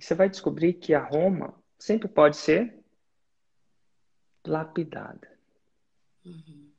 E 0.00 0.02
você 0.02 0.14
vai 0.14 0.30
descobrir 0.30 0.72
que 0.72 0.94
a 0.94 1.04
Roma 1.04 1.54
sempre 1.78 2.08
pode 2.08 2.38
ser 2.38 2.74
lapidada. 4.46 5.30
Uhum. 6.24 6.70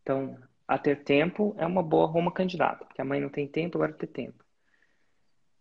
Então, 0.00 0.38
a 0.68 0.78
ter 0.78 1.02
tempo 1.02 1.56
é 1.58 1.66
uma 1.66 1.82
boa 1.82 2.06
Roma 2.06 2.30
candidata, 2.30 2.84
porque 2.84 3.02
a 3.02 3.04
mãe 3.04 3.20
não 3.20 3.28
tem 3.28 3.48
tempo, 3.48 3.76
agora 3.76 3.92
tem 3.92 4.08
tempo. 4.08 4.44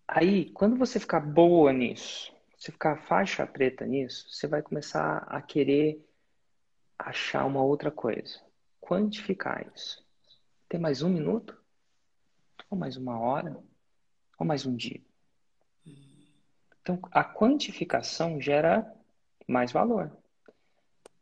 Aí, 0.08 0.52
quando 0.52 0.78
você 0.78 1.00
ficar 1.00 1.20
boa 1.20 1.74
nisso, 1.74 2.32
você 2.56 2.72
ficar 2.72 2.96
faixa 3.08 3.48
preta 3.48 3.88
nisso, 3.88 4.28
você 4.30 4.46
vai 4.46 4.62
começar 4.62 5.18
a 5.28 5.42
querer 5.42 6.00
achar 7.00 7.44
uma 7.46 7.64
outra 7.64 7.90
coisa. 7.90 8.40
Quantificar 8.80 9.66
isso. 9.76 10.06
Tem 10.70 10.80
mais 10.80 11.02
um 11.02 11.10
minuto? 11.10 11.60
Ou 12.70 12.78
mais 12.78 12.98
uma 12.98 13.20
hora? 13.20 13.58
Ou 14.38 14.46
mais 14.46 14.64
um 14.68 14.76
dia? 14.76 15.02
Então, 16.84 17.00
a 17.12 17.24
quantificação 17.24 18.42
gera 18.42 18.86
mais 19.48 19.72
valor. 19.72 20.12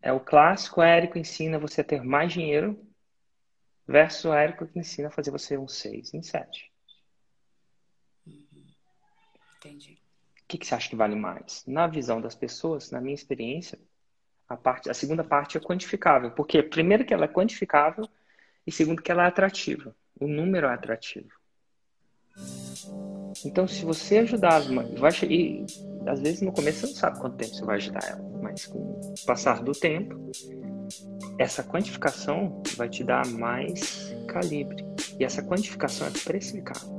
É 0.02 0.12
o 0.12 0.20
clássico, 0.20 0.82
Érico 0.82 1.20
ensina 1.20 1.60
você 1.60 1.82
a 1.82 1.84
ter 1.84 2.04
mais 2.04 2.34
dinheiro 2.34 2.84
versus 3.88 4.26
o 4.26 4.34
Érico 4.34 4.66
que 4.66 4.80
ensina 4.80 5.10
a 5.10 5.12
fazer 5.12 5.30
você 5.30 5.60
um 5.60 5.68
6 5.68 6.16
em 6.16 6.24
7. 6.24 6.72
Entendi. 9.58 9.94
O 10.42 10.48
que, 10.48 10.58
que 10.58 10.66
você 10.66 10.74
acha 10.74 10.90
que 10.90 10.96
vale 10.96 11.16
mais? 11.16 11.64
Na 11.68 11.86
visão 11.86 12.20
das 12.20 12.34
pessoas, 12.34 12.90
na 12.90 13.00
minha 13.00 13.14
experiência, 13.14 13.78
a, 14.50 14.58
parte, 14.58 14.90
a 14.90 14.96
segunda 14.96 15.24
parte 15.24 15.58
é 15.58 15.62
quantificável. 15.62 16.32
Porque, 16.32 16.64
primeiro, 16.64 17.06
que 17.06 17.14
ela 17.14 17.26
é 17.26 17.28
quantificável 17.28 18.10
e, 18.66 18.72
segundo, 18.72 19.02
que 19.04 19.12
ela 19.12 19.26
é 19.26 19.28
atrativa. 19.28 19.96
O 20.20 20.28
número 20.28 20.66
é 20.66 20.74
atrativo. 20.74 21.41
Então, 23.46 23.68
se 23.68 23.84
você 23.86 24.20
ajudar 24.20 24.58
as 24.58 24.68
mães, 24.68 25.00
vai, 25.00 25.12
e 25.24 25.66
às 26.06 26.20
vezes 26.20 26.42
no 26.42 26.52
começo 26.52 26.82
você 26.82 26.88
não 26.88 26.94
sabe 26.94 27.20
quanto 27.20 27.36
tempo 27.36 27.54
você 27.54 27.66
vai 27.66 27.78
ajudar 27.78 28.08
ela, 28.08 28.22
mas 28.42 28.66
com 28.66 28.80
o 28.80 29.14
passar 29.26 29.64
do 29.64 29.72
tempo, 29.72 30.32
essa 31.38 31.64
quantificação 31.64 32.62
vai 32.78 32.90
te 32.90 33.04
dar 33.04 33.26
mais 33.28 34.16
calibre. 34.28 34.86
E 35.20 35.24
essa 35.24 35.42
quantificação 35.42 36.08
é 36.08 36.12
precificável. 36.24 36.90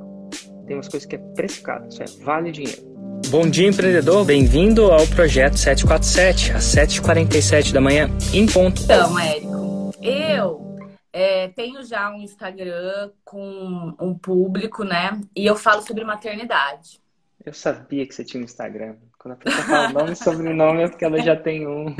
Tem 0.66 0.77
umas 0.77 0.88
coisas 0.88 1.06
que 1.06 1.16
é 1.16 1.19
precificado, 1.19 1.88
isso 1.88 2.03
é 2.03 2.06
vale 2.25 2.50
dinheiro. 2.50 2.92
Bom 3.28 3.48
dia, 3.48 3.69
empreendedor. 3.69 4.25
Bem-vindo 4.25 4.91
ao 4.91 5.06
projeto 5.06 5.56
747, 5.56 6.53
às 6.53 6.64
7h47 6.64 7.72
da 7.72 7.80
manhã, 7.80 8.10
em 8.33 8.47
ponto. 8.47 8.83
Então, 8.83 9.19
Érico, 9.19 9.91
eu 10.03 10.72
é, 11.12 11.48
tenho 11.48 11.84
já 11.84 12.10
um 12.10 12.22
Instagram 12.22 13.10
com 13.24 13.94
um 14.00 14.16
público, 14.16 14.84
né? 14.84 15.20
E 15.36 15.46
eu 15.46 15.56
falo 15.56 15.82
sobre 15.82 16.04
maternidade. 16.04 17.00
Eu 17.44 17.52
sabia 17.52 18.06
que 18.06 18.14
você 18.14 18.24
tinha 18.24 18.41
um 18.41 18.44
Instagram. 18.44 18.96
Quando 19.19 19.34
a 19.34 19.36
pessoa 19.36 19.64
fala 19.64 19.88
nome 19.91 20.12
e 20.12 20.16
sobrenome 20.16 20.82
é 20.82 20.88
porque 20.88 21.04
ela 21.04 21.20
já 21.20 21.36
tem 21.36 21.66
um. 21.66 21.94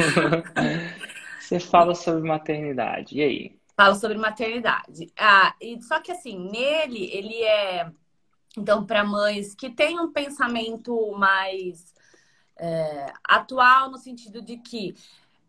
você 1.41 1.59
fala 1.59 1.95
sobre 1.95 2.27
maternidade. 2.29 3.19
E 3.19 3.23
aí? 3.23 3.59
Falo 3.77 3.95
sobre 3.97 4.17
maternidade. 4.17 5.13
Ah, 5.19 5.55
e 5.61 5.81
só 5.83 6.01
que 6.01 6.13
assim, 6.13 6.39
nele 6.51 7.11
ele 7.13 7.43
é 7.43 7.91
então, 8.57 8.85
para 8.85 9.05
mães 9.05 9.55
que 9.55 9.71
têm 9.71 9.99
um 9.99 10.13
pensamento 10.13 11.13
mais 11.13 11.95
é, 12.59 13.13
atual, 13.25 13.91
no 13.91 13.99
sentido 13.99 14.43
de 14.43 14.59
que 14.59 14.95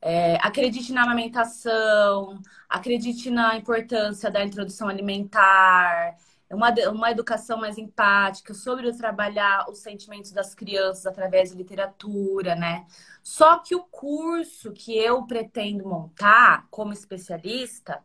é, 0.05 0.35
acredite 0.41 0.91
na 0.91 1.03
amamentação, 1.03 2.41
acredite 2.67 3.31
na 3.31 3.55
importância 3.55 4.29
da 4.29 4.43
introdução 4.43 4.89
alimentar, 4.89 6.17
uma, 6.51 6.71
uma 6.91 7.09
educação 7.09 7.57
mais 7.57 7.77
empática, 7.77 8.53
sobre 8.53 8.91
trabalhar 8.91 9.69
os 9.69 9.79
sentimentos 9.79 10.33
das 10.33 10.53
crianças 10.53 11.05
através 11.05 11.51
de 11.51 11.55
literatura, 11.55 12.53
né? 12.53 12.85
Só 13.23 13.59
que 13.59 13.75
o 13.75 13.83
curso 13.85 14.73
que 14.73 14.93
eu 14.97 15.25
pretendo 15.25 15.87
montar 15.87 16.67
como 16.69 16.91
especialista 16.91 18.03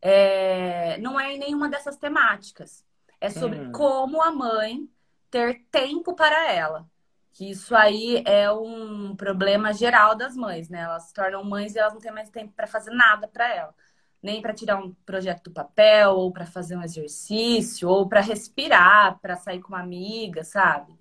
é, 0.00 0.96
não 0.98 1.20
é 1.20 1.34
em 1.34 1.38
nenhuma 1.38 1.68
dessas 1.68 1.98
temáticas. 1.98 2.82
É 3.20 3.28
sobre 3.28 3.60
hum. 3.60 3.70
como 3.70 4.22
a 4.22 4.30
mãe 4.30 4.88
ter 5.30 5.62
tempo 5.70 6.14
para 6.14 6.50
ela. 6.50 6.88
Que 7.34 7.50
isso 7.50 7.74
aí 7.74 8.22
é 8.24 8.50
um 8.50 9.14
problema 9.16 9.74
geral 9.74 10.14
das 10.14 10.36
mães, 10.36 10.68
né? 10.68 10.82
Elas 10.82 11.08
se 11.08 11.12
tornam 11.12 11.42
mães 11.44 11.74
e 11.74 11.78
elas 11.78 11.92
não 11.92 12.00
têm 12.00 12.12
mais 12.12 12.30
tempo 12.30 12.52
para 12.54 12.66
fazer 12.66 12.92
nada 12.92 13.26
para 13.26 13.52
ela. 13.52 13.74
Nem 14.22 14.40
para 14.40 14.54
tirar 14.54 14.76
um 14.76 14.94
projeto 15.04 15.44
do 15.44 15.50
papel, 15.50 16.12
ou 16.12 16.32
para 16.32 16.46
fazer 16.46 16.76
um 16.76 16.82
exercício, 16.82 17.88
ou 17.88 18.08
para 18.08 18.20
respirar, 18.20 19.18
para 19.20 19.36
sair 19.36 19.60
com 19.60 19.68
uma 19.68 19.80
amiga, 19.80 20.44
sabe? 20.44 20.96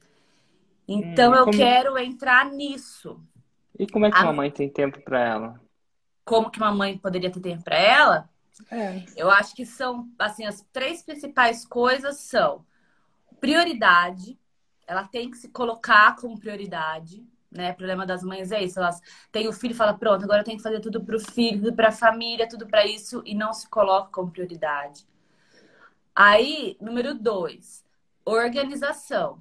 Então 0.87 1.31
hum, 1.31 1.35
eu 1.35 1.45
como... 1.45 1.57
quero 1.57 1.97
entrar 1.99 2.45
nisso. 2.51 3.23
E 3.77 3.87
como 3.87 4.07
é 4.07 4.11
que 4.11 4.17
a... 4.17 4.23
uma 4.23 4.33
mãe 4.33 4.49
tem 4.51 4.67
tempo 4.67 5.01
para 5.01 5.19
ela? 5.19 5.61
Como 6.25 6.49
que 6.49 6.57
uma 6.57 6.73
mãe 6.73 6.97
poderia 6.97 7.31
ter 7.31 7.39
tempo 7.39 7.63
para 7.63 7.77
ela? 7.77 8.29
É. 8.71 9.03
Eu 9.15 9.29
acho 9.29 9.55
que 9.55 9.65
são, 9.65 10.09
assim, 10.17 10.45
as 10.45 10.61
três 10.73 11.03
principais 11.03 11.65
coisas 11.65 12.17
são 12.17 12.65
prioridade, 13.39 14.39
ela 14.93 15.07
tem 15.07 15.29
que 15.29 15.37
se 15.37 15.49
colocar 15.49 16.15
como 16.15 16.39
prioridade, 16.39 17.25
né? 17.51 17.71
O 17.71 17.75
problema 17.75 18.05
das 18.05 18.23
mães 18.23 18.51
é 18.51 18.63
isso, 18.63 18.79
elas 18.79 19.01
têm 19.31 19.47
o 19.47 19.53
filho 19.53 19.73
e 19.73 19.75
falam, 19.75 19.97
pronto, 19.97 20.23
agora 20.23 20.41
eu 20.41 20.45
tenho 20.45 20.57
que 20.57 20.63
fazer 20.63 20.79
tudo 20.79 21.03
pro 21.03 21.19
filho, 21.19 21.61
tudo 21.61 21.75
pra 21.75 21.91
família, 21.91 22.47
tudo 22.47 22.65
para 22.67 22.85
isso, 22.85 23.21
e 23.25 23.35
não 23.35 23.53
se 23.53 23.67
coloca 23.69 24.09
como 24.11 24.31
prioridade. 24.31 25.05
Aí, 26.15 26.77
número 26.79 27.13
dois, 27.13 27.83
organização. 28.25 29.39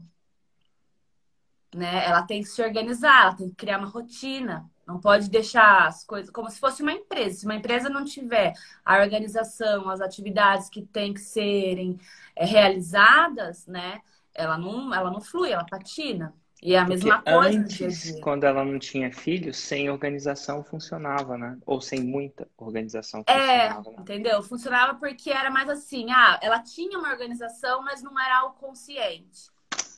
Né? 1.75 2.05
Ela 2.05 2.23
tem 2.23 2.43
que 2.43 2.49
se 2.49 2.63
organizar, 2.63 3.23
ela 3.23 3.37
tem 3.37 3.49
que 3.49 3.57
criar 3.57 3.79
uma 3.79 3.89
rotina. 3.89 4.71
Não 4.87 5.01
pode 5.01 5.31
deixar 5.31 5.87
as 5.87 6.05
coisas 6.05 6.31
como 6.31 6.51
se 6.51 6.59
fosse 6.59 6.83
uma 6.83 6.93
empresa. 6.93 7.41
Se 7.41 7.45
uma 7.47 7.55
empresa 7.55 7.89
não 7.89 8.05
tiver 8.05 8.53
a 8.85 8.99
organização, 8.99 9.89
as 9.89 10.01
atividades 10.01 10.69
que 10.69 10.83
têm 10.83 11.15
que 11.15 11.21
serem 11.21 11.99
é, 12.35 12.45
realizadas, 12.45 13.67
né? 13.67 14.03
Ela 14.35 14.57
não, 14.57 14.95
ela 14.95 15.11
não 15.11 15.21
flui, 15.21 15.51
ela 15.51 15.65
patina. 15.65 16.35
E 16.63 16.75
é 16.75 16.79
a 16.79 16.87
Porque 16.87 17.05
mesma 17.05 17.23
coisa. 17.23 17.59
Antes, 17.59 18.21
quando 18.21 18.45
ela 18.45 18.65
não 18.65 18.79
tinha 18.79 19.13
filhos, 19.13 19.57
sem 19.57 19.91
organização 19.91 20.63
funcionava, 20.63 21.37
né? 21.37 21.59
Ou 21.67 21.81
sem 21.81 22.01
muita 22.01 22.49
organização 22.57 23.25
é, 23.27 23.71
funcionava. 23.71 23.91
É, 23.91 23.93
né? 23.93 23.97
entendeu? 23.99 24.43
Funcionava 24.45 24.95
porque 24.95 25.31
era 25.31 25.51
mais 25.51 25.69
assim, 25.69 26.13
ah, 26.13 26.39
ela 26.41 26.61
tinha 26.61 26.97
uma 26.97 27.11
organização, 27.11 27.83
mas 27.83 28.01
não 28.01 28.19
era 28.19 28.39
algo 28.39 28.55
consciente. 28.61 29.51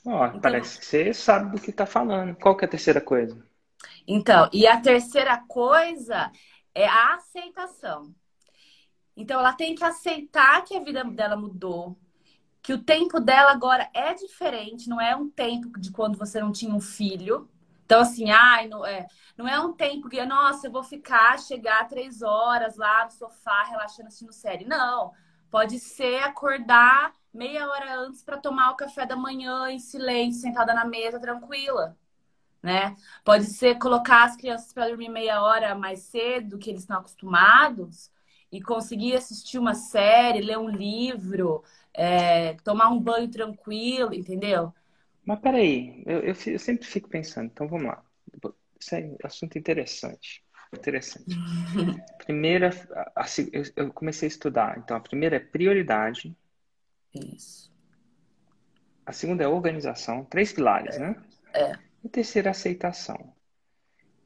Ó, 0.06 0.26
então, 0.26 0.40
parece 0.40 0.78
que 0.78 0.86
você 0.86 1.12
sabe 1.12 1.54
do 1.54 1.60
que 1.60 1.68
está 1.68 1.84
falando. 1.84 2.34
Qual 2.36 2.56
que 2.56 2.64
é 2.64 2.68
a 2.68 2.70
terceira 2.70 3.00
coisa? 3.00 3.36
Então, 4.08 4.48
e 4.50 4.66
a 4.66 4.80
terceira 4.80 5.42
coisa 5.46 6.32
é 6.74 6.86
a 6.86 7.14
aceitação. 7.14 8.14
Então, 9.14 9.38
ela 9.38 9.52
tem 9.52 9.74
que 9.74 9.84
aceitar 9.84 10.64
que 10.64 10.74
a 10.74 10.82
vida 10.82 11.04
dela 11.04 11.36
mudou, 11.36 11.96
que 12.64 12.72
o 12.72 12.82
tempo 12.82 13.20
dela 13.20 13.52
agora 13.52 13.90
é 13.92 14.14
diferente, 14.14 14.88
não 14.88 14.98
é 14.98 15.14
um 15.14 15.28
tempo 15.28 15.78
de 15.78 15.90
quando 15.90 16.18
você 16.18 16.40
não 16.40 16.50
tinha 16.50 16.74
um 16.74 16.80
filho. 16.80 17.46
Então, 17.84 18.00
assim, 18.00 18.30
ai, 18.30 18.68
não, 18.68 18.86
é, 18.86 19.06
não 19.36 19.46
é 19.46 19.60
um 19.60 19.74
tempo 19.74 20.08
que, 20.08 20.24
nossa, 20.24 20.66
eu 20.66 20.72
vou 20.72 20.82
ficar, 20.82 21.38
chegar 21.38 21.86
três 21.86 22.22
horas 22.22 22.78
lá 22.78 23.04
no 23.04 23.10
sofá, 23.10 23.64
relaxando, 23.64 24.08
assistindo 24.08 24.32
série. 24.32 24.64
Não. 24.64 25.12
Pode 25.50 25.78
ser 25.78 26.22
acordar 26.22 27.12
meia 27.34 27.68
hora 27.68 27.98
antes 28.00 28.22
para 28.22 28.38
tomar 28.38 28.70
o 28.70 28.76
café 28.76 29.04
da 29.04 29.14
manhã 29.14 29.70
em 29.70 29.78
silêncio, 29.78 30.40
sentada 30.40 30.72
na 30.72 30.86
mesa, 30.86 31.20
tranquila 31.20 31.94
né? 32.64 32.96
Pode 33.22 33.44
ser 33.44 33.74
colocar 33.78 34.24
as 34.24 34.36
crianças 34.36 34.72
para 34.72 34.88
dormir 34.88 35.10
meia 35.10 35.42
hora 35.42 35.74
mais 35.74 36.00
cedo 36.00 36.58
que 36.58 36.70
eles 36.70 36.80
estão 36.80 36.96
acostumados 36.96 38.10
e 38.54 38.62
conseguir 38.62 39.16
assistir 39.16 39.58
uma 39.58 39.74
série, 39.74 40.40
ler 40.40 40.56
um 40.56 40.68
livro, 40.68 41.64
é, 41.92 42.54
tomar 42.62 42.88
um 42.88 43.00
banho 43.00 43.28
tranquilo, 43.28 44.14
entendeu? 44.14 44.72
Mas 45.26 45.40
peraí, 45.40 46.04
eu, 46.06 46.20
eu, 46.20 46.34
eu 46.46 46.58
sempre 46.58 46.86
fico 46.86 47.08
pensando, 47.08 47.46
então 47.46 47.66
vamos 47.66 47.88
lá. 47.88 48.04
Isso 48.78 48.94
é 48.94 49.00
um 49.00 49.16
assunto 49.24 49.58
interessante. 49.58 50.44
Interessante. 50.72 51.34
primeira, 52.24 52.70
a, 53.16 53.22
a, 53.22 53.26
eu 53.74 53.92
comecei 53.92 54.26
a 54.26 54.30
estudar. 54.30 54.78
Então, 54.78 54.96
a 54.96 55.00
primeira 55.00 55.36
é 55.36 55.40
prioridade. 55.40 56.36
Isso. 57.12 57.72
A 59.04 59.12
segunda 59.12 59.42
é 59.42 59.48
organização. 59.48 60.24
Três 60.26 60.52
pilares, 60.52 60.94
é. 60.96 61.00
né? 61.00 61.16
É. 61.52 61.72
E 62.04 62.08
terceira, 62.08 62.50
aceitação. 62.50 63.32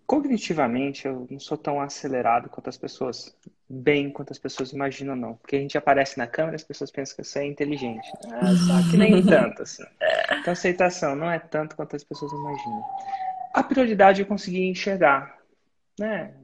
Cognitivamente, 0.09 1.07
eu 1.07 1.27
não 1.31 1.39
sou 1.39 1.59
tão 1.59 1.83
acelerado 1.83 2.49
quanto 2.49 2.71
as 2.71 2.79
pessoas, 2.79 3.37
bem 3.69 4.11
quanto 4.11 4.33
as 4.33 4.39
pessoas 4.39 4.73
imaginam, 4.73 5.15
não. 5.15 5.35
Porque 5.37 5.57
a 5.57 5.61
gente 5.61 5.77
aparece 5.77 6.17
na 6.17 6.27
câmera 6.27 6.57
as 6.57 6.65
pessoas 6.65 6.91
pensam 6.91 7.15
que 7.15 7.25
você 7.25 7.41
é 7.41 7.47
inteligente. 7.47 8.11
Ah, 8.25 8.57
só 8.57 8.91
que 8.91 8.97
nem 8.97 9.21
tanto, 9.23 9.61
assim. 9.61 9.85
Então, 10.41 10.53
aceitação 10.55 11.15
não 11.15 11.31
é 11.31 11.39
tanto 11.39 11.77
quanto 11.77 11.95
as 11.95 12.03
pessoas 12.03 12.33
imaginam. 12.33 12.83
A 13.53 13.63
prioridade 13.63 14.23
eu 14.23 14.27
consegui 14.27 14.67
enxergar, 14.67 15.37
né? 16.01 16.35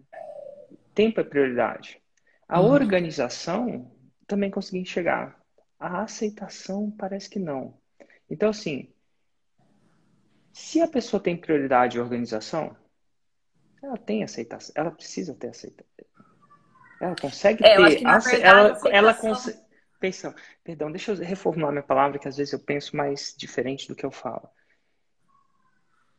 Tempo 0.95 1.23
é 1.23 1.25
prioridade. 1.25 2.03
A 2.47 2.61
uhum. 2.61 2.71
organização 2.71 3.91
também 4.27 4.51
consegui 4.51 4.81
enxergar. 4.81 5.41
A 5.81 6.03
aceitação 6.03 6.91
parece 6.91 7.31
que 7.31 7.39
não. 7.39 7.79
Então, 8.29 8.51
assim, 8.51 8.91
Se 10.53 10.81
a 10.83 10.87
pessoa 10.87 11.21
tem 11.21 11.37
prioridade 11.37 11.97
e 11.97 12.01
organização, 12.01 12.77
ela 13.85 13.97
tem 13.97 14.23
aceitação, 14.23 14.73
ela 14.77 14.91
precisa 14.91 15.35
ter 15.35 15.49
aceitação. 15.49 16.05
Ela 17.01 17.17
consegue 17.21 17.65
é, 17.65 17.77
ter. 17.77 17.83
Verdade, 17.83 18.05
ela, 18.05 18.17
aceitação... 18.73 18.93
ela 18.93 19.15
consegue. 19.15 19.65
Pensão, 20.01 20.35
perdão, 20.63 20.91
deixa 20.91 21.13
eu 21.13 21.17
reformular 21.17 21.73
minha 21.73 21.83
palavra, 21.83 22.19
que 22.19 22.29
às 22.29 22.37
vezes 22.37 22.53
eu 22.53 22.59
penso 22.59 22.97
mais 22.97 23.35
diferente 23.37 23.89
do 23.89 23.95
que 23.95 24.05
eu 24.05 24.11
falo. 24.11 24.49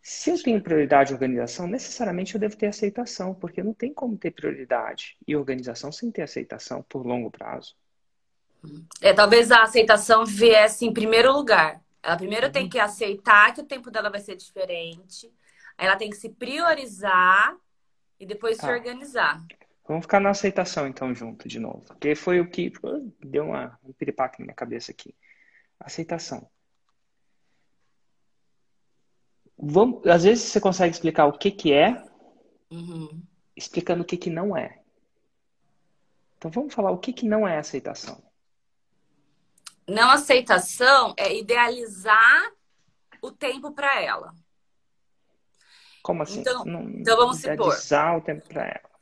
Se 0.01 0.29
eu 0.29 0.41
tenho 0.41 0.61
prioridade 0.61 1.11
e 1.11 1.13
organização, 1.13 1.67
necessariamente 1.67 2.35
eu 2.35 2.39
devo 2.39 2.55
ter 2.55 2.67
aceitação, 2.67 3.33
porque 3.33 3.63
não 3.63 3.73
tem 3.73 3.93
como 3.93 4.17
ter 4.17 4.31
prioridade 4.31 5.17
e 5.27 5.35
organização 5.35 5.91
sem 5.91 6.11
ter 6.11 6.21
aceitação 6.21 6.83
por 6.83 7.05
longo 7.05 7.31
prazo. 7.31 7.75
É, 9.01 9.13
talvez 9.13 9.51
a 9.51 9.63
aceitação 9.63 10.25
viesse 10.25 10.85
em 10.85 10.93
primeiro 10.93 11.31
lugar. 11.31 11.81
Ela 12.03 12.17
primeiro 12.17 12.45
uhum. 12.47 12.51
tem 12.51 12.69
que 12.69 12.79
aceitar 12.79 13.53
que 13.53 13.61
o 13.61 13.65
tempo 13.65 13.89
dela 13.89 14.11
vai 14.11 14.19
ser 14.19 14.35
diferente. 14.35 15.31
Ela 15.77 15.95
tem 15.95 16.09
que 16.09 16.17
se 16.17 16.29
priorizar 16.29 17.55
e 18.19 18.25
depois 18.25 18.57
se 18.57 18.65
ah. 18.65 18.71
organizar. 18.71 19.45
Vamos 19.87 20.05
ficar 20.05 20.19
na 20.19 20.31
aceitação 20.31 20.87
então 20.87 21.13
junto 21.13 21.47
de 21.47 21.59
novo. 21.59 21.83
Porque 21.85 22.15
foi 22.15 22.39
o 22.39 22.49
que 22.49 22.71
deu 23.19 23.45
uma, 23.45 23.79
um 23.83 23.93
piripaque 23.93 24.39
na 24.39 24.45
minha 24.45 24.55
cabeça 24.55 24.91
aqui. 24.91 25.13
Aceitação. 25.79 26.49
Vamos, 29.57 30.05
às 30.07 30.23
vezes 30.23 30.45
você 30.45 30.59
consegue 30.59 30.93
explicar 30.93 31.27
o 31.27 31.37
que, 31.37 31.51
que 31.51 31.71
é, 31.71 32.03
uhum. 32.71 33.21
explicando 33.55 34.01
o 34.01 34.05
que, 34.05 34.17
que 34.17 34.29
não 34.29 34.55
é. 34.55 34.81
Então 36.37 36.51
vamos 36.51 36.73
falar 36.73 36.91
o 36.91 36.97
que, 36.97 37.13
que 37.13 37.25
não 37.25 37.47
é 37.47 37.57
aceitação. 37.57 38.21
Não 39.87 40.09
aceitação 40.09 41.13
é 41.15 41.37
idealizar 41.37 42.51
o 43.21 43.31
tempo 43.31 43.71
para 43.71 44.01
ela. 44.01 44.33
Como 46.05 46.21
assim? 46.21 46.41
Então, 46.41 46.63
não, 46.65 46.83
então 46.83 47.17
vamos 47.17 47.39
idealizar 47.39 48.13
supor. 48.13 48.21
o 48.21 48.21
tempo 48.21 48.47
para 48.47 48.67
ela. 48.67 48.95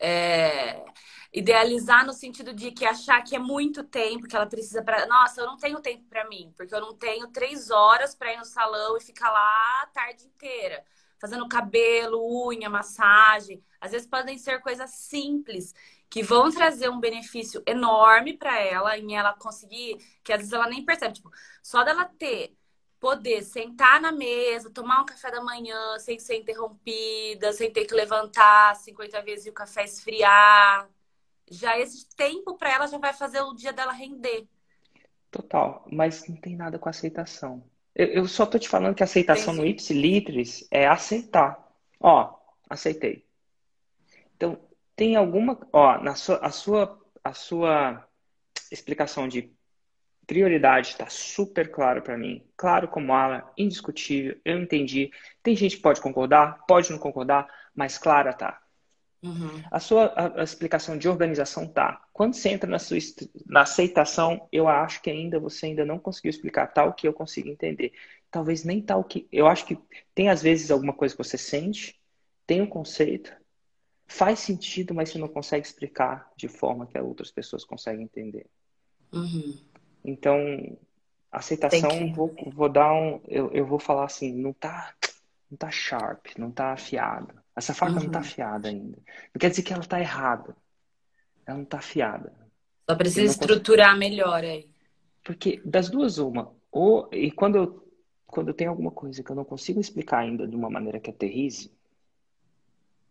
É, 0.00 0.84
Idealizar 1.32 2.04
no 2.04 2.12
sentido 2.12 2.52
de 2.52 2.72
que 2.72 2.84
achar 2.84 3.22
que 3.22 3.36
é 3.36 3.38
muito 3.38 3.84
tempo 3.84 4.26
que 4.26 4.34
ela 4.34 4.46
precisa 4.46 4.82
para. 4.82 5.06
Nossa, 5.06 5.40
eu 5.42 5.46
não 5.46 5.56
tenho 5.56 5.78
tempo 5.80 6.04
para 6.08 6.28
mim, 6.28 6.52
porque 6.56 6.74
eu 6.74 6.80
não 6.80 6.94
tenho 6.94 7.28
três 7.28 7.70
horas 7.70 8.14
para 8.14 8.32
ir 8.32 8.38
no 8.38 8.44
salão 8.44 8.96
e 8.96 9.00
ficar 9.00 9.30
lá 9.30 9.82
a 9.82 9.86
tarde 9.86 10.24
inteira, 10.24 10.82
fazendo 11.20 11.46
cabelo, 11.46 12.18
unha, 12.48 12.68
massagem. 12.68 13.62
Às 13.80 13.92
vezes 13.92 14.08
podem 14.08 14.36
ser 14.36 14.60
coisas 14.60 14.90
simples 14.90 15.72
que 16.10 16.24
vão 16.24 16.50
trazer 16.50 16.88
um 16.88 16.98
benefício 16.98 17.62
enorme 17.66 18.36
para 18.36 18.58
ela, 18.58 18.98
em 18.98 19.14
ela 19.14 19.32
conseguir, 19.34 19.98
que 20.24 20.32
às 20.32 20.38
vezes 20.38 20.52
ela 20.52 20.68
nem 20.68 20.84
percebe. 20.84 21.14
Tipo, 21.14 21.30
só 21.62 21.84
dela 21.84 22.06
ter 22.18 22.57
poder 23.00 23.42
sentar 23.42 24.00
na 24.00 24.10
mesa, 24.10 24.70
tomar 24.70 25.02
um 25.02 25.06
café 25.06 25.30
da 25.30 25.42
manhã 25.42 25.98
sem 25.98 26.18
ser 26.18 26.36
interrompida, 26.36 27.52
sem 27.52 27.70
ter 27.70 27.84
que 27.84 27.94
levantar 27.94 28.74
50 28.76 29.22
vezes 29.22 29.46
e 29.46 29.50
o 29.50 29.52
café 29.52 29.84
esfriar 29.84 30.88
já 31.50 31.78
esse 31.78 32.08
tempo 32.14 32.56
para 32.56 32.72
ela 32.72 32.86
já 32.86 32.98
vai 32.98 33.12
fazer 33.12 33.40
o 33.40 33.54
dia 33.54 33.72
dela 33.72 33.92
render. 33.92 34.46
Total, 35.30 35.86
mas 35.90 36.26
não 36.28 36.36
tem 36.36 36.56
nada 36.56 36.78
com 36.78 36.88
aceitação. 36.88 37.62
Eu, 37.94 38.06
eu 38.08 38.28
só 38.28 38.46
tô 38.46 38.58
te 38.58 38.68
falando 38.68 38.94
que 38.94 39.02
aceitação 39.02 39.54
Entendi. 39.54 39.68
no 39.68 39.74
ipsilitris 39.74 40.66
é 40.70 40.86
aceitar. 40.86 41.68
Ó, 42.00 42.34
aceitei. 42.68 43.26
Então, 44.36 44.58
tem 44.94 45.16
alguma, 45.16 45.58
ó, 45.72 45.98
na 46.02 46.14
sua, 46.14 46.36
a 46.38 46.50
sua, 46.50 47.00
a 47.24 47.34
sua 47.34 48.08
explicação 48.70 49.28
de 49.28 49.52
prioridade 50.28 50.90
está 50.90 51.08
super 51.08 51.72
claro 51.72 52.02
para 52.02 52.16
mim. 52.16 52.44
Claro 52.54 52.86
como 52.86 53.14
ala, 53.14 53.50
indiscutível, 53.56 54.36
eu 54.44 54.60
entendi. 54.60 55.10
Tem 55.42 55.56
gente 55.56 55.76
que 55.76 55.82
pode 55.82 56.02
concordar, 56.02 56.64
pode 56.68 56.92
não 56.92 56.98
concordar, 56.98 57.48
mas 57.74 57.96
clara 57.96 58.32
tá. 58.34 58.60
Uhum. 59.22 59.62
A 59.70 59.80
sua 59.80 60.06
a, 60.14 60.40
a 60.40 60.44
explicação 60.44 60.98
de 60.98 61.08
organização 61.08 61.66
tá. 61.66 62.06
Quando 62.12 62.34
você 62.34 62.50
entra 62.50 62.70
na 62.70 62.78
sua 62.78 62.98
na 63.46 63.62
aceitação, 63.62 64.46
eu 64.52 64.68
acho 64.68 65.02
que 65.02 65.10
ainda 65.10 65.40
você 65.40 65.66
ainda 65.66 65.84
não 65.84 65.98
conseguiu 65.98 66.30
explicar 66.30 66.68
tal 66.68 66.92
que 66.92 67.08
eu 67.08 67.12
consigo 67.12 67.48
entender. 67.48 67.92
Talvez 68.30 68.64
nem 68.64 68.82
tal 68.82 69.02
que. 69.02 69.26
Eu 69.32 69.46
acho 69.46 69.64
que 69.64 69.78
tem 70.14 70.28
às 70.28 70.42
vezes 70.42 70.70
alguma 70.70 70.92
coisa 70.92 71.16
que 71.16 71.24
você 71.24 71.38
sente, 71.38 71.98
tem 72.46 72.60
um 72.60 72.66
conceito, 72.66 73.34
faz 74.06 74.40
sentido, 74.40 74.94
mas 74.94 75.08
você 75.08 75.18
não 75.18 75.26
consegue 75.26 75.66
explicar 75.66 76.30
de 76.36 76.48
forma 76.48 76.86
que 76.86 76.98
outras 76.98 77.30
pessoas 77.30 77.64
conseguem 77.64 78.04
entender. 78.04 78.46
Uhum. 79.10 79.58
Então, 80.04 80.38
aceitação, 81.30 81.90
que... 81.90 82.12
vou, 82.12 82.34
vou 82.52 82.68
dar 82.68 82.92
um. 82.92 83.20
Eu, 83.26 83.50
eu 83.52 83.66
vou 83.66 83.78
falar 83.78 84.04
assim, 84.04 84.32
não 84.32 84.52
tá, 84.52 84.94
não 85.50 85.56
tá 85.58 85.70
sharp, 85.70 86.26
não 86.38 86.50
tá 86.50 86.72
afiado. 86.72 87.34
Essa 87.54 87.74
faca 87.74 87.92
uhum. 87.92 87.98
não 87.98 88.06
está 88.06 88.20
afiada 88.20 88.68
ainda. 88.68 88.96
Não 88.96 89.38
quer 89.38 89.50
dizer 89.50 89.62
que 89.62 89.72
ela 89.72 89.82
está 89.82 90.00
errada. 90.00 90.56
Ela 91.44 91.56
não 91.56 91.64
está 91.64 91.78
afiada. 91.78 92.32
Só 92.88 92.96
precisa 92.96 93.32
estruturar 93.32 93.94
consigo... 93.94 94.10
melhor 94.10 94.44
aí. 94.44 94.70
Porque 95.24 95.60
das 95.64 95.90
duas, 95.90 96.18
uma. 96.18 96.52
Ou, 96.70 97.08
e 97.12 97.30
quando 97.30 97.56
eu, 97.56 97.88
quando 98.26 98.48
eu 98.48 98.54
tenho 98.54 98.70
alguma 98.70 98.90
coisa 98.90 99.22
que 99.22 99.30
eu 99.30 99.36
não 99.36 99.44
consigo 99.44 99.80
explicar 99.80 100.18
ainda 100.18 100.46
de 100.46 100.54
uma 100.54 100.70
maneira 100.70 101.00
que 101.00 101.10
aterrize, 101.10 101.70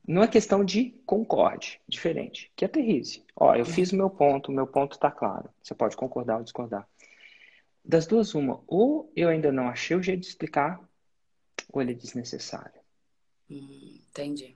não 0.08 0.24
é 0.24 0.28
questão 0.28 0.64
de 0.64 0.92
concorde, 1.06 1.82
diferente, 1.88 2.50
que 2.56 2.64
aterrize. 2.64 3.26
Ó, 3.36 3.54
eu 3.54 3.66
fiz 3.66 3.92
o 3.92 3.98
meu 3.98 4.10
ponto, 4.10 4.50
o 4.50 4.56
meu 4.56 4.66
ponto 4.66 4.94
está 4.94 5.12
claro. 5.12 5.50
Você 5.62 5.76
pode 5.76 5.98
concordar 5.98 6.38
ou 6.38 6.44
discordar. 6.44 6.88
Das 7.84 8.08
duas, 8.08 8.34
uma. 8.34 8.64
Ou 8.68 9.12
eu 9.16 9.28
ainda 9.28 9.52
não 9.52 9.68
achei 9.68 9.98
o 9.98 10.02
jeito 10.02 10.22
de 10.22 10.28
explicar, 10.28 10.80
ou 11.72 11.82
ele 11.82 11.92
é 11.92 11.96
desnecessário. 11.96 12.80
Hum, 13.52 14.00
entendi. 14.10 14.56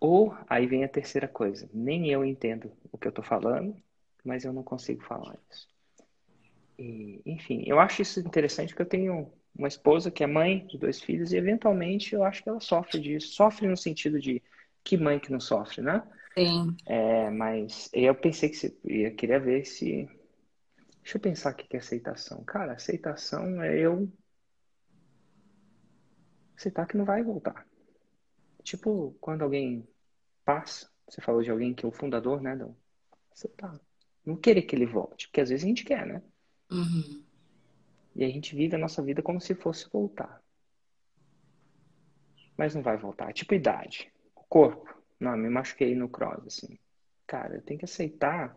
Ou 0.00 0.34
aí 0.48 0.66
vem 0.66 0.82
a 0.82 0.88
terceira 0.88 1.28
coisa. 1.28 1.68
Nem 1.74 2.10
eu 2.10 2.24
entendo 2.24 2.72
o 2.90 2.96
que 2.96 3.06
eu 3.06 3.12
tô 3.12 3.22
falando, 3.22 3.76
mas 4.24 4.44
eu 4.44 4.52
não 4.52 4.62
consigo 4.62 5.02
falar 5.02 5.36
isso. 5.50 5.68
E, 6.78 7.20
enfim, 7.26 7.64
eu 7.66 7.78
acho 7.78 8.00
isso 8.00 8.20
interessante 8.20 8.70
porque 8.70 8.82
eu 8.82 8.86
tenho 8.86 9.32
uma 9.54 9.68
esposa 9.68 10.10
que 10.10 10.22
é 10.22 10.26
mãe 10.26 10.66
de 10.66 10.78
dois 10.78 11.00
filhos 11.00 11.32
e 11.32 11.36
eventualmente 11.36 12.14
eu 12.14 12.22
acho 12.22 12.42
que 12.42 12.48
ela 12.48 12.60
sofre 12.60 13.00
disso. 13.00 13.32
Sofre 13.32 13.66
no 13.66 13.76
sentido 13.76 14.20
de 14.20 14.42
que 14.86 14.96
mãe 14.96 15.18
que 15.18 15.32
não 15.32 15.40
sofre, 15.40 15.82
né? 15.82 16.00
Sim. 16.38 16.76
É, 16.86 17.28
mas 17.28 17.90
eu 17.92 18.14
pensei 18.14 18.48
que 18.48 18.54
você, 18.54 18.78
eu 18.84 19.14
queria 19.16 19.40
ver 19.40 19.64
se. 19.64 20.08
Deixa 21.02 21.16
eu 21.16 21.20
pensar 21.20 21.52
o 21.52 21.56
que 21.56 21.76
é 21.76 21.80
aceitação. 21.80 22.44
Cara, 22.44 22.74
aceitação 22.74 23.60
é 23.62 23.76
eu 23.76 24.08
aceitar 26.56 26.86
que 26.86 26.96
não 26.96 27.04
vai 27.04 27.22
voltar. 27.22 27.66
Tipo, 28.62 29.16
quando 29.20 29.42
alguém 29.42 29.86
passa, 30.44 30.88
você 31.08 31.20
falou 31.20 31.42
de 31.42 31.50
alguém 31.50 31.74
que 31.74 31.84
é 31.84 31.88
o 31.88 31.92
fundador, 31.92 32.40
né, 32.40 32.54
Dom? 32.56 32.74
Você 33.34 33.48
tá. 33.48 33.78
Não 34.24 34.36
querer 34.36 34.62
que 34.62 34.74
ele 34.74 34.86
volte, 34.86 35.28
porque 35.28 35.40
às 35.40 35.48
vezes 35.48 35.64
a 35.64 35.68
gente 35.68 35.84
quer, 35.84 36.06
né? 36.06 36.22
Uhum. 36.70 37.24
E 38.14 38.24
a 38.24 38.28
gente 38.28 38.54
vive 38.54 38.76
a 38.76 38.78
nossa 38.78 39.02
vida 39.02 39.22
como 39.22 39.40
se 39.40 39.54
fosse 39.54 39.88
voltar. 39.90 40.42
Mas 42.56 42.74
não 42.74 42.82
vai 42.82 42.96
voltar. 42.96 43.30
É 43.30 43.32
tipo 43.32 43.54
idade. 43.54 44.12
Corpo. 44.48 44.94
Não, 45.18 45.36
me 45.36 45.48
machuquei 45.48 45.94
no 45.94 46.08
cross, 46.08 46.46
assim. 46.46 46.78
Cara, 47.26 47.56
eu 47.56 47.62
tenho 47.62 47.78
que 47.78 47.84
aceitar 47.84 48.56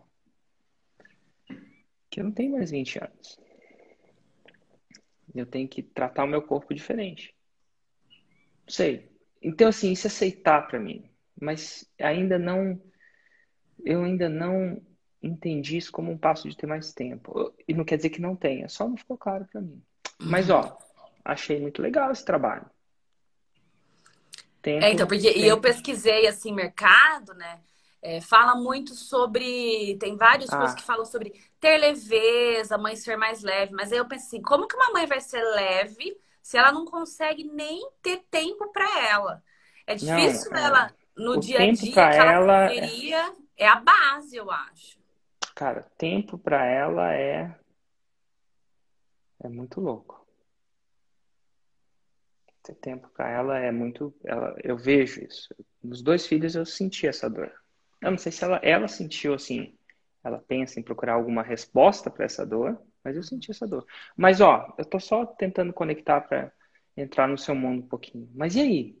que 2.08 2.20
eu 2.20 2.24
não 2.24 2.32
tenho 2.32 2.52
mais 2.52 2.70
20 2.70 3.02
anos. 3.02 3.38
Eu 5.34 5.46
tenho 5.46 5.68
que 5.68 5.82
tratar 5.82 6.24
o 6.24 6.28
meu 6.28 6.42
corpo 6.42 6.74
diferente. 6.74 7.34
Sei, 8.68 9.10
então, 9.40 9.68
assim, 9.68 9.92
isso 9.92 10.06
é 10.06 10.08
aceitar 10.08 10.66
para 10.66 10.78
mim. 10.78 11.08
Mas 11.40 11.88
ainda 11.98 12.38
não. 12.38 12.80
Eu 13.84 14.04
ainda 14.04 14.28
não 14.28 14.80
entendi 15.22 15.76
isso 15.76 15.90
como 15.90 16.10
um 16.10 16.18
passo 16.18 16.48
de 16.48 16.56
ter 16.56 16.66
mais 16.66 16.92
tempo. 16.92 17.54
E 17.66 17.72
não 17.72 17.84
quer 17.84 17.96
dizer 17.96 18.10
que 18.10 18.20
não 18.20 18.36
tenha, 18.36 18.68
só 18.68 18.88
não 18.88 18.96
ficou 18.96 19.16
claro 19.16 19.46
para 19.50 19.60
mim. 19.60 19.82
Mas, 20.20 20.50
ó, 20.50 20.76
achei 21.24 21.58
muito 21.58 21.80
legal 21.80 22.10
esse 22.12 22.24
trabalho. 22.24 22.68
Tempo, 24.62 24.84
é, 24.84 24.92
então, 24.92 25.06
porque 25.06 25.32
tempo. 25.32 25.46
eu 25.46 25.60
pesquisei, 25.60 26.26
assim, 26.26 26.52
mercado, 26.52 27.32
né? 27.34 27.60
É, 28.02 28.20
fala 28.20 28.54
muito 28.54 28.94
sobre. 28.94 29.96
Tem 29.98 30.16
vários 30.16 30.50
ah. 30.50 30.56
cursos 30.58 30.76
que 30.76 30.86
falam 30.86 31.04
sobre 31.04 31.34
ter 31.58 31.76
leveza, 31.76 32.78
mãe 32.78 32.96
ser 32.96 33.16
mais 33.16 33.42
leve. 33.42 33.72
Mas 33.72 33.92
aí 33.92 33.98
eu 33.98 34.08
pensei 34.08 34.38
assim, 34.38 34.42
como 34.42 34.66
que 34.66 34.76
uma 34.76 34.92
mãe 34.92 35.06
vai 35.06 35.20
ser 35.20 35.42
leve 35.42 36.16
se 36.42 36.56
ela 36.56 36.72
não 36.72 36.84
consegue 36.84 37.44
nem 37.44 37.90
ter 38.02 38.24
tempo 38.30 38.72
para 38.72 39.06
ela. 39.06 39.42
É 39.86 39.94
difícil 39.94 40.50
não, 40.50 40.58
é. 40.58 40.64
ela, 40.64 40.94
no 41.16 41.38
dia 41.38 41.58
a 41.58 41.72
dia, 41.72 41.92
que 41.92 41.98
ela 42.00 42.68
poderia, 42.68 43.34
é... 43.56 43.64
é 43.64 43.68
a 43.68 43.76
base, 43.76 44.36
eu 44.36 44.50
acho. 44.50 44.98
Cara, 45.54 45.86
tempo 45.98 46.38
para 46.38 46.64
ela 46.64 47.12
é 47.14 47.54
é 49.42 49.48
muito 49.48 49.80
louco. 49.80 50.19
Ter 52.62 52.74
tempo 52.74 53.08
para 53.08 53.30
ela 53.30 53.58
é 53.58 53.72
muito, 53.72 54.14
ela, 54.24 54.54
eu 54.62 54.76
vejo 54.76 55.22
isso. 55.24 55.54
Nos 55.82 56.02
dois 56.02 56.26
filhos 56.26 56.54
eu 56.54 56.66
senti 56.66 57.06
essa 57.06 57.28
dor. 57.28 57.50
Eu 58.02 58.10
não 58.10 58.18
sei 58.18 58.30
se 58.32 58.44
ela, 58.44 58.60
ela 58.62 58.88
sentiu 58.88 59.34
assim, 59.34 59.74
ela 60.22 60.38
pensa 60.38 60.78
em 60.78 60.82
procurar 60.82 61.14
alguma 61.14 61.42
resposta 61.42 62.10
para 62.10 62.24
essa 62.24 62.44
dor, 62.44 62.80
mas 63.02 63.16
eu 63.16 63.22
senti 63.22 63.50
essa 63.50 63.66
dor. 63.66 63.86
Mas, 64.16 64.40
ó, 64.40 64.74
eu 64.76 64.84
tô 64.84 65.00
só 65.00 65.24
tentando 65.24 65.72
conectar 65.72 66.20
para 66.20 66.52
entrar 66.96 67.26
no 67.26 67.38
seu 67.38 67.54
mundo 67.54 67.84
um 67.84 67.88
pouquinho. 67.88 68.28
Mas 68.34 68.54
e 68.54 68.60
aí? 68.60 69.00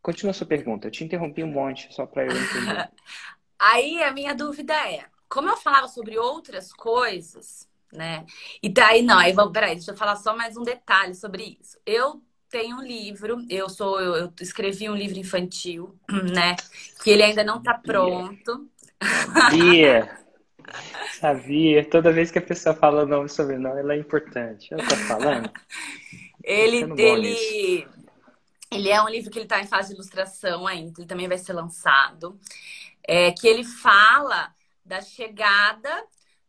Continua 0.00 0.30
a 0.30 0.34
sua 0.34 0.46
pergunta. 0.46 0.86
Eu 0.86 0.90
te 0.90 1.02
interrompi 1.02 1.42
um 1.42 1.50
monte 1.50 1.92
só 1.92 2.06
para 2.06 2.24
eu 2.24 2.30
entender. 2.30 2.90
aí 3.58 4.02
a 4.02 4.12
minha 4.12 4.34
dúvida 4.34 4.74
é, 4.88 5.06
como 5.28 5.48
eu 5.48 5.56
falava 5.56 5.88
sobre 5.88 6.18
outras 6.18 6.72
coisas, 6.72 7.68
né? 7.92 8.24
E 8.62 8.68
daí 8.68 9.02
não, 9.02 9.18
aí 9.18 9.32
vamos, 9.32 9.52
peraí, 9.52 9.74
deixa 9.74 9.92
eu 9.92 9.96
falar 9.96 10.16
só 10.16 10.36
mais 10.36 10.56
um 10.56 10.62
detalhe 10.62 11.14
sobre 11.14 11.58
isso. 11.60 11.78
Eu 11.86 12.22
tenho 12.54 12.76
um 12.76 12.82
livro, 12.82 13.44
eu 13.50 13.68
sou, 13.68 14.00
eu, 14.00 14.14
eu 14.14 14.32
escrevi 14.40 14.88
um 14.88 14.94
livro 14.94 15.18
infantil, 15.18 15.98
né? 16.32 16.54
Que 17.02 17.10
ele 17.10 17.24
ainda 17.24 17.42
não 17.42 17.58
está 17.58 17.74
pronto. 17.74 18.70
Sabia. 19.02 20.18
Sabia. 21.18 21.84
Toda 21.84 22.12
vez 22.12 22.30
que 22.30 22.38
a 22.38 22.42
pessoa 22.42 22.72
fala 22.72 23.02
o 23.02 23.08
nome 23.08 23.28
sobre 23.28 23.58
nome, 23.58 23.80
ela 23.80 23.94
é 23.94 23.98
importante. 23.98 24.70
Eu 24.70 24.78
tô 24.78 24.94
falando. 24.94 25.50
ele, 26.44 26.86
ele, 26.96 27.88
ele 28.70 28.88
é 28.88 29.02
um 29.02 29.08
livro 29.08 29.32
que 29.32 29.38
ele 29.38 29.46
está 29.46 29.60
em 29.60 29.66
fase 29.66 29.88
de 29.88 29.94
ilustração 29.94 30.64
ainda, 30.64 31.00
ele 31.00 31.08
também 31.08 31.26
vai 31.26 31.38
ser 31.38 31.54
lançado. 31.54 32.38
É, 33.02 33.32
que 33.32 33.48
ele 33.48 33.64
fala 33.64 34.54
da 34.84 35.00
chegada 35.00 35.90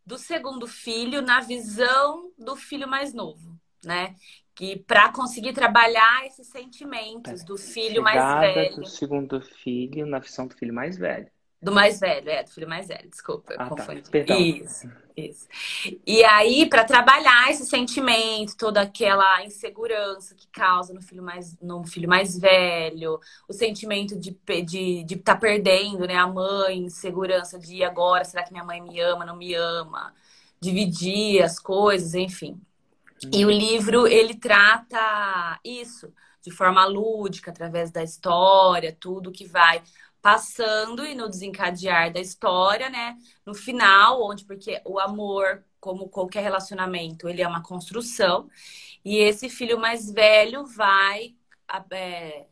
do 0.06 0.20
segundo 0.20 0.68
filho 0.68 1.24
na 1.24 1.40
visão 1.40 2.32
do 2.38 2.56
filho 2.56 2.88
mais 2.88 3.12
novo, 3.12 3.60
né? 3.84 4.16
Que 4.56 4.78
para 4.78 5.12
conseguir 5.12 5.54
trabalhar 5.54 6.26
esses 6.26 6.48
sentimentos 6.48 7.44
do 7.44 7.58
filho 7.58 7.96
chegada 7.96 8.42
mais 8.42 8.56
velho. 8.56 8.76
do 8.78 8.86
segundo 8.88 9.42
filho 9.42 10.06
na 10.06 10.20
visão 10.20 10.48
do 10.48 10.56
filho 10.56 10.74
mais 10.74 10.98
velho. 10.98 11.30
Do 11.66 11.72
mais 11.72 12.00
velho, 12.00 12.30
é, 12.30 12.44
do 12.44 12.52
filho 12.52 12.70
mais 12.70 12.88
velho, 12.88 13.10
desculpa, 13.10 13.56
ah, 13.56 13.64
tá. 13.64 13.70
confundi. 13.70 14.04
Tá. 14.04 14.12
Perdão. 14.12 14.40
Isso, 14.40 14.88
isso. 15.18 15.48
E 16.06 16.24
aí, 16.24 16.70
para 16.70 16.84
trabalhar 16.84 17.50
esse 17.50 17.66
sentimento, 17.66 18.56
toda 18.56 18.82
aquela 18.82 19.44
insegurança 19.44 20.36
que 20.36 20.48
causa 20.50 20.94
no 20.94 21.02
filho 21.02 21.24
mais, 21.24 21.58
no 21.60 21.84
filho 21.84 22.08
mais 22.08 22.38
velho, 22.38 23.20
o 23.48 23.54
sentimento 23.54 24.16
de 24.16 24.30
estar 24.30 24.62
de, 24.62 25.04
de 25.06 25.16
tá 25.16 25.36
perdendo, 25.36 26.06
né, 26.06 26.16
a 26.16 26.28
mãe, 26.28 26.78
insegurança 26.78 27.58
de 27.58 27.84
agora, 27.84 28.24
será 28.24 28.44
que 28.44 28.52
minha 28.52 28.64
mãe 28.64 28.80
me 28.80 29.00
ama, 29.00 29.26
não 29.26 29.36
me 29.36 29.56
ama? 29.56 30.14
Dividir 30.62 31.42
as 31.42 31.58
coisas, 31.58 32.14
enfim. 32.14 32.62
E 33.34 33.46
o 33.46 33.52
livro, 33.52 34.08
ele 34.08 34.36
trata 34.36 35.60
isso 35.64 36.14
de 36.42 36.52
forma 36.52 36.86
lúdica, 36.86 37.52
através 37.52 37.92
da 37.92 38.04
história, 38.04 38.96
tudo 39.00 39.32
que 39.32 39.46
vai 39.48 39.82
passando 40.22 41.06
e 41.06 41.16
no 41.16 41.30
desencadear 41.30 42.12
da 42.12 42.20
história, 42.20 42.90
né? 42.90 43.18
No 43.46 43.54
final, 43.54 44.24
onde 44.24 44.46
porque 44.46 44.82
o 44.86 45.00
amor, 45.00 45.64
como 45.80 46.10
qualquer 46.10 46.42
relacionamento, 46.42 47.30
ele 47.30 47.42
é 47.42 47.48
uma 47.48 47.62
construção 47.62 48.50
e 49.04 49.18
esse 49.18 49.50
filho 49.50 49.80
mais 49.80 50.12
velho 50.12 50.66
vai 50.66 51.36
é, 51.92 52.46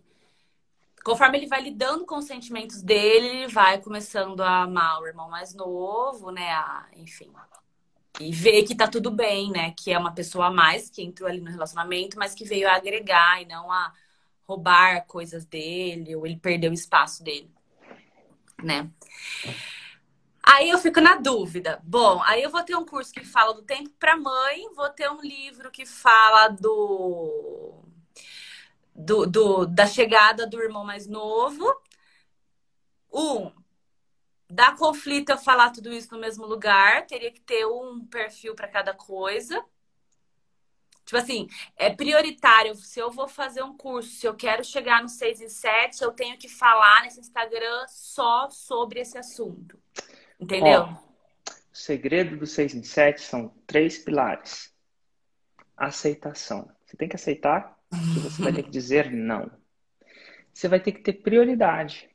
conforme 1.03 1.38
ele 1.38 1.48
vai 1.48 1.62
lidando 1.62 2.06
com 2.06 2.18
os 2.18 2.25
sentimentos 2.25 2.82
dele, 2.82 3.27
ele 3.27 3.48
vai 3.48 3.80
começando 3.82 4.42
a 4.42 4.63
amar 4.63 5.01
o 5.01 5.08
irmão 5.08 5.30
mais 5.30 5.53
novo, 5.53 6.32
né? 6.32 6.51
A, 6.51 6.88
enfim. 6.96 7.32
E 8.20 8.32
ver 8.32 8.63
que 8.63 8.75
tá 8.75 8.88
tudo 8.88 9.10
bem, 9.12 9.51
né? 9.51 9.74
Que 9.77 9.91
é 9.91 9.98
uma 9.98 10.13
pessoa 10.13 10.48
a 10.48 10.51
mais 10.51 10.89
que 10.89 11.01
entrou 11.01 11.27
ali 11.29 11.41
no 11.41 11.50
relacionamento, 11.51 12.17
mas 12.17 12.36
que 12.36 12.46
veio 12.46 12.67
a 12.70 12.75
agregar 12.75 13.41
e 13.41 13.46
não 13.46 13.72
a 13.72 13.93
roubar 14.48 15.05
coisas 15.08 15.46
dele, 15.46 16.15
ou 16.15 16.25
ele 16.25 16.38
perdeu 16.38 16.72
o 16.72 16.74
espaço 16.74 17.24
dele 17.24 17.50
né? 18.63 18.89
Aí 20.41 20.70
eu 20.70 20.77
fico 20.77 21.00
na 21.00 21.15
dúvida. 21.15 21.79
Bom, 21.84 22.22
aí 22.24 22.43
eu 22.43 22.50
vou 22.50 22.63
ter 22.63 22.75
um 22.75 22.86
curso 22.86 23.13
que 23.13 23.24
fala 23.24 23.53
do 23.53 23.62
tempo 23.62 23.89
para 24.00 24.17
mãe, 24.17 24.74
vou 24.75 24.89
ter 24.89 25.10
um 25.10 25.22
livro 25.22 25.72
que 25.72 25.86
fala 25.86 26.50
do, 26.50 27.84
do, 28.93 29.25
do, 29.25 29.65
da 29.65 29.86
chegada 29.88 30.46
do 30.46 30.62
irmão 30.62 30.84
mais 30.84 31.08
novo. 31.08 31.65
Um, 33.12 33.51
dá 34.53 34.72
conflito 34.75 35.31
eu 35.31 35.38
falar 35.38 35.72
tudo 35.72 35.91
isso 35.91 36.13
no 36.13 36.19
mesmo 36.22 36.45
lugar, 36.45 37.07
teria 37.07 37.31
que 37.31 37.41
ter 37.41 37.65
um 37.65 38.05
perfil 38.05 38.53
para 38.53 38.67
cada 38.67 38.93
coisa. 38.93 39.63
Tipo 41.05 41.17
assim, 41.17 41.48
é 41.75 41.89
prioritário. 41.89 42.75
Se 42.75 43.00
eu 43.00 43.12
vou 43.12 43.27
fazer 43.27 43.63
um 43.63 43.75
curso, 43.75 44.10
se 44.10 44.25
eu 44.25 44.36
quero 44.36 44.63
chegar 44.63 45.01
no 45.01 45.10
6 45.10 45.41
e 45.41 45.50
7, 45.50 46.01
eu 46.01 46.12
tenho 46.12 46.38
que 46.38 46.48
falar 46.48 47.01
nesse 47.01 47.19
Instagram 47.19 47.86
só 47.88 48.50
sobre 48.50 49.00
esse 49.01 49.17
assunto. 49.17 49.77
Entendeu? 50.39 50.81
Ó, 50.81 50.93
o 50.93 51.75
segredo 51.75 52.38
do 52.38 52.45
6 52.45 52.75
em 52.75 52.83
7 52.83 53.22
são 53.22 53.50
três 53.65 53.98
pilares. 53.98 54.72
Aceitação. 55.75 56.72
Você 56.86 56.95
tem 56.95 57.10
que 57.10 57.15
aceitar 57.15 57.77
que 58.13 58.19
você 58.19 58.41
vai 58.41 58.53
ter 58.53 58.63
que 58.63 58.69
dizer 58.72 59.12
não. 59.12 59.51
Você 60.53 60.67
vai 60.67 60.79
ter 60.79 60.91
que 60.91 61.01
ter 61.01 61.13
prioridade. 61.13 62.12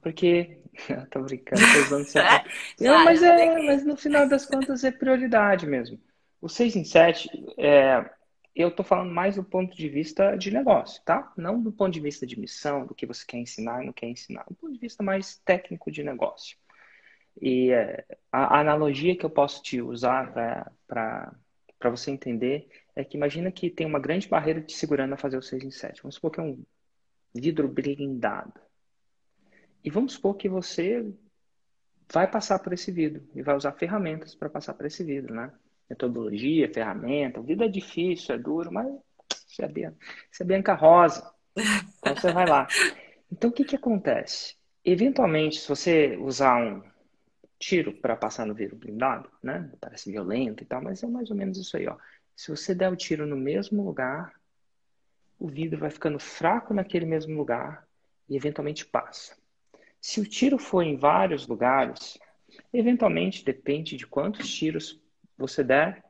Porque. 0.00 0.58
tô 1.10 1.20
brincando, 1.20 1.60
tô 1.60 1.96
usando 1.96 2.06
Não, 2.80 3.04
mas, 3.04 3.22
é, 3.22 3.62
mas 3.62 3.84
no 3.84 3.96
final 3.96 4.28
das 4.28 4.46
contas 4.46 4.84
é 4.84 4.90
prioridade 4.90 5.66
mesmo. 5.66 6.00
O 6.40 6.48
6 6.48 6.76
em 6.76 6.84
7, 6.84 7.28
é, 7.58 8.08
eu 8.54 8.68
estou 8.68 8.84
falando 8.84 9.12
mais 9.12 9.36
do 9.36 9.44
ponto 9.44 9.76
de 9.76 9.88
vista 9.88 10.36
de 10.36 10.50
negócio, 10.50 11.02
tá? 11.04 11.32
Não 11.36 11.60
do 11.60 11.70
ponto 11.70 11.92
de 11.92 12.00
vista 12.00 12.26
de 12.26 12.38
missão, 12.38 12.86
do 12.86 12.94
que 12.94 13.06
você 13.06 13.24
quer 13.26 13.38
ensinar 13.38 13.82
e 13.82 13.86
não 13.86 13.92
quer 13.92 14.06
ensinar. 14.06 14.44
Do 14.48 14.54
ponto 14.54 14.72
de 14.72 14.78
vista 14.78 15.02
mais 15.02 15.36
técnico 15.38 15.90
de 15.90 16.02
negócio. 16.02 16.56
E 17.40 17.70
é, 17.70 18.04
a, 18.32 18.56
a, 18.56 18.60
analogia 18.60 19.16
que 19.16 19.24
eu 19.24 19.30
posso 19.30 19.62
te 19.62 19.80
usar 19.80 20.32
para 20.86 21.90
você 21.90 22.10
entender 22.10 22.68
é 22.94 23.04
que 23.04 23.16
imagina 23.16 23.52
que 23.52 23.70
tem 23.70 23.86
uma 23.86 24.00
grande 24.00 24.28
barreira 24.28 24.60
te 24.60 24.72
segurando 24.74 25.14
a 25.14 25.18
fazer 25.18 25.36
o 25.36 25.42
6 25.42 25.64
em 25.64 25.70
7. 25.70 26.02
Vamos 26.02 26.16
supor 26.16 26.30
que 26.30 26.40
é 26.40 26.42
um 26.42 26.62
vidro 27.34 27.68
blindado. 27.68 28.60
E 29.82 29.90
vamos 29.90 30.14
supor 30.14 30.36
que 30.36 30.48
você 30.48 31.06
vai 32.12 32.30
passar 32.30 32.58
por 32.58 32.72
esse 32.72 32.90
vidro 32.90 33.28
e 33.34 33.42
vai 33.42 33.56
usar 33.56 33.72
ferramentas 33.72 34.34
para 34.34 34.50
passar 34.50 34.74
por 34.74 34.86
esse 34.86 35.04
vidro, 35.04 35.34
né? 35.34 35.52
metodologia, 35.90 36.72
ferramenta. 36.72 37.40
A 37.40 37.42
vida 37.42 37.64
é 37.64 37.68
difícil, 37.68 38.34
é 38.36 38.38
duro, 38.38 38.72
mas 38.72 38.86
você 39.46 39.64
é, 39.64 39.68
bem, 39.68 39.90
você 40.30 40.44
é 40.44 40.46
Bianca 40.46 40.74
Rosa. 40.74 41.28
Então 41.56 42.14
você 42.14 42.32
vai 42.32 42.46
lá. 42.46 42.68
Então 43.30 43.50
o 43.50 43.52
que, 43.52 43.64
que 43.64 43.76
acontece? 43.76 44.56
Eventualmente, 44.84 45.58
se 45.60 45.68
você 45.68 46.16
usar 46.16 46.56
um 46.62 46.82
tiro 47.58 47.92
para 48.00 48.16
passar 48.16 48.46
no 48.46 48.54
vidro 48.54 48.76
blindado, 48.76 49.28
né? 49.42 49.70
Parece 49.80 50.10
violento 50.10 50.62
e 50.62 50.66
tal, 50.66 50.82
mas 50.82 51.02
é 51.02 51.06
mais 51.06 51.30
ou 51.30 51.36
menos 51.36 51.58
isso 51.58 51.76
aí, 51.76 51.86
ó. 51.86 51.96
Se 52.34 52.50
você 52.50 52.74
der 52.74 52.90
o 52.90 52.96
tiro 52.96 53.26
no 53.26 53.36
mesmo 53.36 53.84
lugar, 53.84 54.32
o 55.38 55.46
vidro 55.46 55.78
vai 55.78 55.90
ficando 55.90 56.18
fraco 56.18 56.72
naquele 56.72 57.04
mesmo 57.04 57.36
lugar 57.36 57.86
e 58.28 58.36
eventualmente 58.36 58.86
passa. 58.86 59.36
Se 60.00 60.20
o 60.20 60.26
tiro 60.26 60.58
for 60.58 60.82
em 60.82 60.96
vários 60.96 61.46
lugares, 61.46 62.18
eventualmente 62.72 63.44
depende 63.44 63.96
de 63.96 64.06
quantos 64.06 64.52
tiros 64.52 65.00
você 65.36 65.62
der, 65.62 66.04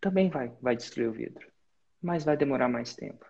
também 0.00 0.28
vai, 0.28 0.52
vai 0.60 0.76
destruir 0.76 1.08
o 1.08 1.12
vidro. 1.12 1.50
Mas 2.00 2.24
vai 2.24 2.36
demorar 2.36 2.68
mais 2.68 2.94
tempo. 2.94 3.24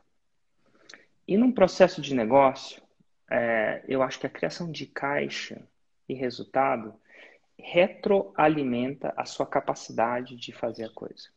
E 1.27 1.37
num 1.37 1.53
processo 1.53 2.01
de 2.01 2.15
negócio, 2.15 2.83
é, 3.31 3.85
eu 3.89 4.03
acho 4.03 4.19
que 4.19 4.27
a 4.27 4.31
criação 4.31 4.71
de 4.71 4.87
caixa 4.87 5.67
e 6.09 6.15
resultado 6.15 6.95
retroalimenta 7.59 9.13
a 9.17 9.25
sua 9.25 9.47
capacidade 9.47 10.37
de 10.37 10.53
fazer 10.53 10.85
a 10.85 10.91
coisa. 10.93 11.29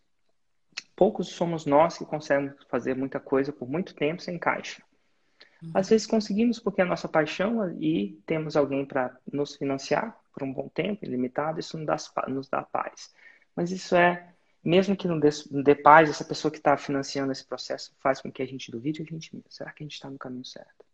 Poucos 0.96 1.30
somos 1.30 1.65
nós 1.65 1.98
que 1.98 2.06
conseguimos 2.06 2.63
fazer 2.70 2.96
muita 2.96 3.20
coisa 3.20 3.54
por 3.54 3.70
muito 3.70 3.94
tempo 3.94 4.22
sem 4.22 4.39
caixa. 4.39 4.82
Às 5.74 5.89
vezes 5.89 6.07
conseguimos 6.07 6.60
porque 6.60 6.81
é 6.81 6.84
a 6.84 6.88
nossa 6.88 7.07
paixão 7.07 7.72
e 7.79 8.19
temos 8.25 8.55
alguém 8.55 8.86
para 8.86 9.15
nos 9.31 9.55
financiar 9.55 10.17
por 10.34 10.43
um 10.43 10.53
bom 10.53 10.67
tempo, 10.67 11.05
ilimitado, 11.05 11.60
isso 11.60 11.77
nos 11.77 11.86
dá, 11.86 11.98
nos 12.27 12.50
dá 12.50 12.62
paz. 12.62 13.13
Mas 13.55 13.72
isso 13.72 13.95
é, 13.95 14.34
mesmo 14.63 14.95
que 14.95 15.07
não 15.07 15.19
dê, 15.19 15.29
não 15.50 15.63
dê 15.63 15.75
paz, 15.75 16.10
essa 16.10 16.25
pessoa 16.25 16.51
que 16.51 16.57
está 16.57 16.75
financiando 16.75 17.31
esse 17.31 17.45
processo 17.45 17.95
faz 18.00 18.22
com 18.22 18.31
que 18.31 18.41
a 18.41 18.45
gente 18.45 18.69
duvide 18.69 19.01
a 19.01 19.05
gente 19.05 19.34
mesmo. 19.34 19.50
Será 19.50 19.72
que 19.72 19.84
a 19.84 19.86
gente 19.86 19.93
está 19.93 20.10
no 20.10 20.17
caminho 20.17 20.45
certo? 20.45 20.86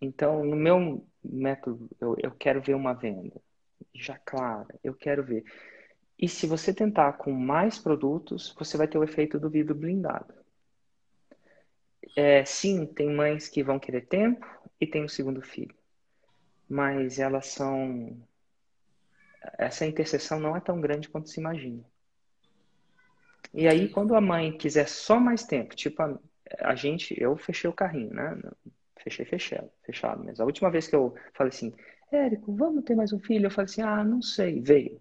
Então, 0.00 0.44
no 0.44 0.56
meu 0.56 1.06
método, 1.24 1.88
eu, 1.98 2.16
eu 2.22 2.30
quero 2.32 2.60
ver 2.60 2.74
uma 2.74 2.92
venda 2.92 3.40
já 3.94 4.18
clara, 4.18 4.74
eu 4.84 4.94
quero 4.94 5.24
ver. 5.24 5.44
E 6.18 6.28
se 6.28 6.46
você 6.46 6.72
tentar 6.72 7.14
com 7.14 7.32
mais 7.32 7.78
produtos, 7.78 8.54
você 8.58 8.76
vai 8.76 8.88
ter 8.88 8.98
o 8.98 9.04
efeito 9.04 9.38
do 9.38 9.50
vidro 9.50 9.74
blindado. 9.74 10.34
É, 12.14 12.44
sim, 12.44 12.86
tem 12.86 13.14
mães 13.14 13.48
que 13.48 13.62
vão 13.62 13.78
querer 13.78 14.02
tempo 14.02 14.46
e 14.80 14.86
tem 14.86 15.04
o 15.04 15.08
segundo 15.08 15.42
filho. 15.42 15.74
Mas 16.68 17.18
elas 17.18 17.46
são 17.46 18.16
essa 19.58 19.86
interseção 19.86 20.40
não 20.40 20.56
é 20.56 20.60
tão 20.60 20.80
grande 20.80 21.08
quanto 21.08 21.30
se 21.30 21.40
imagina. 21.40 21.84
E 23.54 23.68
aí, 23.68 23.88
quando 23.88 24.14
a 24.14 24.20
mãe 24.20 24.56
quiser 24.56 24.88
só 24.88 25.20
mais 25.20 25.44
tempo, 25.44 25.74
tipo, 25.74 26.02
a, 26.02 26.18
a 26.60 26.74
gente, 26.74 27.14
eu 27.20 27.36
fechei 27.36 27.70
o 27.70 27.72
carrinho, 27.72 28.12
né? 28.12 28.38
Fechei, 29.02 29.24
fechado, 29.24 29.70
fechado. 29.84 30.24
Mas 30.24 30.40
a 30.40 30.44
última 30.44 30.70
vez 30.70 30.88
que 30.88 30.96
eu 30.96 31.14
falei 31.32 31.50
assim, 31.50 31.72
Érico, 32.10 32.54
vamos 32.54 32.84
ter 32.84 32.94
mais 32.94 33.12
um 33.12 33.18
filho? 33.18 33.46
Eu 33.46 33.50
falei 33.50 33.64
assim, 33.64 33.82
ah, 33.82 34.04
não 34.04 34.22
sei, 34.22 34.60
veio. 34.60 35.00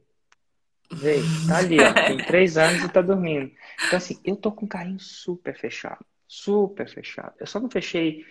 Veio, 0.91 1.23
tá 1.47 1.57
ali, 1.57 1.79
ó, 1.79 1.93
tem 2.07 2.17
três 2.25 2.57
anos 2.57 2.83
e 2.83 2.89
tá 2.89 3.01
dormindo. 3.01 3.51
Então, 3.85 3.97
assim, 3.97 4.19
eu 4.23 4.35
tô 4.35 4.51
com 4.51 4.65
o 4.65 4.69
carrinho 4.69 4.99
super 4.99 5.55
fechado. 5.57 6.03
Super 6.27 6.89
fechado. 6.89 7.33
Eu 7.39 7.47
só 7.47 7.59
não 7.59 7.69
fechei 7.69 8.25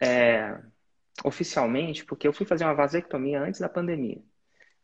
é, 0.00 0.58
oficialmente 1.24 2.04
porque 2.04 2.26
eu 2.26 2.32
fui 2.32 2.46
fazer 2.46 2.64
uma 2.64 2.74
vasectomia 2.74 3.40
antes 3.40 3.60
da 3.60 3.68
pandemia. 3.68 4.22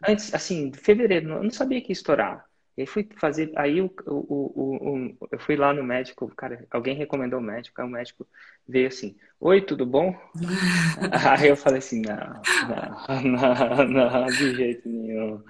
Antes, 0.06 0.34
assim, 0.34 0.72
fevereiro, 0.72 1.30
eu 1.30 1.42
não 1.42 1.50
sabia 1.50 1.80
que 1.80 1.90
ia 1.90 1.94
estourar. 1.94 2.46
E 2.76 2.82
aí 2.82 2.86
fui 2.86 3.08
fazer, 3.18 3.50
aí 3.56 3.80
o, 3.80 3.90
o, 4.06 4.12
o, 4.12 5.16
o, 5.16 5.28
eu 5.32 5.38
fui 5.38 5.56
lá 5.56 5.72
no 5.72 5.82
médico, 5.82 6.28
cara, 6.36 6.66
alguém 6.70 6.94
recomendou 6.94 7.40
o 7.40 7.42
médico, 7.42 7.80
aí 7.80 7.86
o 7.86 7.90
médico 7.90 8.28
veio 8.68 8.88
assim, 8.88 9.16
oi, 9.40 9.62
tudo 9.62 9.86
bom? 9.86 10.14
aí 11.38 11.48
eu 11.48 11.56
falei 11.56 11.78
assim, 11.78 12.02
não, 12.02 12.42
não, 12.68 13.86
não, 13.88 14.10
não, 14.10 14.26
de 14.26 14.54
jeito 14.54 14.86
nenhum, 14.86 15.42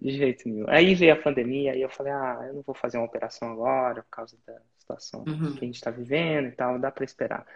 de 0.00 0.10
jeito 0.16 0.48
nenhum. 0.48 0.64
Aí 0.70 0.94
veio 0.94 1.12
a 1.12 1.16
pandemia, 1.16 1.72
aí 1.72 1.82
eu 1.82 1.90
falei, 1.90 2.12
ah, 2.14 2.44
eu 2.46 2.54
não 2.54 2.62
vou 2.62 2.74
fazer 2.74 2.96
uma 2.96 3.06
operação 3.06 3.52
agora 3.52 4.02
por 4.02 4.10
causa 4.10 4.38
da 4.46 4.58
situação 4.90 5.24
uhum. 5.26 5.52
que 5.54 5.64
a 5.64 5.66
gente 5.66 5.76
está 5.76 5.90
vivendo 5.90 6.48
e 6.48 6.52
tal, 6.52 6.78
dá 6.78 6.90
para 6.90 7.04
esperar. 7.04 7.46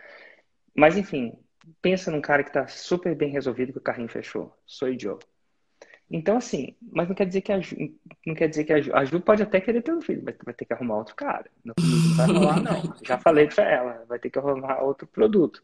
Mas 0.75 0.97
enfim, 0.97 1.33
pensa 1.81 2.11
num 2.11 2.21
cara 2.21 2.43
que 2.43 2.51
está 2.51 2.67
super 2.67 3.15
bem 3.15 3.31
resolvido 3.31 3.73
que 3.73 3.79
o 3.79 3.83
carrinho 3.83 4.09
fechou, 4.09 4.57
sou 4.67 4.89
Joe. 4.99 5.19
Então, 6.11 6.37
assim, 6.37 6.77
mas 6.93 7.09
não 7.09 7.15
quer 7.15 7.27
dizer 7.27 7.41
que 7.41 7.51
a 7.51 7.61
Ju, 7.61 7.77
não 8.27 8.35
quer 8.35 8.49
dizer 8.49 8.65
que 8.65 8.73
a 8.73 8.81
Ju, 8.81 8.95
a 8.95 9.05
Ju 9.05 9.21
pode 9.21 9.43
até 9.43 9.61
querer 9.61 9.83
ter 9.83 9.93
um 9.93 10.03
filho, 10.03 10.23
mas 10.25 10.37
vai 10.45 10.53
ter 10.55 10.65
que 10.65 10.73
arrumar 10.73 10.99
outro 10.99 11.15
cara. 11.15 11.51
Não, 11.65 11.75
não 11.79 12.17
vai 12.17 12.27
rolar, 12.27 12.63
não. 12.63 12.97
Já 13.03 13.19
falei 13.19 13.49
pra 13.49 13.65
ela, 13.65 14.05
vai 14.07 14.19
ter 14.19 14.31
que 14.31 14.39
arrumar 14.39 14.83
outro 14.83 15.07
produto. 15.07 15.63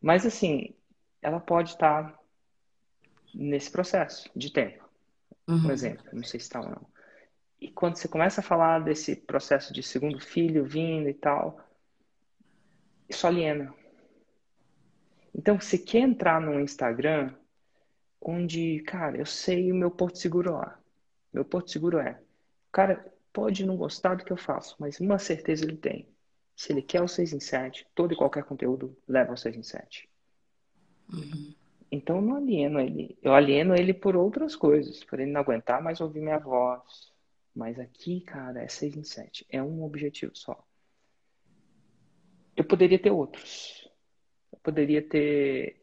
Mas, 0.00 0.24
assim, 0.24 0.74
ela 1.20 1.38
pode 1.38 1.70
estar 1.70 2.18
nesse 3.34 3.70
processo 3.70 4.30
de 4.34 4.50
tempo. 4.50 4.82
Uhum. 5.46 5.62
Por 5.62 5.70
exemplo, 5.70 6.04
não 6.12 6.24
sei 6.24 6.40
se 6.40 6.46
está 6.46 6.60
ou 6.60 6.70
não. 6.70 6.86
E 7.60 7.68
quando 7.68 7.96
você 7.96 8.08
começa 8.08 8.40
a 8.40 8.44
falar 8.44 8.80
desse 8.80 9.14
processo 9.14 9.72
de 9.72 9.82
segundo 9.82 10.18
filho 10.18 10.64
vindo 10.64 11.08
e 11.08 11.14
tal, 11.14 11.60
isso 13.08 13.26
aliena. 13.26 13.74
Então, 15.34 15.60
você 15.60 15.76
quer 15.76 16.00
entrar 16.00 16.40
no 16.40 16.58
Instagram 16.58 17.34
onde, 18.20 18.80
cara, 18.80 19.16
eu 19.16 19.26
sei 19.26 19.70
o 19.70 19.74
meu 19.74 19.90
porto 19.90 20.18
seguro 20.18 20.52
lá. 20.52 20.78
Meu 21.32 21.44
porto 21.44 21.70
seguro 21.70 21.98
é, 21.98 22.12
o 22.68 22.72
cara 22.72 23.12
pode 23.32 23.64
não 23.64 23.76
gostar 23.76 24.16
do 24.16 24.24
que 24.24 24.32
eu 24.32 24.36
faço, 24.36 24.76
mas 24.78 24.98
uma 25.00 25.18
certeza 25.18 25.64
ele 25.64 25.76
tem. 25.76 26.08
Se 26.56 26.72
ele 26.72 26.82
quer 26.82 27.02
o 27.02 27.08
6 27.08 27.32
em 27.32 27.40
7, 27.40 27.86
todo 27.94 28.12
e 28.12 28.16
qualquer 28.16 28.44
conteúdo 28.44 28.96
leva 29.08 29.30
ao 29.30 29.36
6 29.36 29.56
em 29.56 29.62
7. 29.62 30.08
Uhum. 31.12 31.54
Então 31.90 32.16
eu 32.16 32.22
não 32.22 32.36
alieno 32.36 32.78
ele. 32.80 33.18
Eu 33.22 33.34
alieno 33.34 33.74
ele 33.74 33.94
por 33.94 34.14
outras 34.14 34.54
coisas, 34.54 35.02
por 35.04 35.18
ele 35.18 35.32
não 35.32 35.40
aguentar 35.40 35.82
mais 35.82 36.00
ouvir 36.00 36.20
minha 36.20 36.38
voz. 36.38 37.09
Mas 37.54 37.78
aqui, 37.78 38.20
cara, 38.20 38.62
é 38.62 38.68
6 38.68 38.96
em 38.96 39.04
7. 39.04 39.46
É 39.48 39.62
um 39.62 39.82
objetivo 39.82 40.32
só. 40.34 40.64
Eu 42.56 42.64
poderia 42.64 42.98
ter 42.98 43.10
outros. 43.10 43.88
Eu 44.52 44.58
poderia 44.62 45.02
ter 45.02 45.82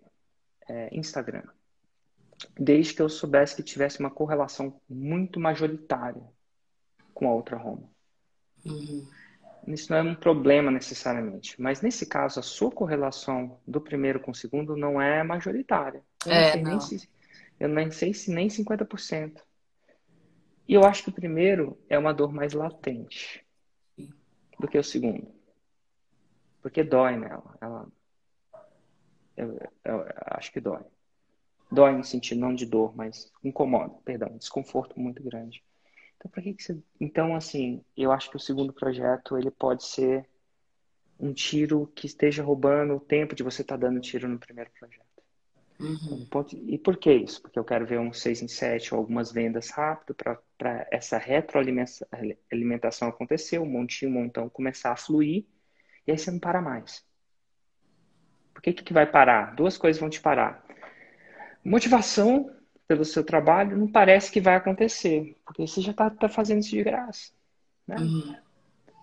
é, 0.68 0.96
Instagram 0.96 1.44
desde 2.60 2.94
que 2.94 3.02
eu 3.02 3.10
soubesse 3.10 3.56
que 3.56 3.64
tivesse 3.64 4.00
uma 4.00 4.12
correlação 4.12 4.80
muito 4.88 5.40
majoritária 5.40 6.24
com 7.14 7.28
a 7.28 7.34
outra 7.34 7.58
Roma. 7.58 7.90
Uhum. 8.66 9.08
Isso 9.68 9.92
não 9.92 9.98
é 9.98 10.04
um 10.04 10.16
problema 10.16 10.72
necessariamente, 10.72 11.60
mas 11.62 11.82
nesse 11.82 12.06
caso 12.06 12.40
a 12.40 12.44
sua 12.44 12.72
correlação 12.72 13.60
do 13.68 13.82
primeiro 13.82 14.20
com 14.20 14.32
o 14.32 14.36
segundo 14.36 14.78
não 14.78 15.02
é 15.02 15.24
majoritária. 15.24 16.02
Eu 16.26 16.32
é, 16.32 16.42
não 16.42 16.52
sei, 16.52 16.64
não. 16.64 16.80
Se, 16.80 17.10
eu 17.60 17.70
nem 17.70 17.92
sei 17.92 18.14
se 18.14 18.32
nem 18.32 18.48
50%. 18.48 19.42
E 20.68 20.74
eu 20.74 20.84
acho 20.84 21.04
que 21.04 21.10
o 21.10 21.14
primeiro 21.14 21.78
é 21.88 21.98
uma 21.98 22.14
dor 22.14 22.34
mais 22.34 22.54
latente 22.54 23.46
do 24.60 24.68
que 24.68 24.78
o 24.78 24.84
segundo. 24.84 25.32
Porque 26.62 26.84
dói 26.84 27.16
nela. 27.16 27.58
Ela, 27.62 27.88
eu, 29.38 29.54
eu, 29.86 29.96
eu 30.00 30.06
acho 30.32 30.52
que 30.52 30.60
dói. 30.60 30.84
Dói 31.72 31.96
no 31.96 32.04
sentido 32.04 32.42
não 32.42 32.54
de 32.54 32.66
dor, 32.66 32.96
mas 32.96 33.32
incomoda, 33.44 33.94
perdão, 34.04 34.38
desconforto 34.38 35.00
muito 35.00 35.24
grande. 35.24 35.64
Então, 36.18 36.32
para 36.32 36.42
que, 36.42 36.54
que 36.54 36.64
você... 36.64 36.78
Então, 37.00 37.36
assim, 37.36 37.84
eu 37.96 38.12
acho 38.12 38.30
que 38.30 38.38
o 38.38 38.40
segundo 38.40 38.74
projeto, 38.74 39.38
ele 39.38 39.52
pode 39.52 39.86
ser 39.86 40.28
um 41.20 41.34
tiro 41.34 41.88
que 41.96 42.08
esteja 42.08 42.44
roubando 42.44 42.96
o 42.96 43.00
tempo 43.00 43.36
de 43.36 43.44
você 43.44 43.62
estar 43.62 43.78
tá 43.78 43.88
dando 43.88 44.02
tiro 44.02 44.28
no 44.28 44.40
primeiro 44.40 44.72
projeto. 44.78 45.07
Uhum. 45.80 46.28
E 46.68 46.78
por 46.78 46.98
que 46.98 47.14
isso? 47.14 47.42
Porque 47.42 47.60
eu 47.60 47.64
quero 47.64 47.86
ver 47.86 48.00
um 48.00 48.12
6 48.12 48.42
em 48.42 48.48
7 48.48 48.94
ou 48.94 49.00
algumas 49.00 49.32
vendas 49.32 49.70
rápido 49.70 50.16
para 50.16 50.88
essa 50.92 51.18
retroalimentação 51.18 53.08
acontecer, 53.08 53.60
um 53.60 53.66
montinho, 53.66 54.12
um 54.12 54.16
montão 54.16 54.50
começar 54.50 54.92
a 54.92 54.98
fluir, 54.98 55.46
e 56.06 56.12
aí 56.12 56.18
você 56.18 56.32
não 56.32 56.40
para 56.40 56.62
mais. 56.62 57.06
Por 58.54 58.62
que, 58.62 58.74
que 58.74 58.94
vai 58.94 59.06
parar? 59.06 59.56
Duas 59.56 59.78
coisas 59.78 60.00
vão 60.00 60.10
te 60.10 60.20
parar 60.20 60.66
motivação 61.68 62.50
pelo 62.88 63.04
seu 63.04 63.24
trabalho 63.24 63.78
não 63.78 63.92
parece 63.92 64.32
que 64.32 64.40
vai 64.40 64.56
acontecer, 64.56 65.38
porque 65.46 65.68
você 65.68 65.82
já 65.82 65.92
está 65.92 66.10
tá 66.10 66.30
fazendo 66.30 66.60
isso 66.60 66.70
de 66.70 66.84
graça. 66.84 67.32
Né? 67.86 67.98
Uhum. 67.98 68.36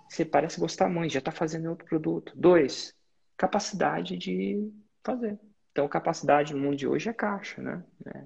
Você 0.08 0.24
parece 0.24 0.58
gostar 0.58 0.88
muito, 0.88 1.12
já 1.12 1.18
está 1.18 1.30
fazendo 1.30 1.68
outro 1.68 1.84
produto. 1.84 2.32
Dois, 2.34 2.94
capacidade 3.36 4.16
de 4.16 4.72
fazer. 5.02 5.38
Então, 5.74 5.88
capacidade 5.88 6.54
no 6.54 6.60
mundo 6.60 6.76
de 6.76 6.86
hoje 6.86 7.08
é 7.08 7.12
caixa, 7.12 7.60
né? 7.60 7.82
É 8.06 8.22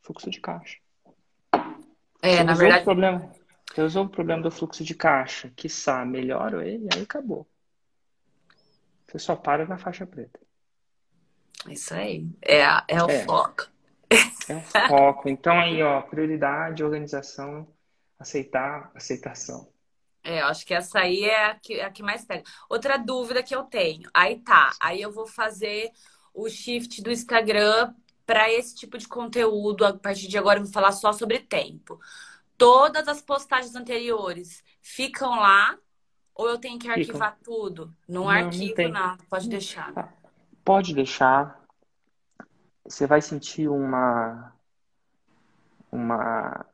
fluxo 0.00 0.30
de 0.30 0.40
caixa. 0.40 0.78
É, 2.22 2.36
você 2.36 2.44
na 2.44 2.54
verdade. 2.54 2.82
O 2.82 2.84
problema, 2.84 3.32
você 3.68 3.82
usou 3.82 4.04
o 4.04 4.08
problema 4.08 4.44
do 4.44 4.50
fluxo 4.52 4.84
de 4.84 4.94
caixa, 4.94 5.48
que 5.48 5.62
quiçá, 5.62 6.04
melhora 6.04 6.64
ele, 6.64 6.86
aí 6.94 7.02
acabou. 7.02 7.48
Você 9.08 9.18
só 9.18 9.34
para 9.34 9.66
na 9.66 9.76
faixa 9.76 10.06
preta. 10.06 10.38
Isso 11.68 11.92
aí. 11.92 12.28
É, 12.40 12.60
é 12.86 13.02
o 13.02 13.10
é. 13.10 13.24
foco. 13.24 13.66
É 14.48 14.54
um 14.54 14.60
foco. 14.60 15.28
Então 15.28 15.58
aí, 15.58 15.82
ó, 15.82 16.00
prioridade, 16.02 16.84
organização, 16.84 17.66
aceitar, 18.16 18.92
aceitação. 18.94 19.68
É, 20.22 20.40
eu 20.40 20.46
acho 20.46 20.64
que 20.64 20.72
essa 20.72 21.00
aí 21.00 21.24
é 21.24 21.46
a 21.46 21.54
que, 21.54 21.74
é 21.74 21.84
a 21.84 21.90
que 21.90 22.02
mais 22.02 22.24
pega. 22.24 22.44
Outra 22.68 22.96
dúvida 22.96 23.42
que 23.42 23.54
eu 23.54 23.64
tenho. 23.64 24.08
Aí 24.14 24.38
tá, 24.38 24.70
aí 24.80 25.02
eu 25.02 25.12
vou 25.12 25.26
fazer 25.26 25.90
o 26.34 26.48
shift 26.48 27.00
do 27.02 27.10
Instagram 27.10 27.94
para 28.26 28.50
esse 28.52 28.74
tipo 28.74 28.98
de 28.98 29.08
conteúdo. 29.08 29.86
A 29.86 29.94
partir 29.94 30.28
de 30.28 30.36
agora 30.36 30.58
eu 30.58 30.64
vou 30.64 30.72
falar 30.72 30.92
só 30.92 31.12
sobre 31.12 31.38
tempo. 31.38 31.98
Todas 32.58 33.08
as 33.08 33.22
postagens 33.22 33.74
anteriores 33.74 34.62
ficam 34.82 35.30
lá 35.30 35.78
ou 36.34 36.48
eu 36.48 36.58
tenho 36.58 36.78
que 36.78 36.88
arquivar 36.88 37.38
tudo? 37.42 37.94
Não, 38.08 38.22
não 38.22 38.28
arquivo 38.28 38.82
não 38.82 38.90
nada, 38.90 39.24
pode 39.30 39.48
deixar. 39.48 40.12
Pode 40.64 40.92
deixar 40.92 41.64
você 42.84 43.06
vai 43.06 43.22
sentir 43.22 43.68
uma 43.68 44.52
uma 45.90 46.66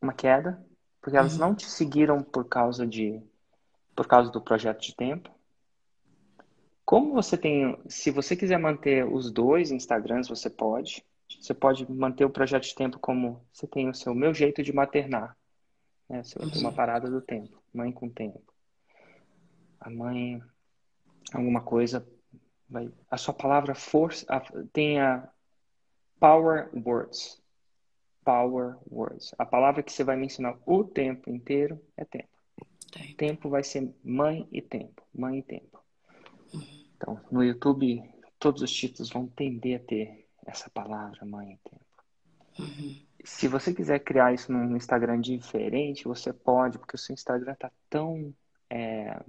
uma 0.00 0.12
queda, 0.12 0.64
porque 1.00 1.16
elas 1.16 1.34
uhum. 1.34 1.40
não 1.40 1.54
te 1.54 1.66
seguiram 1.66 2.22
por 2.22 2.46
causa 2.46 2.86
de 2.86 3.22
por 3.94 4.06
causa 4.06 4.30
do 4.30 4.40
projeto 4.40 4.80
de 4.80 4.96
tempo. 4.96 5.30
Como 6.84 7.14
você 7.14 7.36
tem, 7.36 7.78
se 7.88 8.10
você 8.10 8.36
quiser 8.36 8.58
manter 8.58 9.06
os 9.06 9.30
dois 9.30 9.70
Instagrams, 9.70 10.28
você 10.28 10.50
pode. 10.50 11.04
Você 11.40 11.54
pode 11.54 11.90
manter 11.90 12.24
o 12.24 12.30
projeto 12.30 12.64
de 12.64 12.74
tempo 12.74 12.98
como 12.98 13.44
você 13.52 13.66
tem 13.66 13.88
o 13.88 13.94
seu 13.94 14.14
meu 14.14 14.32
jeito 14.32 14.62
de 14.62 14.72
maternar. 14.72 15.36
Né? 16.08 16.22
Você 16.22 16.38
vai 16.38 16.50
ter 16.50 16.58
uma 16.58 16.72
parada 16.72 17.10
do 17.10 17.20
tempo, 17.20 17.62
mãe 17.72 17.90
com 17.90 18.08
tempo. 18.08 18.42
A 19.80 19.90
mãe, 19.90 20.42
alguma 21.32 21.60
coisa, 21.60 22.06
vai, 22.68 22.90
a 23.10 23.16
sua 23.16 23.34
palavra 23.34 23.74
força, 23.74 24.26
tenha 24.72 25.28
Power 26.24 26.70
words. 26.72 27.38
Power 28.24 28.78
words. 28.90 29.34
A 29.38 29.44
palavra 29.44 29.82
que 29.82 29.92
você 29.92 30.02
vai 30.02 30.16
me 30.16 30.24
ensinar 30.24 30.58
o 30.64 30.82
tempo 30.82 31.28
inteiro 31.28 31.78
é 31.96 32.04
tempo. 32.06 32.28
Tempo, 32.90 33.16
tempo 33.16 33.48
vai 33.50 33.62
ser 33.62 33.92
mãe 34.02 34.48
e 34.50 34.62
tempo. 34.62 35.02
Mãe 35.14 35.40
e 35.40 35.42
tempo. 35.42 35.73
Então, 37.04 37.20
no 37.30 37.44
YouTube, 37.44 38.02
todos 38.38 38.62
os 38.62 38.72
títulos 38.72 39.10
vão 39.10 39.26
tender 39.26 39.78
a 39.78 39.84
ter 39.84 40.26
essa 40.46 40.70
palavra, 40.70 41.22
mãe 41.26 41.52
e 41.52 41.68
tempo. 41.68 41.84
Uhum. 42.58 43.06
Se 43.22 43.46
você 43.46 43.74
quiser 43.74 43.98
criar 43.98 44.32
isso 44.32 44.50
num 44.50 44.74
Instagram 44.74 45.20
diferente, 45.20 46.04
você 46.04 46.32
pode, 46.32 46.78
porque 46.78 46.96
o 46.96 46.98
seu 46.98 47.12
Instagram 47.12 47.52
está 47.52 47.70
tão 47.90 48.34
é, 48.70 49.22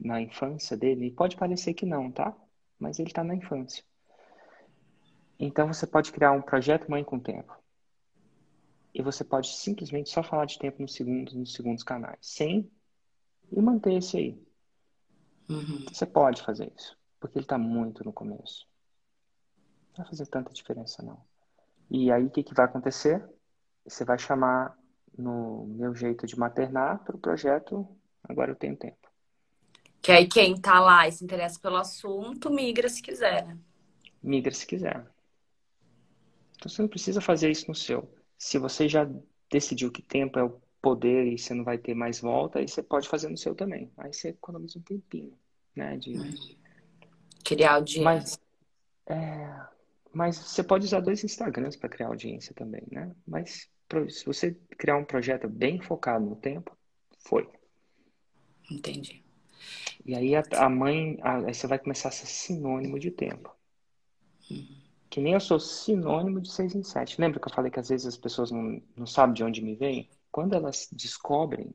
na 0.00 0.22
infância 0.22 0.78
dele, 0.78 1.08
e 1.08 1.10
pode 1.10 1.36
parecer 1.36 1.74
que 1.74 1.84
não, 1.84 2.10
tá? 2.10 2.34
Mas 2.78 2.98
ele 2.98 3.10
está 3.10 3.22
na 3.22 3.34
infância. 3.34 3.84
Então 5.38 5.66
você 5.66 5.86
pode 5.86 6.10
criar 6.10 6.32
um 6.32 6.40
projeto 6.40 6.90
mãe 6.90 7.04
com 7.04 7.18
tempo. 7.18 7.54
E 8.94 9.02
você 9.02 9.22
pode 9.22 9.48
simplesmente 9.48 10.08
só 10.08 10.22
falar 10.22 10.46
de 10.46 10.58
tempo 10.58 10.80
nos 10.80 10.94
segundos, 10.94 11.34
nos 11.34 11.52
segundos 11.52 11.84
canais, 11.84 12.18
sem 12.22 12.70
e 13.52 13.60
manter 13.60 13.92
esse 13.92 14.16
aí. 14.16 14.47
Uhum. 15.48 15.84
Você 15.92 16.06
pode 16.06 16.42
fazer 16.42 16.72
isso, 16.76 16.96
porque 17.18 17.38
ele 17.38 17.44
está 17.44 17.56
muito 17.56 18.04
no 18.04 18.12
começo. 18.12 18.66
Não 19.90 20.04
vai 20.04 20.06
fazer 20.06 20.26
tanta 20.26 20.52
diferença 20.52 21.02
não. 21.02 21.20
E 21.90 22.12
aí 22.12 22.24
o 22.24 22.30
que, 22.30 22.42
que 22.42 22.54
vai 22.54 22.66
acontecer? 22.66 23.24
Você 23.84 24.04
vai 24.04 24.18
chamar 24.18 24.76
no 25.16 25.66
meu 25.66 25.94
jeito 25.94 26.26
de 26.26 26.38
maternar 26.38 27.02
para 27.02 27.16
o 27.16 27.18
projeto 27.18 27.88
Agora 28.28 28.52
eu 28.52 28.56
tenho 28.56 28.76
tempo. 28.76 29.08
Que 30.02 30.12
aí 30.12 30.28
quem 30.28 30.54
tá 30.60 30.78
lá 30.78 31.08
e 31.08 31.12
se 31.12 31.24
interessa 31.24 31.58
pelo 31.58 31.76
assunto, 31.76 32.50
migra 32.50 32.88
se 32.88 33.02
quiser, 33.02 33.46
né? 33.46 33.58
Migra 34.22 34.52
se 34.52 34.66
quiser. 34.66 35.06
Então 36.56 36.68
você 36.68 36.82
não 36.82 36.88
precisa 36.88 37.20
fazer 37.20 37.50
isso 37.50 37.66
no 37.68 37.74
seu. 37.74 38.12
Se 38.36 38.58
você 38.58 38.88
já 38.88 39.08
decidiu 39.50 39.90
que 39.90 40.02
tempo 40.02 40.38
é 40.38 40.44
o 40.44 40.60
poder 40.80 41.26
e 41.26 41.38
você 41.38 41.54
não 41.54 41.64
vai 41.64 41.78
ter 41.78 41.94
mais 41.94 42.20
volta, 42.20 42.58
aí 42.58 42.68
você 42.68 42.82
pode 42.82 43.08
fazer 43.08 43.28
no 43.28 43.36
seu 43.36 43.54
também. 43.54 43.90
Aí 43.96 44.12
você 44.12 44.30
economiza 44.30 44.78
um 44.78 44.82
tempinho, 44.82 45.36
né? 45.74 45.96
De... 45.96 46.14
Criar 47.44 47.74
audiência. 47.74 48.04
Mas, 48.04 48.40
é... 49.06 49.66
Mas 50.12 50.36
você 50.36 50.62
pode 50.62 50.84
usar 50.84 51.00
dois 51.00 51.22
Instagrams 51.22 51.76
para 51.76 51.88
criar 51.88 52.08
audiência 52.08 52.54
também, 52.54 52.82
né? 52.90 53.14
Mas 53.26 53.68
se 54.10 54.24
você 54.24 54.52
criar 54.76 54.96
um 54.96 55.04
projeto 55.04 55.48
bem 55.48 55.80
focado 55.80 56.24
no 56.24 56.36
tempo, 56.36 56.76
foi. 57.20 57.48
Entendi. 58.70 59.24
E 60.04 60.14
aí 60.14 60.34
a, 60.34 60.42
a 60.56 60.68
mãe, 60.68 61.18
a, 61.22 61.46
aí 61.46 61.54
você 61.54 61.66
vai 61.66 61.78
começar 61.78 62.08
a 62.08 62.12
ser 62.12 62.26
sinônimo 62.26 62.98
de 62.98 63.10
tempo. 63.10 63.54
Uhum. 64.50 64.82
Que 65.10 65.20
nem 65.20 65.32
eu 65.32 65.40
sou 65.40 65.58
sinônimo 65.58 66.40
de 66.40 66.50
seis 66.50 66.74
em 66.74 66.82
sete. 66.82 67.20
Lembra 67.20 67.40
que 67.40 67.48
eu 67.48 67.52
falei 67.52 67.70
que 67.70 67.80
às 67.80 67.88
vezes 67.88 68.06
as 68.06 68.16
pessoas 68.16 68.50
não, 68.50 68.80
não 68.96 69.06
sabem 69.06 69.34
de 69.34 69.42
onde 69.42 69.62
me 69.62 69.74
vem? 69.74 70.08
Quando 70.38 70.54
elas 70.54 70.88
descobrem, 70.92 71.74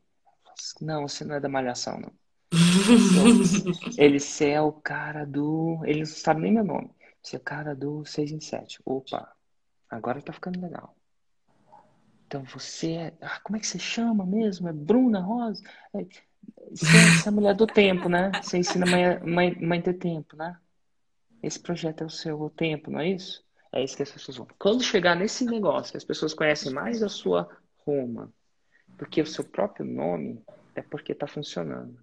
não, 0.80 1.06
você 1.06 1.26
não 1.26 1.36
é 1.36 1.40
da 1.42 1.50
malhação, 1.50 2.00
não. 2.00 2.14
ele, 3.98 4.22
você 4.22 4.52
é 4.52 4.62
o 4.62 4.72
cara 4.72 5.26
do. 5.26 5.82
Eles 5.84 6.12
não 6.12 6.16
sabem 6.16 6.44
nem 6.44 6.54
meu 6.54 6.64
nome. 6.64 6.90
Você 7.22 7.36
é 7.36 7.40
o 7.40 7.42
cara 7.42 7.76
do 7.76 8.06
6 8.06 8.32
em 8.32 8.40
7. 8.40 8.80
Opa, 8.86 9.30
agora 9.90 10.22
tá 10.22 10.32
ficando 10.32 10.62
legal. 10.62 10.96
Então 12.26 12.46
você 12.46 12.94
é. 12.94 13.14
Ah, 13.20 13.42
como 13.44 13.58
é 13.58 13.60
que 13.60 13.68
você 13.68 13.78
chama 13.78 14.26
mesmo? 14.26 14.70
É 14.70 14.72
Bruna 14.72 15.20
Rosa? 15.20 15.62
É, 15.94 16.06
você, 16.72 16.86
é, 16.86 17.18
você 17.18 17.28
é 17.28 17.30
a 17.30 17.36
mulher 17.36 17.56
do 17.56 17.68
tempo, 17.68 18.08
né? 18.08 18.32
Você 18.42 18.60
ensina 18.60 18.86
a 18.86 18.90
mãe, 18.90 19.20
mãe, 19.30 19.58
mãe 19.60 19.82
ter 19.82 19.96
tempo, 19.96 20.38
né? 20.38 20.58
Esse 21.44 21.60
projeto 21.60 22.02
é 22.02 22.08
o 22.08 22.10
seu 22.10 22.50
tempo, 22.50 22.90
não 22.90 23.02
é 23.02 23.10
isso? 23.10 23.44
É 23.74 23.84
isso 23.84 23.98
que 23.98 24.04
as 24.04 24.12
pessoas 24.12 24.38
vão. 24.38 24.48
Quando 24.58 24.82
chegar 24.82 25.18
nesse 25.18 25.44
negócio, 25.44 25.92
que 25.92 25.98
as 25.98 26.06
pessoas 26.06 26.34
conhecem 26.34 26.72
mais 26.72 27.04
a 27.04 27.10
sua 27.10 27.50
Roma, 27.86 28.32
porque 28.98 29.22
o 29.22 29.28
seu 29.28 29.44
próprio 29.44 29.86
nome 29.86 30.44
é 30.76 30.82
porque 30.82 31.12
está 31.12 31.28
funcionando. 31.28 31.98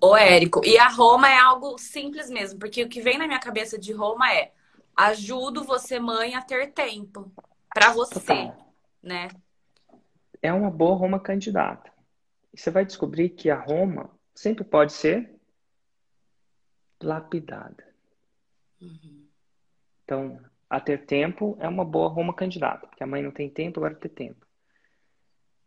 Ô, 0.00 0.16
Érico, 0.16 0.64
e 0.64 0.76
a 0.78 0.88
Roma 0.88 1.28
é 1.28 1.38
algo 1.38 1.78
simples 1.78 2.28
mesmo, 2.28 2.58
porque 2.58 2.82
o 2.82 2.88
que 2.88 3.00
vem 3.00 3.18
na 3.18 3.26
minha 3.26 3.38
cabeça 3.38 3.78
de 3.78 3.92
Roma 3.92 4.32
é 4.32 4.52
ajudo 4.96 5.64
você, 5.64 5.98
mãe, 5.98 6.34
a 6.34 6.42
ter 6.42 6.72
tempo 6.72 7.32
para 7.72 7.92
você, 7.92 8.20
Total. 8.20 8.74
né? 9.02 9.28
É 10.42 10.52
uma 10.52 10.70
boa 10.70 10.96
Roma 10.96 11.18
candidata. 11.18 11.92
E 12.52 12.60
você 12.60 12.70
vai 12.70 12.84
descobrir 12.84 13.30
que 13.30 13.50
a 13.50 13.58
Roma 13.58 14.10
sempre 14.34 14.64
pode 14.64 14.92
ser 14.92 15.34
lapidada. 17.02 17.84
Uhum. 18.80 19.26
Então, 20.04 20.40
a 20.68 20.80
ter 20.80 21.06
tempo 21.06 21.56
é 21.60 21.68
uma 21.68 21.84
boa 21.84 22.08
Roma 22.08 22.34
candidata, 22.34 22.86
porque 22.86 23.02
a 23.02 23.06
mãe 23.06 23.22
não 23.22 23.30
tem 23.30 23.48
tempo, 23.48 23.80
agora 23.80 23.94
tem 23.94 24.10
tempo. 24.10 24.43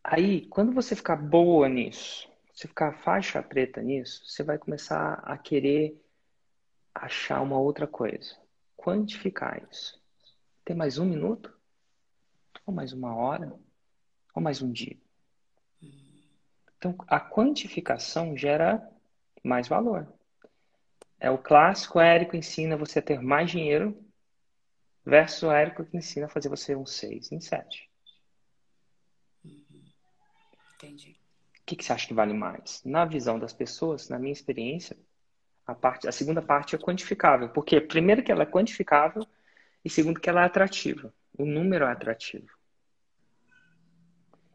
Aí, 0.10 0.46
quando 0.46 0.72
você 0.72 0.96
ficar 0.96 1.18
boa 1.18 1.68
nisso, 1.68 2.30
você 2.54 2.66
ficar 2.66 2.94
faixa 2.94 3.44
preta 3.44 3.82
nisso, 3.82 4.24
você 4.26 4.42
vai 4.42 4.58
começar 4.58 5.16
a 5.16 5.38
querer 5.38 6.02
achar 6.96 7.42
uma 7.42 7.60
outra 7.60 7.86
coisa. 7.86 8.38
Quantificar 8.78 9.62
isso. 9.70 10.02
Tem 10.64 10.74
mais 10.74 10.98
um 10.98 11.04
minuto? 11.04 11.54
Ou 12.66 12.74
mais 12.74 12.94
uma 12.94 13.14
hora? 13.14 13.54
Ou 14.34 14.42
mais 14.42 14.62
um 14.62 14.72
dia? 14.72 14.96
Então, 16.78 16.96
a 17.06 17.20
quantificação 17.20 18.38
gera 18.38 18.90
mais 19.44 19.68
valor. 19.68 20.08
É 21.20 21.30
o 21.30 21.38
clássico, 21.38 22.00
Érico 22.00 22.38
ensina 22.38 22.78
você 22.78 23.00
a 23.00 23.02
ter 23.02 23.22
mais 23.22 23.52
dinheiro 23.52 24.02
versus 25.06 25.44
o 25.44 25.52
Érico 25.52 25.84
que 25.84 25.98
ensina 25.98 26.28
a 26.28 26.30
fazer 26.30 26.48
você 26.48 26.78
um 26.78 26.86
6 26.86 27.30
em 27.34 27.42
7. 27.42 27.87
Entendi. 30.78 31.20
O 31.60 31.66
que, 31.66 31.76
que 31.76 31.84
você 31.84 31.92
acha 31.92 32.08
que 32.08 32.14
vale 32.14 32.34
mais? 32.34 32.82
Na 32.86 33.04
visão 33.04 33.40
das 33.40 33.52
pessoas, 33.52 34.10
na 34.10 34.20
minha 34.20 34.32
experiência, 34.32 34.96
a, 35.66 35.74
parte, 35.74 36.08
a 36.08 36.12
segunda 36.12 36.42
parte 36.42 36.76
é 36.76 36.80
quantificável. 36.80 37.50
Porque, 37.50 37.82
primeiro, 37.82 38.24
que 38.24 38.32
ela 38.32 38.44
é 38.44 38.46
quantificável, 38.46 39.26
e 39.84 39.90
segundo, 39.90 40.20
que 40.20 40.30
ela 40.30 40.44
é 40.44 40.46
atrativa. 40.46 41.14
O 41.38 41.46
número 41.46 41.86
é 41.86 41.92
atrativo. 41.92 42.48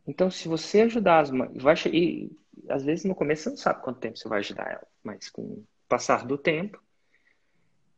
Então, 0.06 0.30
se 0.30 0.48
você 0.48 0.82
ajudar 0.82 1.20
as 1.20 1.30
mães, 1.30 1.52
e 1.92 2.30
às 2.68 2.84
vezes 2.84 3.04
no 3.04 3.14
começo 3.14 3.44
você 3.44 3.50
não 3.50 3.56
sabe 3.56 3.82
quanto 3.82 4.00
tempo 4.00 4.18
você 4.18 4.28
vai 4.28 4.40
ajudar 4.40 4.70
ela, 4.70 4.86
mas 5.02 5.30
com 5.30 5.42
o 5.42 5.66
passar 5.88 6.26
do 6.26 6.36
tempo, 6.36 6.82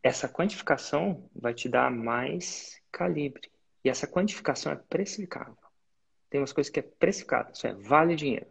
essa 0.02 0.28
quantificação 0.28 1.28
vai 1.34 1.54
te 1.54 1.68
dar 1.68 1.90
mais 1.90 2.80
calibre. 2.92 3.50
E 3.82 3.88
essa 3.88 4.06
quantificação 4.06 4.72
é 4.72 4.76
precificável. 4.76 5.63
Tem 6.34 6.40
umas 6.40 6.52
coisas 6.52 6.68
que 6.68 6.80
é 6.80 6.82
precificado, 6.82 7.52
isso 7.52 7.64
é, 7.64 7.74
vale 7.74 8.16
dinheiro. 8.16 8.48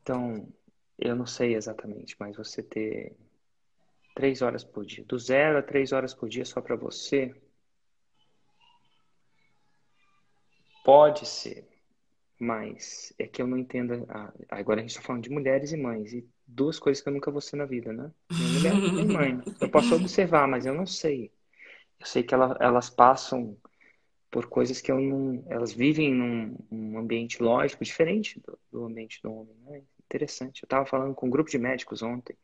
Então, 0.00 0.46
eu 0.96 1.16
não 1.16 1.26
sei 1.26 1.56
exatamente, 1.56 2.14
mas 2.20 2.36
você 2.36 2.62
ter 2.62 3.16
três 4.14 4.42
horas 4.42 4.62
por 4.62 4.86
dia, 4.86 5.04
do 5.04 5.18
zero 5.18 5.58
a 5.58 5.62
três 5.62 5.90
horas 5.90 6.14
por 6.14 6.28
dia 6.28 6.44
só 6.44 6.60
para 6.60 6.76
você, 6.76 7.34
pode 10.84 11.26
ser, 11.26 11.68
mas 12.38 13.12
é 13.18 13.26
que 13.26 13.42
eu 13.42 13.48
não 13.48 13.58
entendo. 13.58 14.06
A... 14.08 14.32
Agora 14.50 14.78
a 14.78 14.82
gente 14.82 14.90
está 14.90 15.02
falando 15.02 15.24
de 15.24 15.30
mulheres 15.30 15.72
e 15.72 15.76
mães, 15.76 16.12
e 16.12 16.24
duas 16.46 16.78
coisas 16.78 17.02
que 17.02 17.08
eu 17.08 17.12
nunca 17.12 17.32
vou 17.32 17.40
ser 17.40 17.56
na 17.56 17.64
vida, 17.64 17.92
né? 17.92 18.08
Nem 18.30 18.52
mulher 18.52 18.74
nem 18.94 19.04
mãe. 19.04 19.40
Eu 19.60 19.68
posso 19.68 19.96
observar, 19.96 20.46
mas 20.46 20.64
eu 20.64 20.74
não 20.74 20.86
sei. 20.86 21.32
Eu 21.98 22.06
sei 22.06 22.22
que 22.22 22.32
ela, 22.32 22.56
elas 22.60 22.88
passam 22.88 23.58
por 24.30 24.46
coisas 24.46 24.80
que 24.80 24.92
não. 24.92 25.42
Elas 25.48 25.72
vivem 25.72 26.14
num, 26.14 26.56
num 26.70 26.98
ambiente 26.98 27.42
lógico 27.42 27.84
diferente 27.84 28.40
do, 28.40 28.58
do, 28.70 28.84
ambiente 28.84 29.20
do 29.22 29.32
homem. 29.32 29.56
Né? 29.66 29.82
Interessante. 30.04 30.62
Eu 30.62 30.66
estava 30.66 30.86
falando 30.86 31.14
com 31.14 31.26
um 31.26 31.30
grupo 31.30 31.50
de 31.50 31.58
médicos 31.58 32.02
ontem. 32.02 32.36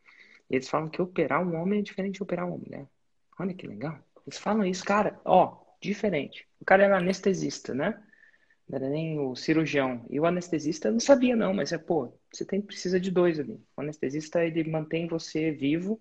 E 0.50 0.56
eles 0.56 0.68
falam 0.68 0.88
que 0.88 1.00
operar 1.00 1.46
um 1.46 1.56
homem 1.56 1.80
é 1.80 1.82
diferente 1.82 2.16
de 2.16 2.22
operar 2.22 2.46
uma 2.46 2.58
mulher. 2.58 2.86
Olha 3.38 3.54
que 3.54 3.66
legal. 3.66 3.98
Eles 4.26 4.38
falam 4.38 4.64
isso, 4.64 4.84
cara, 4.84 5.20
ó, 5.24 5.58
diferente. 5.80 6.48
O 6.60 6.64
cara 6.64 6.84
era 6.84 6.98
anestesista, 6.98 7.74
né? 7.74 8.02
Não 8.68 8.76
era 8.76 8.88
nem 8.88 9.18
o 9.18 9.36
cirurgião. 9.36 10.04
E 10.10 10.18
o 10.18 10.26
anestesista 10.26 10.90
não 10.90 10.98
sabia, 10.98 11.36
não, 11.36 11.54
mas 11.54 11.72
é, 11.72 11.78
pô, 11.78 12.12
você 12.32 12.44
tem, 12.44 12.60
precisa 12.60 12.98
de 12.98 13.10
dois 13.10 13.38
ali. 13.38 13.60
O 13.76 13.80
anestesista, 13.80 14.44
ele 14.44 14.68
mantém 14.68 15.06
você 15.06 15.52
vivo 15.52 16.00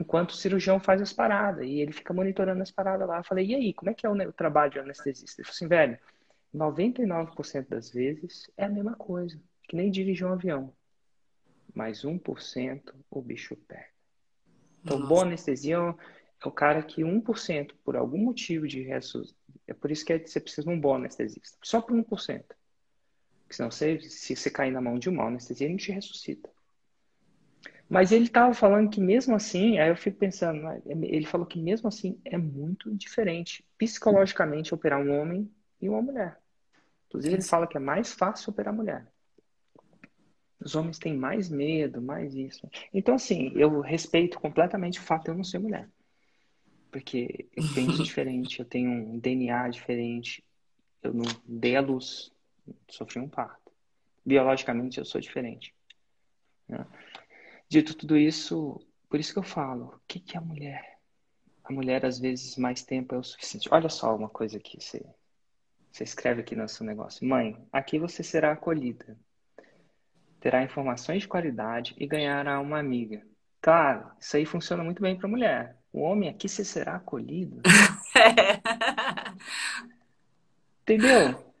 enquanto 0.00 0.30
o 0.30 0.36
cirurgião 0.36 0.80
faz 0.80 1.00
as 1.00 1.12
paradas. 1.12 1.66
E 1.66 1.80
ele 1.80 1.92
fica 1.92 2.12
monitorando 2.12 2.62
as 2.62 2.70
paradas 2.70 3.06
lá. 3.06 3.18
Eu 3.18 3.24
falei, 3.24 3.46
e 3.46 3.54
aí, 3.54 3.74
como 3.74 3.90
é 3.90 3.94
que 3.94 4.06
é 4.06 4.10
o, 4.10 4.32
trabalho 4.32 4.72
de 4.72 4.78
anestesista? 4.78 5.40
Ele 5.40 5.46
falou 5.46 5.54
assim, 5.54 5.68
velho, 5.68 5.98
99% 6.54 7.68
das 7.68 7.90
vezes 7.90 8.50
é 8.56 8.64
a 8.64 8.68
mesma 8.68 8.94
coisa. 8.94 9.40
Que 9.62 9.76
nem 9.76 9.90
dirigir 9.90 10.26
um 10.26 10.32
avião. 10.32 10.72
Mas 11.74 12.02
1% 12.04 12.94
o 13.10 13.22
bicho 13.22 13.56
pega. 13.56 13.88
Então, 14.82 14.98
Nossa. 14.98 15.08
boa 15.08 15.22
anestesia 15.22 15.76
é 15.76 16.48
o 16.48 16.52
cara 16.52 16.82
que 16.82 17.02
1%, 17.02 17.72
por 17.82 17.96
algum 17.96 18.18
motivo 18.18 18.68
de 18.68 18.82
ressuscitação, 18.82 19.44
é 19.66 19.72
por 19.72 19.90
isso 19.90 20.04
que 20.04 20.12
é, 20.12 20.18
você 20.18 20.38
precisa 20.38 20.62
de 20.62 20.68
um 20.68 20.78
bom 20.78 20.94
anestesista. 20.94 21.56
Só 21.62 21.80
por 21.80 21.96
1%. 21.96 22.04
Porque 22.04 23.54
senão, 23.54 23.70
você, 23.70 23.98
se 24.00 24.36
você 24.36 24.50
cair 24.50 24.70
na 24.70 24.80
mão 24.80 24.98
de 24.98 25.08
um 25.08 25.14
mau 25.14 25.28
anestesia, 25.28 25.66
ele 25.66 25.74
não 25.74 25.78
te 25.78 25.92
ressuscita. 25.92 26.50
Mas 27.88 28.12
ele 28.12 28.24
estava 28.24 28.54
falando 28.54 28.90
que 28.90 29.00
mesmo 29.00 29.34
assim, 29.34 29.78
aí 29.78 29.88
eu 29.88 29.96
fico 29.96 30.18
pensando, 30.18 30.62
né, 30.62 30.82
ele 30.84 31.26
falou 31.26 31.46
que 31.46 31.60
mesmo 31.60 31.88
assim 31.88 32.18
é 32.24 32.36
muito 32.38 32.94
diferente 32.94 33.64
psicologicamente 33.76 34.74
operar 34.74 35.00
um 35.00 35.20
homem 35.20 35.50
e 35.80 35.88
uma 35.88 36.00
mulher. 36.00 36.38
Inclusive 37.08 37.34
ele 37.34 37.42
fala 37.42 37.66
que 37.66 37.76
é 37.76 37.80
mais 37.80 38.12
fácil 38.12 38.50
operar 38.50 38.74
mulher. 38.74 39.06
Os 40.58 40.74
homens 40.74 40.98
têm 40.98 41.14
mais 41.14 41.50
medo, 41.50 42.00
mais 42.00 42.34
isso. 42.34 42.68
Então 42.92 43.16
assim, 43.16 43.52
eu 43.54 43.80
respeito 43.80 44.40
completamente 44.40 44.98
o 44.98 45.02
fato 45.02 45.24
de 45.24 45.30
eu 45.30 45.36
não 45.36 45.44
ser 45.44 45.58
mulher. 45.58 45.88
Porque 46.90 47.48
eu 47.54 47.64
penso 47.74 48.02
diferente, 48.02 48.60
eu 48.60 48.64
tenho 48.64 48.90
um 48.90 49.18
DNA 49.18 49.68
diferente, 49.68 50.42
eu 51.02 51.12
não 51.12 51.24
dei 51.44 51.76
a 51.76 51.80
luz, 51.82 52.32
sofri 52.88 53.20
um 53.20 53.28
parto. 53.28 53.70
Biologicamente 54.24 54.98
eu 54.98 55.04
sou 55.04 55.20
diferente. 55.20 55.74
Né? 56.66 56.86
Dito 57.74 57.92
tudo 57.92 58.16
isso, 58.16 58.80
por 59.10 59.18
isso 59.18 59.32
que 59.32 59.38
eu 59.40 59.42
falo, 59.42 59.86
o 59.86 60.00
que, 60.06 60.20
que 60.20 60.36
é 60.36 60.38
a 60.38 60.40
mulher? 60.40 61.00
A 61.64 61.72
mulher, 61.72 62.06
às 62.06 62.20
vezes, 62.20 62.56
mais 62.56 62.84
tempo 62.84 63.16
é 63.16 63.18
o 63.18 63.24
suficiente. 63.24 63.68
Olha 63.68 63.88
só 63.88 64.14
uma 64.14 64.28
coisa 64.28 64.58
aqui, 64.58 64.80
você, 64.80 65.04
você 65.90 66.04
escreve 66.04 66.42
aqui 66.42 66.54
no 66.54 66.68
seu 66.68 66.86
negócio. 66.86 67.26
Mãe, 67.26 67.60
aqui 67.72 67.98
você 67.98 68.22
será 68.22 68.52
acolhida. 68.52 69.18
Terá 70.38 70.62
informações 70.62 71.22
de 71.22 71.28
qualidade 71.28 71.96
e 71.98 72.06
ganhará 72.06 72.60
uma 72.60 72.78
amiga. 72.78 73.26
Claro, 73.60 74.08
isso 74.20 74.36
aí 74.36 74.46
funciona 74.46 74.84
muito 74.84 75.02
bem 75.02 75.18
para 75.18 75.26
mulher. 75.26 75.76
O 75.92 76.02
homem 76.02 76.28
aqui 76.28 76.48
você 76.48 76.64
será 76.64 76.94
acolhido. 76.94 77.60
Entendeu? 80.82 81.52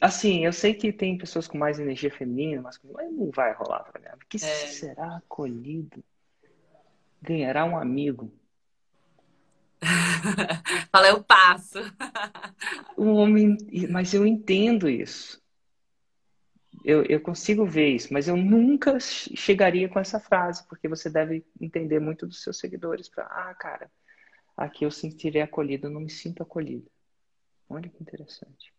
Assim, 0.00 0.44
eu 0.44 0.52
sei 0.52 0.74
que 0.74 0.92
tem 0.92 1.18
pessoas 1.18 1.48
com 1.48 1.58
mais 1.58 1.78
energia 1.78 2.10
feminina, 2.10 2.62
mas 2.62 2.78
não 2.82 3.30
vai 3.30 3.52
rolar, 3.52 3.82
tá 3.82 3.98
ligado? 3.98 4.20
Que 4.28 4.36
é. 4.36 4.38
será 4.38 5.16
acolhido? 5.16 6.02
Ganhará 7.20 7.64
um 7.64 7.76
amigo. 7.76 8.32
Fala, 10.92 11.08
eu 11.08 11.22
passo. 11.22 11.78
um 12.96 13.12
homem, 13.14 13.56
mas 13.90 14.14
eu 14.14 14.24
entendo 14.24 14.88
isso. 14.88 15.42
Eu, 16.84 17.02
eu 17.04 17.20
consigo 17.20 17.66
ver 17.66 17.88
isso, 17.88 18.12
mas 18.12 18.28
eu 18.28 18.36
nunca 18.36 19.00
chegaria 19.00 19.88
com 19.88 19.98
essa 19.98 20.20
frase, 20.20 20.66
porque 20.68 20.88
você 20.88 21.10
deve 21.10 21.44
entender 21.60 21.98
muito 21.98 22.24
dos 22.24 22.42
seus 22.42 22.58
seguidores 22.58 23.08
para, 23.08 23.24
ah, 23.24 23.54
cara, 23.54 23.90
aqui 24.56 24.84
eu 24.84 24.90
sentirei 24.90 25.42
acolhido, 25.42 25.88
eu 25.88 25.90
não 25.90 26.00
me 26.00 26.10
sinto 26.10 26.42
acolhido. 26.42 26.88
Olha 27.68 27.88
que 27.88 28.00
interessante. 28.00 28.72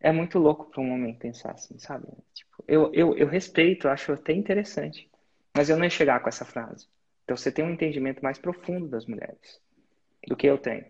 É 0.00 0.12
muito 0.12 0.38
louco 0.38 0.70
para 0.70 0.82
um 0.82 0.92
homem 0.92 1.14
pensar 1.14 1.52
assim, 1.52 1.78
sabe? 1.78 2.06
Tipo, 2.34 2.64
eu, 2.68 2.92
eu, 2.92 3.16
eu 3.16 3.26
respeito, 3.26 3.88
acho 3.88 4.12
até 4.12 4.32
interessante, 4.32 5.10
mas 5.56 5.70
eu 5.70 5.76
não 5.76 5.84
ia 5.84 5.90
chegar 5.90 6.20
com 6.20 6.28
essa 6.28 6.44
frase. 6.44 6.86
Então 7.24 7.36
você 7.36 7.50
tem 7.50 7.64
um 7.64 7.70
entendimento 7.70 8.22
mais 8.22 8.38
profundo 8.38 8.86
das 8.88 9.06
mulheres 9.06 9.60
do 10.26 10.36
que 10.36 10.46
eu 10.46 10.58
tenho. 10.58 10.84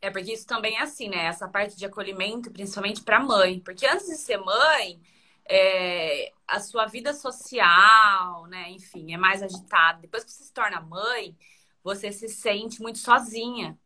É 0.00 0.10
porque 0.10 0.32
isso 0.32 0.46
também 0.46 0.76
é 0.76 0.82
assim, 0.82 1.08
né? 1.08 1.26
Essa 1.26 1.46
parte 1.48 1.76
de 1.76 1.84
acolhimento, 1.84 2.50
principalmente 2.50 3.02
para 3.02 3.20
mãe, 3.20 3.60
porque 3.60 3.86
antes 3.86 4.06
de 4.06 4.16
ser 4.16 4.38
mãe, 4.38 5.00
é, 5.44 6.32
a 6.46 6.58
sua 6.58 6.86
vida 6.86 7.12
social, 7.14 8.46
né? 8.46 8.70
Enfim, 8.70 9.12
é 9.12 9.16
mais 9.16 9.42
agitada. 9.42 10.00
Depois 10.00 10.24
que 10.24 10.32
você 10.32 10.44
se 10.44 10.52
torna 10.52 10.80
mãe, 10.80 11.36
você 11.84 12.10
se 12.10 12.28
sente 12.28 12.80
muito 12.82 12.98
sozinha. 12.98 13.78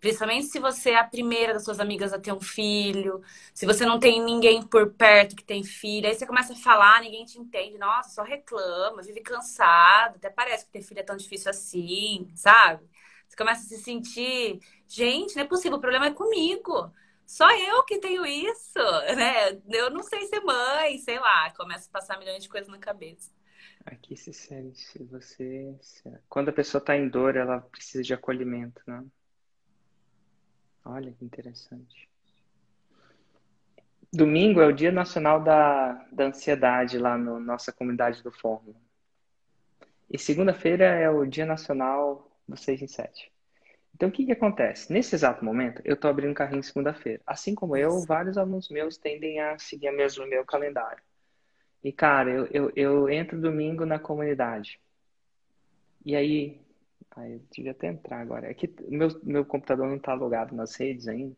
Principalmente 0.00 0.46
se 0.46 0.58
você 0.58 0.90
é 0.90 0.96
a 0.98 1.04
primeira 1.04 1.52
das 1.52 1.64
suas 1.64 1.78
amigas 1.78 2.12
a 2.12 2.18
ter 2.18 2.32
um 2.32 2.40
filho, 2.40 3.22
se 3.54 3.66
você 3.66 3.84
não 3.84 3.98
tem 4.00 4.22
ninguém 4.22 4.62
por 4.66 4.92
perto 4.94 5.36
que 5.36 5.44
tem 5.44 5.62
filho, 5.62 6.06
aí 6.08 6.14
você 6.14 6.26
começa 6.26 6.54
a 6.54 6.56
falar, 6.56 7.00
ninguém 7.02 7.24
te 7.26 7.38
entende, 7.38 7.76
nossa, 7.78 8.10
só 8.10 8.22
reclama, 8.22 9.02
vive 9.02 9.20
cansado, 9.20 10.16
até 10.16 10.30
parece 10.30 10.64
que 10.66 10.72
ter 10.72 10.82
filho 10.82 11.00
é 11.00 11.02
tão 11.02 11.16
difícil 11.16 11.50
assim, 11.50 12.28
sabe? 12.34 12.82
Você 13.28 13.36
começa 13.36 13.62
a 13.62 13.68
se 13.68 13.78
sentir, 13.78 14.60
gente, 14.88 15.36
não 15.36 15.42
é 15.42 15.46
possível, 15.46 15.78
o 15.78 15.80
problema 15.80 16.06
é 16.06 16.10
comigo. 16.14 16.92
Só 17.26 17.48
eu 17.56 17.84
que 17.84 17.98
tenho 18.00 18.26
isso, 18.26 18.78
né? 19.16 19.60
Eu 19.68 19.90
não 19.90 20.02
sei 20.02 20.26
ser 20.26 20.40
mãe, 20.40 20.98
sei 20.98 21.18
lá, 21.20 21.50
começa 21.52 21.88
a 21.88 21.92
passar 21.92 22.18
milhões 22.18 22.42
de 22.42 22.48
coisas 22.48 22.68
na 22.68 22.78
cabeça. 22.78 23.30
Aqui 23.84 24.16
se 24.16 24.32
sente, 24.32 25.02
você. 25.04 25.74
Quando 26.28 26.48
a 26.48 26.52
pessoa 26.52 26.80
está 26.80 26.96
em 26.96 27.08
dor, 27.08 27.36
ela 27.36 27.60
precisa 27.60 28.02
de 28.02 28.14
acolhimento, 28.14 28.80
né? 28.86 29.04
Olha 30.84 31.12
que 31.12 31.24
interessante. 31.24 32.08
Domingo 34.12 34.60
é 34.60 34.66
o 34.66 34.72
Dia 34.72 34.90
Nacional 34.90 35.42
da, 35.42 35.92
da 36.10 36.24
Ansiedade 36.24 36.98
lá 36.98 37.16
na 37.16 37.18
no 37.18 37.38
nossa 37.40 37.72
comunidade 37.72 38.22
do 38.22 38.32
Fórmula. 38.32 38.76
E 40.10 40.18
segunda-feira 40.18 40.84
é 40.84 41.08
o 41.08 41.24
Dia 41.24 41.46
Nacional 41.46 42.28
do 42.48 42.56
6 42.56 42.82
em 42.82 42.88
7. 42.88 43.30
Então, 43.94 44.08
o 44.08 44.12
que, 44.12 44.24
que 44.24 44.32
acontece? 44.32 44.92
Nesse 44.92 45.14
exato 45.14 45.44
momento, 45.44 45.80
eu 45.84 45.94
estou 45.94 46.10
abrindo 46.10 46.34
carrinho 46.34 46.64
segunda-feira. 46.64 47.20
Assim 47.26 47.54
como 47.54 47.76
eu, 47.76 48.00
vários 48.00 48.36
alunos 48.36 48.68
meus 48.68 48.96
tendem 48.96 49.38
a 49.40 49.58
seguir 49.58 49.92
mesmo 49.92 50.24
o 50.24 50.28
meu 50.28 50.44
calendário. 50.44 51.02
E, 51.84 51.92
cara, 51.92 52.30
eu, 52.30 52.48
eu, 52.50 52.72
eu 52.74 53.08
entro 53.08 53.40
domingo 53.40 53.84
na 53.84 53.98
comunidade. 53.98 54.80
E 56.04 56.16
aí, 56.16 56.60
Aí 57.16 57.32
eu 57.32 57.42
devia 57.50 57.72
até 57.72 57.88
entrar 57.88 58.20
agora. 58.20 58.50
É 58.50 58.54
que 58.54 58.72
meu, 58.88 59.08
meu 59.22 59.44
computador 59.44 59.88
não 59.88 59.96
está 59.96 60.14
logado 60.14 60.54
nas 60.54 60.74
redes 60.76 61.08
ainda. 61.08 61.36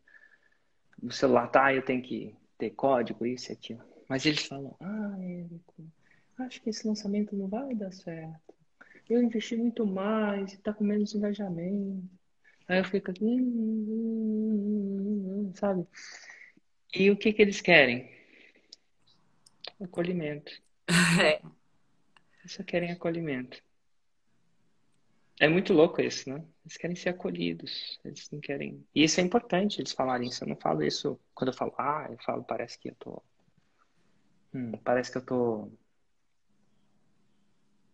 O 1.01 1.11
celular 1.11 1.47
tá, 1.47 1.73
eu 1.73 1.83
tenho 1.83 2.01
que 2.01 2.35
ter 2.57 2.71
código, 2.71 3.25
isso 3.25 3.51
e 3.51 3.53
aquilo. 3.53 3.83
Mas 4.07 4.25
eles 4.25 4.45
falam, 4.45 4.75
ah, 4.79 5.15
Érico, 5.19 5.85
acho 6.39 6.61
que 6.61 6.69
esse 6.69 6.87
lançamento 6.87 7.35
não 7.35 7.47
vai 7.47 7.73
dar 7.73 7.91
certo. 7.91 8.53
Eu 9.09 9.21
investi 9.21 9.55
muito 9.55 9.85
mais 9.85 10.53
e 10.53 10.57
tá 10.57 10.73
com 10.73 10.83
menos 10.83 11.13
engajamento. 11.13 12.09
Aí 12.67 12.79
eu 12.79 12.85
fico 12.85 13.11
aqui, 13.11 13.25
hum, 13.25 13.85
hum, 13.89 15.47
hum, 15.47 15.53
sabe? 15.55 15.85
E 16.93 17.11
o 17.11 17.17
que 17.17 17.33
que 17.33 17.41
eles 17.41 17.59
querem? 17.59 18.09
Acolhimento. 19.81 20.51
É. 21.21 21.41
Eles 22.41 22.53
só 22.53 22.63
querem 22.63 22.91
acolhimento. 22.91 23.63
É 25.39 25.47
muito 25.47 25.73
louco 25.73 26.01
isso, 26.01 26.29
né? 26.29 26.43
Eles 26.63 26.77
querem 26.77 26.95
ser 26.95 27.09
acolhidos, 27.09 27.99
eles 28.05 28.29
não 28.31 28.39
querem. 28.39 28.85
E 28.93 29.03
isso 29.03 29.19
é 29.19 29.23
importante 29.23 29.81
eles 29.81 29.91
falarem 29.91 30.29
isso. 30.29 30.43
Eu 30.43 30.47
não 30.47 30.55
falo 30.55 30.83
isso 30.83 31.19
quando 31.33 31.49
eu 31.49 31.57
falo, 31.57 31.73
ah, 31.77 32.07
eu 32.09 32.17
falo, 32.19 32.43
parece 32.43 32.77
que 32.79 32.89
eu 32.89 32.95
tô. 32.95 33.21
Hum, 34.53 34.71
parece 34.83 35.11
que 35.11 35.17
eu 35.17 35.25
tô. 35.25 35.71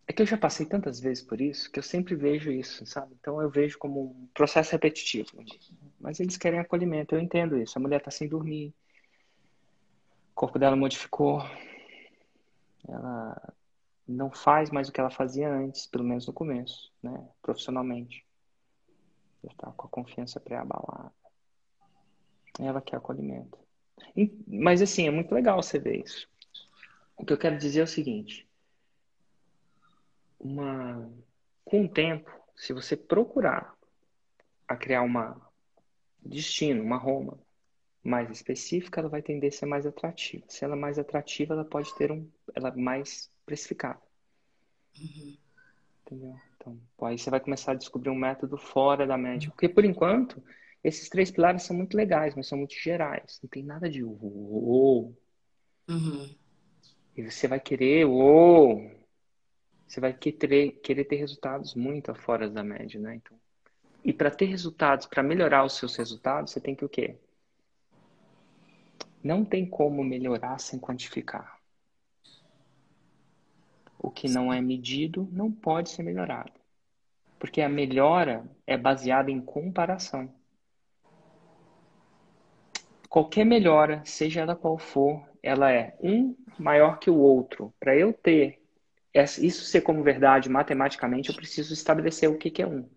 É 0.06 0.12
que 0.12 0.20
eu 0.22 0.26
já 0.26 0.36
passei 0.36 0.66
tantas 0.66 1.00
vezes 1.00 1.22
por 1.22 1.40
isso 1.40 1.70
que 1.70 1.78
eu 1.78 1.82
sempre 1.82 2.14
vejo 2.14 2.50
isso, 2.50 2.84
sabe? 2.84 3.16
Então 3.18 3.40
eu 3.40 3.48
vejo 3.48 3.78
como 3.78 4.02
um 4.02 4.28
processo 4.34 4.72
repetitivo. 4.72 5.30
Mas 5.98 6.20
eles 6.20 6.36
querem 6.36 6.58
acolhimento, 6.58 7.14
eu 7.14 7.20
entendo 7.20 7.56
isso. 7.56 7.78
A 7.78 7.80
mulher 7.80 8.02
tá 8.02 8.10
sem 8.10 8.28
dormir, 8.28 8.74
o 10.32 10.34
corpo 10.34 10.58
dela 10.58 10.76
modificou, 10.76 11.42
ela 12.88 13.54
não 14.10 14.30
faz 14.30 14.70
mais 14.70 14.88
o 14.88 14.92
que 14.92 15.00
ela 15.00 15.10
fazia 15.10 15.48
antes, 15.48 15.86
pelo 15.86 16.04
menos 16.04 16.26
no 16.26 16.32
começo, 16.32 16.92
né? 17.02 17.28
Profissionalmente. 17.40 18.26
Já 19.42 19.50
está 19.50 19.72
com 19.72 19.86
a 19.86 19.90
confiança 19.90 20.40
pré-abalada. 20.40 21.12
Ela 22.58 22.80
quer 22.82 22.96
acolhimento. 22.96 23.58
E, 24.16 24.36
mas 24.46 24.82
assim, 24.82 25.06
é 25.06 25.10
muito 25.10 25.32
legal 25.34 25.62
você 25.62 25.78
ver 25.78 26.04
isso. 26.04 26.28
O 27.16 27.24
que 27.24 27.32
eu 27.32 27.38
quero 27.38 27.56
dizer 27.56 27.80
é 27.80 27.84
o 27.84 27.86
seguinte. 27.86 28.48
Uma, 30.38 31.08
com 31.64 31.84
o 31.84 31.88
tempo, 31.88 32.30
se 32.56 32.72
você 32.72 32.96
procurar 32.96 33.74
a 34.66 34.76
criar 34.76 35.02
uma 35.02 35.40
destino, 36.20 36.82
uma 36.82 36.96
Roma 36.96 37.38
mais 38.02 38.30
específica, 38.30 39.00
ela 39.00 39.08
vai 39.08 39.22
tender 39.22 39.50
a 39.50 39.52
ser 39.52 39.66
mais 39.66 39.86
atrativa. 39.86 40.44
Se 40.48 40.64
ela 40.64 40.74
é 40.74 40.78
mais 40.78 40.98
atrativa, 40.98 41.54
ela 41.54 41.64
pode 41.64 41.94
ter 41.96 42.10
um, 42.10 42.28
ela 42.54 42.68
é 42.68 42.76
mais 42.76 43.30
precificado. 43.50 44.00
Uhum. 44.96 45.36
Entendeu? 46.06 46.40
Então, 46.56 46.78
aí 47.02 47.18
você 47.18 47.30
vai 47.30 47.40
começar 47.40 47.72
a 47.72 47.74
descobrir 47.74 48.10
um 48.10 48.14
método 48.14 48.56
fora 48.56 49.06
da 49.06 49.18
média. 49.18 49.50
Porque, 49.50 49.68
por 49.68 49.84
enquanto, 49.84 50.40
esses 50.84 51.08
três 51.08 51.32
pilares 51.32 51.64
são 51.64 51.76
muito 51.76 51.96
legais, 51.96 52.34
mas 52.36 52.46
são 52.46 52.58
muito 52.58 52.74
gerais. 52.74 53.40
Não 53.42 53.50
tem 53.50 53.64
nada 53.64 53.88
de 53.88 54.04
uou. 54.04 55.16
Uhum. 55.88 56.32
E 57.16 57.28
você 57.28 57.48
vai 57.48 57.58
querer 57.58 58.04
uou. 58.04 58.88
Você 59.88 60.00
vai 60.00 60.12
querer, 60.12 60.72
querer 60.80 61.04
ter 61.04 61.16
resultados 61.16 61.74
muito 61.74 62.14
fora 62.14 62.48
da 62.48 62.62
média, 62.62 63.00
né? 63.00 63.16
Então, 63.16 63.36
e 64.04 64.12
para 64.12 64.30
ter 64.30 64.46
resultados, 64.46 65.06
para 65.06 65.24
melhorar 65.24 65.64
os 65.64 65.76
seus 65.76 65.96
resultados, 65.96 66.52
você 66.52 66.60
tem 66.60 66.76
que 66.76 66.84
o 66.84 66.88
quê? 66.88 67.18
Não 69.22 69.44
tem 69.44 69.68
como 69.68 70.04
melhorar 70.04 70.58
sem 70.58 70.78
quantificar. 70.78 71.59
O 74.02 74.10
que 74.10 74.28
não 74.28 74.50
é 74.50 74.62
medido 74.62 75.28
não 75.30 75.52
pode 75.52 75.90
ser 75.90 76.02
melhorado. 76.02 76.52
Porque 77.38 77.60
a 77.60 77.68
melhora 77.68 78.44
é 78.66 78.76
baseada 78.76 79.30
em 79.30 79.40
comparação. 79.40 80.32
Qualquer 83.10 83.44
melhora, 83.44 84.02
seja 84.04 84.40
ela 84.40 84.56
qual 84.56 84.78
for, 84.78 85.28
ela 85.42 85.70
é 85.70 85.96
um 86.00 86.34
maior 86.58 86.98
que 86.98 87.10
o 87.10 87.18
outro. 87.18 87.74
Para 87.78 87.94
eu 87.94 88.12
ter 88.12 88.62
isso 89.12 89.64
ser 89.64 89.82
como 89.82 90.02
verdade 90.02 90.48
matematicamente, 90.48 91.28
eu 91.28 91.34
preciso 91.34 91.74
estabelecer 91.74 92.30
o 92.30 92.38
que, 92.38 92.50
que 92.50 92.62
é 92.62 92.66
um. 92.66 92.88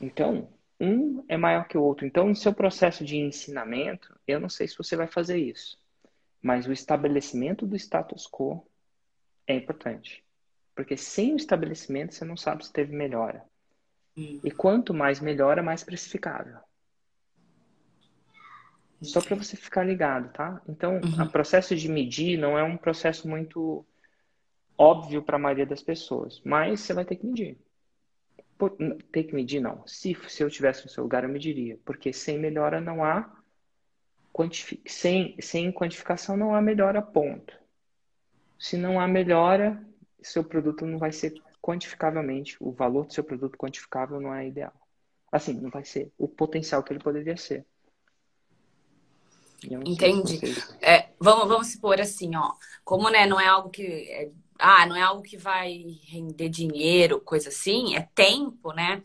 Então, 0.00 0.48
um 0.78 1.24
é 1.28 1.36
maior 1.36 1.66
que 1.66 1.78
o 1.78 1.82
outro. 1.82 2.06
Então, 2.06 2.28
no 2.28 2.36
seu 2.36 2.52
processo 2.52 3.04
de 3.04 3.16
ensinamento, 3.16 4.14
eu 4.28 4.38
não 4.38 4.48
sei 4.48 4.68
se 4.68 4.76
você 4.76 4.94
vai 4.94 5.06
fazer 5.06 5.38
isso, 5.38 5.78
mas 6.42 6.66
o 6.66 6.72
estabelecimento 6.72 7.66
do 7.66 7.74
status 7.74 8.28
quo 8.30 8.64
é 9.46 9.54
importante. 9.54 10.24
Porque 10.74 10.96
sem 10.96 11.32
o 11.32 11.36
estabelecimento 11.36 12.14
você 12.14 12.24
não 12.24 12.36
sabe 12.36 12.64
se 12.64 12.72
teve 12.72 12.94
melhora. 12.94 13.44
Hum. 14.16 14.40
E 14.42 14.50
quanto 14.50 14.92
mais 14.92 15.20
melhora, 15.20 15.62
mais 15.62 15.84
precificável. 15.84 16.58
Só 19.02 19.20
para 19.20 19.36
você 19.36 19.56
ficar 19.56 19.84
ligado, 19.84 20.32
tá? 20.32 20.60
Então, 20.68 20.94
uhum. 20.94 21.24
o 21.24 21.30
processo 21.30 21.76
de 21.76 21.88
medir 21.88 22.38
não 22.38 22.58
é 22.58 22.62
um 22.62 22.76
processo 22.76 23.28
muito 23.28 23.84
óbvio 24.78 25.22
para 25.22 25.36
a 25.36 25.38
maioria 25.38 25.66
das 25.66 25.82
pessoas, 25.82 26.40
mas 26.44 26.80
você 26.80 26.94
vai 26.94 27.04
ter 27.04 27.16
que 27.16 27.26
medir. 27.26 27.58
Por, 28.56 28.76
ter 29.12 29.24
que 29.24 29.34
medir, 29.34 29.60
não. 29.60 29.86
Se, 29.86 30.16
se 30.28 30.42
eu 30.42 30.48
tivesse 30.48 30.84
no 30.84 30.90
seu 30.90 31.02
lugar, 31.02 31.24
eu 31.24 31.28
mediria. 31.28 31.78
Porque 31.84 32.12
sem 32.12 32.38
melhora 32.38 32.80
não 32.80 33.04
há. 33.04 33.30
Sem, 34.86 35.36
sem 35.40 35.70
quantificação 35.70 36.36
não 36.36 36.54
há 36.54 36.62
melhora, 36.62 37.02
ponto. 37.02 37.54
Se 38.58 38.76
não 38.76 39.00
há 39.00 39.06
melhora, 39.06 39.82
seu 40.22 40.42
produto 40.42 40.86
não 40.86 40.98
vai 40.98 41.12
ser 41.12 41.34
quantificavelmente, 41.60 42.56
o 42.60 42.70
valor 42.72 43.06
do 43.06 43.14
seu 43.14 43.24
produto 43.24 43.56
quantificável 43.56 44.20
não 44.20 44.34
é 44.34 44.46
ideal. 44.46 44.72
Assim, 45.32 45.54
não 45.54 45.70
vai 45.70 45.84
ser 45.84 46.12
o 46.18 46.28
potencial 46.28 46.82
que 46.82 46.92
ele 46.92 47.02
poderia 47.02 47.36
ser. 47.36 47.66
Entende? 49.84 50.40
É, 50.80 51.08
vamos, 51.18 51.48
vamos 51.48 51.68
supor 51.68 52.00
assim, 52.00 52.36
ó. 52.36 52.52
Como 52.84 53.08
né, 53.08 53.26
não 53.26 53.40
é 53.40 53.46
algo 53.46 53.70
que. 53.70 53.82
É, 53.82 54.30
ah, 54.58 54.86
não 54.86 54.94
é 54.94 55.02
algo 55.02 55.22
que 55.22 55.36
vai 55.36 55.98
render 56.06 56.48
dinheiro, 56.48 57.20
coisa 57.20 57.48
assim, 57.48 57.96
é 57.96 58.08
tempo, 58.14 58.72
né? 58.72 59.02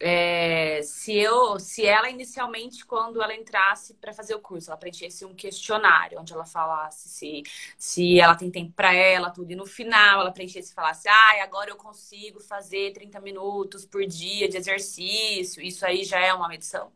É, 0.00 0.80
se 0.82 1.16
eu, 1.16 1.58
se 1.60 1.86
ela 1.86 2.10
inicialmente, 2.10 2.84
quando 2.84 3.22
ela 3.22 3.34
entrasse 3.34 3.94
para 3.94 4.12
fazer 4.12 4.34
o 4.34 4.40
curso, 4.40 4.70
ela 4.70 4.76
preenchesse 4.76 5.24
um 5.24 5.34
questionário 5.34 6.18
onde 6.20 6.32
ela 6.32 6.44
falasse 6.44 7.08
se, 7.08 7.42
se 7.78 8.18
ela 8.18 8.34
tem 8.34 8.50
tempo 8.50 8.72
para 8.72 8.92
ela, 8.92 9.30
tudo, 9.30 9.52
e 9.52 9.54
no 9.54 9.66
final 9.66 10.20
ela 10.20 10.32
preenchesse 10.32 10.72
e 10.72 10.74
falasse, 10.74 11.08
ah, 11.08 11.42
agora 11.44 11.70
eu 11.70 11.76
consigo 11.76 12.40
fazer 12.40 12.92
30 12.92 13.20
minutos 13.20 13.86
por 13.86 14.04
dia 14.04 14.48
de 14.48 14.56
exercício, 14.56 15.62
isso 15.62 15.86
aí 15.86 16.02
já 16.02 16.18
é 16.18 16.34
uma 16.34 16.48
medição? 16.48 16.90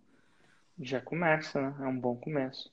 Já 0.80 1.00
começa, 1.00 1.61
né? 1.61 1.74
É 1.80 1.87
um 1.87 1.98
bom 1.98 2.16
começo. 2.16 2.70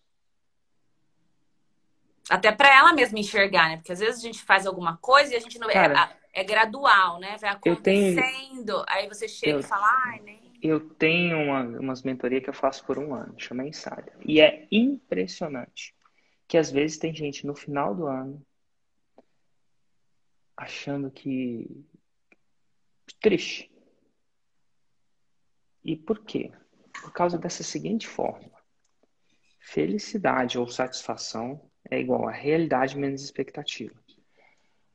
Até 2.30 2.52
para 2.52 2.76
ela 2.76 2.94
mesma 2.94 3.20
enxergar, 3.20 3.70
né? 3.70 3.78
Porque 3.78 3.92
às 3.92 4.00
vezes 4.00 4.20
a 4.20 4.24
gente 4.24 4.42
faz 4.42 4.66
alguma 4.66 4.98
coisa 4.98 5.34
e 5.34 5.38
a 5.38 5.40
gente 5.40 5.60
não. 5.60 5.70
Cara, 5.70 6.16
é, 6.36 6.44
gradual, 6.44 7.18
né? 7.20 7.38
Vai 7.40 7.50
acontecendo. 7.50 8.66
Tenho... 8.66 8.86
Aí 8.90 9.08
você 9.08 9.28
chega 9.28 9.54
eu... 9.54 9.60
e 9.62 9.64
fala, 9.64 9.88
ai, 10.06 10.20
nem. 10.20 10.46
Eu 10.62 10.80
tenho 10.80 11.38
uma, 11.38 11.62
umas 11.80 12.04
mentorias 12.04 12.44
que 12.44 12.50
eu 12.50 12.54
faço 12.54 12.86
por 12.86 12.98
um 12.98 13.14
ano, 13.14 13.36
chama 13.38 13.66
Insider. 13.66 14.18
E 14.26 14.42
é 14.42 14.68
impressionante 14.72 15.96
que 16.48 16.58
às 16.58 16.70
vezes 16.70 16.98
tem 16.98 17.16
gente 17.16 17.46
no 17.48 17.56
final 17.56 17.96
do 17.96 18.08
ano 18.08 18.46
achando 20.58 21.10
que. 21.10 21.86
triste. 23.22 23.72
E 25.84 25.96
por 25.96 26.20
quê? 26.26 26.52
Por 27.02 27.14
causa 27.14 27.38
dessa 27.38 27.64
seguinte 27.64 28.08
forma: 28.08 28.52
felicidade 29.60 30.58
ou 30.58 30.68
satisfação 30.68 31.70
é 31.90 32.00
igual 32.00 32.28
a 32.28 32.32
realidade 32.32 32.98
menos 32.98 33.24
expectativa. 33.24 34.05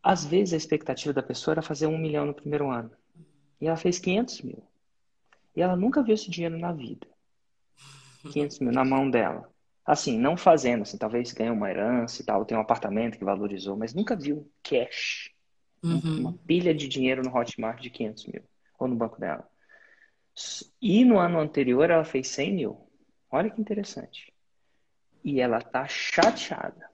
Às 0.02 0.24
vezes 0.24 0.54
a 0.54 0.56
expectativa 0.56 1.12
da 1.12 1.22
pessoa 1.22 1.54
era 1.54 1.62
fazer 1.62 1.86
um 1.86 1.98
milhão 1.98 2.26
no 2.26 2.34
primeiro 2.34 2.70
ano. 2.70 2.90
E 3.60 3.66
ela 3.66 3.76
fez 3.76 3.98
500 3.98 4.42
mil. 4.42 4.62
E 5.54 5.60
ela 5.60 5.76
nunca 5.76 6.02
viu 6.02 6.14
esse 6.14 6.30
dinheiro 6.30 6.58
na 6.58 6.72
vida. 6.72 7.06
500 8.30 8.58
mil 8.60 8.72
na 8.72 8.84
mão 8.84 9.10
dela. 9.10 9.50
Assim, 9.84 10.18
não 10.18 10.36
fazendo, 10.36 10.82
assim, 10.82 10.96
talvez 10.96 11.32
ganhe 11.32 11.50
uma 11.50 11.70
herança 11.70 12.22
e 12.22 12.24
tal, 12.24 12.44
tem 12.44 12.56
um 12.56 12.60
apartamento 12.60 13.18
que 13.18 13.24
valorizou, 13.24 13.76
mas 13.76 13.92
nunca 13.92 14.14
viu 14.14 14.50
cash. 14.62 15.30
Uhum. 15.82 16.20
Uma 16.20 16.32
pilha 16.32 16.74
de 16.74 16.86
dinheiro 16.86 17.22
no 17.22 17.34
Hotmart 17.34 17.80
de 17.80 17.90
500 17.90 18.26
mil. 18.26 18.42
Ou 18.78 18.88
no 18.88 18.96
banco 18.96 19.18
dela. 19.18 19.48
E 20.80 21.04
no 21.04 21.18
ano 21.18 21.40
anterior 21.40 21.90
ela 21.90 22.04
fez 22.04 22.28
100 22.28 22.54
mil. 22.54 22.90
Olha 23.30 23.50
que 23.50 23.60
interessante 23.60 24.32
e 25.24 25.40
ela 25.40 25.60
tá 25.60 25.86
chateada. 25.86 26.88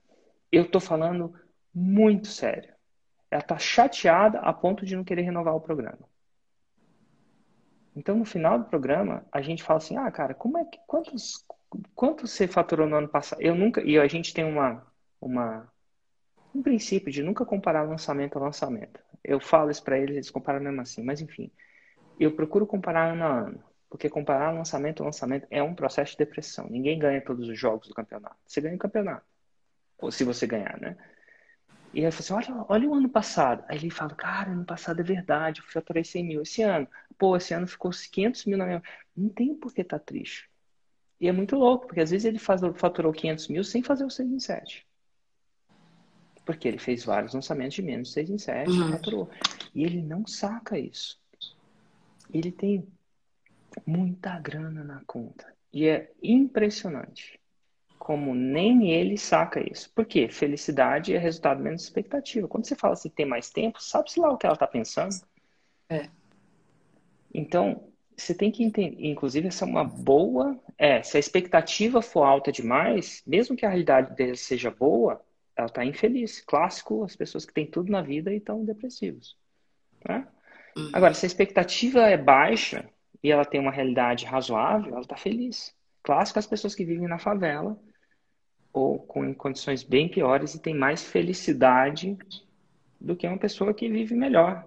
Eu 0.51 0.69
tô 0.69 0.79
falando 0.79 1.33
muito 1.73 2.27
sério. 2.27 2.73
Ela 3.29 3.41
tá 3.41 3.57
chateada 3.57 4.39
a 4.39 4.53
ponto 4.53 4.85
de 4.85 4.95
não 4.95 5.03
querer 5.03 5.23
renovar 5.23 5.55
o 5.55 5.61
programa. 5.61 6.07
Então, 7.95 8.15
no 8.15 8.25
final 8.25 8.59
do 8.59 8.65
programa, 8.65 9.25
a 9.31 9.41
gente 9.41 9.63
fala 9.63 9.77
assim: 9.77 9.97
"Ah, 9.97 10.09
cara, 10.11 10.33
como 10.33 10.57
é 10.57 10.65
que 10.65 10.79
quantos 10.87 11.45
quanto 11.95 12.27
você 12.27 12.47
faturou 12.47 12.87
no 12.87 12.95
ano 12.95 13.09
passado?" 13.09 13.41
Eu 13.41 13.55
nunca 13.55 13.81
e 13.81 13.97
a 13.97 14.07
gente 14.07 14.33
tem 14.33 14.45
uma 14.45 14.85
uma 15.19 15.67
um 16.53 16.61
princípio 16.61 17.11
de 17.11 17.23
nunca 17.23 17.45
comparar 17.45 17.83
lançamento 17.83 18.37
a 18.37 18.41
lançamento. 18.41 18.99
Eu 19.23 19.39
falo 19.39 19.71
isso 19.71 19.83
para 19.83 19.97
eles, 19.99 20.15
eles 20.15 20.29
comparam 20.31 20.59
mesmo 20.59 20.81
assim, 20.81 21.03
mas 21.03 21.21
enfim, 21.21 21.51
eu 22.19 22.35
procuro 22.35 22.65
comparar 22.65 23.11
ano 23.11 23.23
a 23.23 23.27
ano. 23.27 23.63
Porque 23.89 24.09
comparar 24.09 24.51
lançamento 24.51 25.01
a 25.01 25.05
lançamento 25.05 25.47
é 25.49 25.63
um 25.63 25.73
processo 25.73 26.11
de 26.11 26.17
depressão. 26.17 26.67
Ninguém 26.69 26.99
ganha 26.99 27.21
todos 27.21 27.47
os 27.47 27.57
jogos 27.57 27.87
do 27.87 27.93
campeonato. 27.93 28.37
Você 28.45 28.59
ganha 28.59 28.75
o 28.75 28.79
campeonato. 28.79 29.25
Ou 29.99 30.11
se 30.11 30.23
você 30.23 30.45
ganhar, 30.45 30.77
né? 30.79 30.97
E 31.97 32.01
aí 32.01 32.05
eu 32.05 32.11
falo 32.11 32.41
assim, 32.43 32.51
olha, 32.51 32.65
olha 32.69 32.89
o 32.89 32.93
ano 32.93 33.09
passado. 33.09 33.65
Aí 33.67 33.75
ele 33.75 33.89
fala, 33.89 34.13
cara, 34.13 34.51
ano 34.51 34.63
passado 34.63 34.99
é 34.99 35.03
verdade, 35.03 35.61
eu 35.61 35.65
faturei 35.65 36.03
100 36.03 36.23
mil. 36.23 36.41
Esse 36.43 36.61
ano, 36.61 36.87
pô, 37.17 37.35
esse 37.35 37.55
ano 37.55 37.65
ficou 37.65 37.89
500 37.89 38.45
mil 38.45 38.55
na 38.55 38.67
minha... 38.67 38.83
Não 39.15 39.29
tem 39.29 39.55
por 39.55 39.73
que 39.73 39.81
estar 39.81 39.97
tá 39.97 40.05
triste. 40.05 40.47
E 41.19 41.27
é 41.27 41.31
muito 41.31 41.55
louco, 41.55 41.87
porque 41.87 41.99
às 41.99 42.11
vezes 42.11 42.25
ele 42.25 42.37
faz, 42.37 42.61
faturou 42.75 43.11
500 43.11 43.47
mil 43.47 43.63
sem 43.63 43.81
fazer 43.81 44.05
o 44.05 44.11
6 44.11 44.29
em 44.29 44.39
7. 44.39 44.85
Porque 46.45 46.67
ele 46.67 46.77
fez 46.77 47.03
vários 47.03 47.33
lançamentos 47.33 47.73
de 47.73 47.81
menos 47.81 48.13
6 48.13 48.29
em 48.29 48.37
7 48.37 48.69
uhum. 48.69 48.91
faturou. 48.91 49.29
E 49.73 49.83
ele 49.83 50.03
não 50.03 50.27
saca 50.27 50.77
isso. 50.77 51.19
Ele 52.31 52.51
tem 52.51 52.87
muita 53.87 54.39
grana 54.39 54.83
na 54.83 55.01
conta. 55.07 55.51
E 55.73 55.87
é 55.87 56.11
impressionante 56.21 57.39
como 57.97 58.33
nem 58.33 58.91
ele 58.91 59.17
saca 59.17 59.59
isso. 59.59 59.91
Por 59.93 60.05
quê? 60.05 60.27
Felicidade 60.29 61.13
é 61.13 61.17
resultado 61.17 61.61
menos 61.61 61.83
expectativa. 61.83 62.47
Quando 62.47 62.65
você 62.65 62.75
fala 62.75 62.93
assim, 62.93 63.09
tem 63.09 63.25
mais 63.25 63.49
tempo, 63.49 63.81
sabe-se 63.81 64.19
lá 64.19 64.31
o 64.31 64.37
que 64.37 64.45
ela 64.45 64.53
está 64.53 64.67
pensando? 64.67 65.15
É. 65.89 66.09
Então, 67.33 67.89
você 68.15 68.33
tem 68.33 68.51
que 68.51 68.63
entender, 68.63 69.05
inclusive, 69.05 69.47
essa 69.47 69.65
é 69.65 69.67
uma 69.67 69.83
boa. 69.83 70.59
É, 70.77 71.01
se 71.03 71.17
a 71.17 71.19
expectativa 71.19 72.01
for 72.01 72.23
alta 72.23 72.51
demais, 72.51 73.21
mesmo 73.25 73.55
que 73.55 73.65
a 73.65 73.69
realidade 73.69 74.15
dele 74.15 74.35
seja 74.35 74.71
boa, 74.71 75.21
ela 75.55 75.67
está 75.67 75.85
infeliz. 75.85 76.41
Clássico, 76.41 77.03
as 77.03 77.15
pessoas 77.15 77.45
que 77.45 77.53
têm 77.53 77.65
tudo 77.65 77.91
na 77.91 78.01
vida 78.01 78.33
e 78.33 78.37
estão 78.37 78.63
depressivos. 78.63 79.37
Né? 80.07 80.27
Uhum. 80.75 80.89
Agora, 80.93 81.13
se 81.13 81.25
a 81.25 81.27
expectativa 81.27 82.01
é 82.01 82.17
baixa, 82.17 82.89
e 83.23 83.31
ela 83.31 83.45
tem 83.45 83.59
uma 83.59 83.71
realidade 83.71 84.25
razoável, 84.25 84.93
ela 84.93 85.01
está 85.01 85.17
feliz. 85.17 85.75
Clássico 86.07 86.39
as 86.39 86.47
pessoas 86.47 86.73
que 86.73 86.85
vivem 86.85 87.05
na 87.05 87.19
favela 87.19 87.77
ou 88.71 88.97
com 88.97 89.35
condições 89.35 89.83
bem 89.83 90.07
piores 90.07 90.55
e 90.55 90.61
tem 90.61 90.73
mais 90.73 91.03
felicidade 91.03 92.17
do 92.97 93.13
que 93.13 93.27
uma 93.27 93.37
pessoa 93.37 93.73
que 93.73 93.89
vive 93.89 94.15
melhor. 94.15 94.63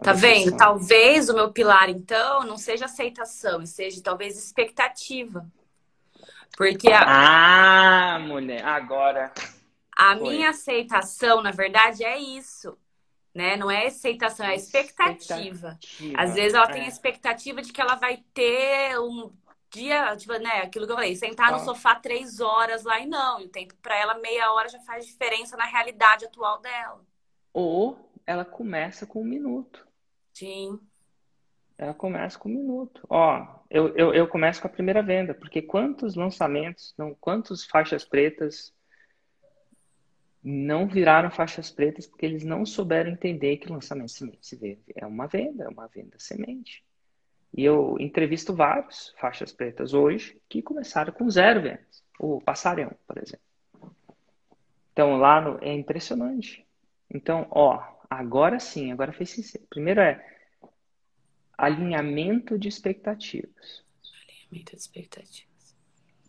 Tá 0.00 0.12
vendo? 0.12 0.56
Talvez 0.56 1.28
o 1.28 1.34
meu 1.34 1.50
pilar, 1.50 1.90
então, 1.90 2.44
não 2.44 2.56
seja 2.56 2.84
aceitação, 2.84 3.60
e 3.60 3.66
seja 3.66 4.00
talvez 4.00 4.38
expectativa. 4.38 5.44
Porque 6.56 6.92
a... 6.92 8.14
Ah, 8.14 8.18
mulher, 8.20 8.64
agora. 8.64 9.32
A 9.96 10.16
Foi. 10.16 10.28
minha 10.28 10.50
aceitação, 10.50 11.42
na 11.42 11.50
verdade, 11.50 12.04
é 12.04 12.16
isso 12.16 12.78
né? 13.34 13.56
Não 13.56 13.70
é 13.70 13.86
aceitação, 13.86 14.44
é 14.44 14.56
expectativa. 14.56 15.78
expectativa. 15.78 16.20
Às 16.20 16.34
vezes 16.34 16.54
ela 16.54 16.68
é. 16.68 16.72
tem 16.72 16.82
a 16.82 16.88
expectativa 16.88 17.62
de 17.62 17.72
que 17.72 17.80
ela 17.80 17.94
vai 17.94 18.18
ter 18.34 18.98
um 18.98 19.30
dia, 19.70 20.16
tipo, 20.16 20.32
né? 20.34 20.62
Aquilo 20.62 20.86
que 20.86 20.92
eu 20.92 20.96
falei, 20.96 21.14
sentar 21.16 21.52
no 21.52 21.58
sofá 21.60 21.94
três 21.94 22.40
horas 22.40 22.84
lá 22.84 23.00
e 23.00 23.06
não. 23.06 23.40
E 23.40 23.44
o 23.44 23.48
tempo 23.48 23.74
para 23.82 23.96
ela, 23.96 24.18
meia 24.18 24.52
hora, 24.52 24.68
já 24.68 24.80
faz 24.80 25.06
diferença 25.06 25.56
na 25.56 25.64
realidade 25.64 26.24
atual 26.24 26.60
dela. 26.60 27.00
Ou 27.52 28.10
ela 28.26 28.44
começa 28.44 29.06
com 29.06 29.22
um 29.22 29.24
minuto. 29.24 29.86
Sim. 30.32 30.78
Ela 31.76 31.94
começa 31.94 32.38
com 32.38 32.48
um 32.48 32.52
minuto. 32.52 33.06
Ó, 33.08 33.46
eu, 33.70 33.94
eu, 33.96 34.14
eu 34.14 34.26
começo 34.26 34.60
com 34.60 34.66
a 34.66 34.70
primeira 34.70 35.02
venda, 35.02 35.34
porque 35.34 35.62
quantos 35.62 36.14
lançamentos, 36.14 36.94
não, 36.96 37.14
quantos 37.14 37.64
faixas 37.64 38.04
pretas 38.04 38.74
não 40.42 40.86
viraram 40.86 41.30
faixas 41.30 41.70
pretas 41.70 42.06
porque 42.06 42.24
eles 42.24 42.44
não 42.44 42.64
souberam 42.64 43.10
entender 43.10 43.58
que 43.58 43.70
lançamento 43.70 44.10
semente 44.10 44.78
é 44.94 45.06
uma 45.06 45.26
venda, 45.26 45.64
é 45.64 45.68
uma 45.68 45.86
venda 45.88 46.18
semente. 46.18 46.84
E 47.56 47.64
eu 47.64 47.96
entrevisto 47.98 48.54
vários 48.54 49.14
faixas 49.18 49.52
pretas 49.52 49.94
hoje 49.94 50.40
que 50.48 50.62
começaram 50.62 51.12
com 51.12 51.28
zero 51.30 51.62
vendas. 51.62 52.04
O 52.18 52.40
Passarão, 52.40 52.92
por 53.06 53.18
exemplo. 53.18 53.48
Então 54.92 55.16
lá 55.16 55.40
no, 55.40 55.58
é 55.62 55.72
impressionante. 55.72 56.66
Então, 57.08 57.46
ó, 57.50 57.80
agora 58.10 58.58
sim, 58.58 58.92
agora 58.92 59.12
fez 59.12 59.30
sincero. 59.30 59.64
Primeiro 59.70 60.00
é 60.00 60.24
alinhamento 61.56 62.58
de 62.58 62.68
expectativas. 62.68 63.84
Alinhamento 64.26 64.72
de 64.72 64.82
expectativas. 64.82 65.48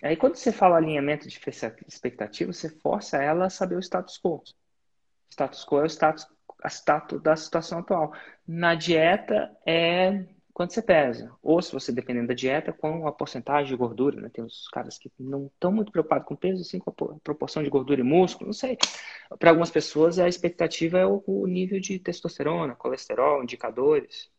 Aí 0.02 0.16
quando 0.16 0.36
você 0.36 0.52
fala 0.52 0.78
alinhamento 0.78 1.28
de 1.28 1.40
expectativa, 1.88 2.54
você 2.54 2.70
força 2.70 3.22
ela 3.22 3.48
a 3.48 3.50
saber 3.50 3.76
o 3.76 3.80
status 3.80 4.18
quo. 4.18 4.42
Status 5.30 5.66
quo 5.66 5.80
é 5.80 5.84
o 5.84 5.90
status, 5.90 6.26
a 6.64 6.70
status 6.70 7.22
da 7.22 7.36
situação 7.36 7.80
atual. 7.80 8.14
Na 8.48 8.76
dieta 8.76 9.56
é 9.66 10.26
quanto 10.60 10.74
você 10.74 10.82
pesa. 10.82 11.32
Ou 11.42 11.62
se 11.62 11.72
você 11.72 11.90
dependendo 11.90 12.28
da 12.28 12.34
dieta, 12.34 12.74
com 12.74 13.08
a 13.08 13.14
porcentagem 13.14 13.72
de 13.72 13.78
gordura. 13.78 14.20
Né? 14.20 14.28
Tem 14.28 14.44
uns 14.44 14.68
caras 14.68 14.98
que 14.98 15.10
não 15.18 15.46
estão 15.46 15.72
muito 15.72 15.90
preocupados 15.90 16.28
com 16.28 16.36
peso, 16.36 16.64
assim, 16.64 16.80
com 16.80 16.90
a 16.90 17.20
proporção 17.24 17.64
de 17.64 17.70
gordura 17.70 18.02
e 18.02 18.04
músculo, 18.04 18.48
não 18.48 18.54
sei. 18.54 18.78
Para 19.40 19.52
algumas 19.52 19.72
pessoas, 19.72 20.20
a 20.20 20.28
expectativa 20.28 20.98
é 20.98 21.06
o, 21.06 21.24
o, 21.26 21.48
nível 21.48 21.80
de 21.80 21.98
testosterona, 21.98 22.76
colesterol, 22.76 23.42
indicadores 23.42 24.30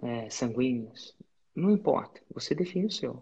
é, 0.00 0.30
sanguíneos. 0.30 1.16
Não 1.52 1.72
importa, 1.72 2.20
você 2.32 2.54
define 2.54 2.86
o 2.86 2.90
seu. 2.92 3.20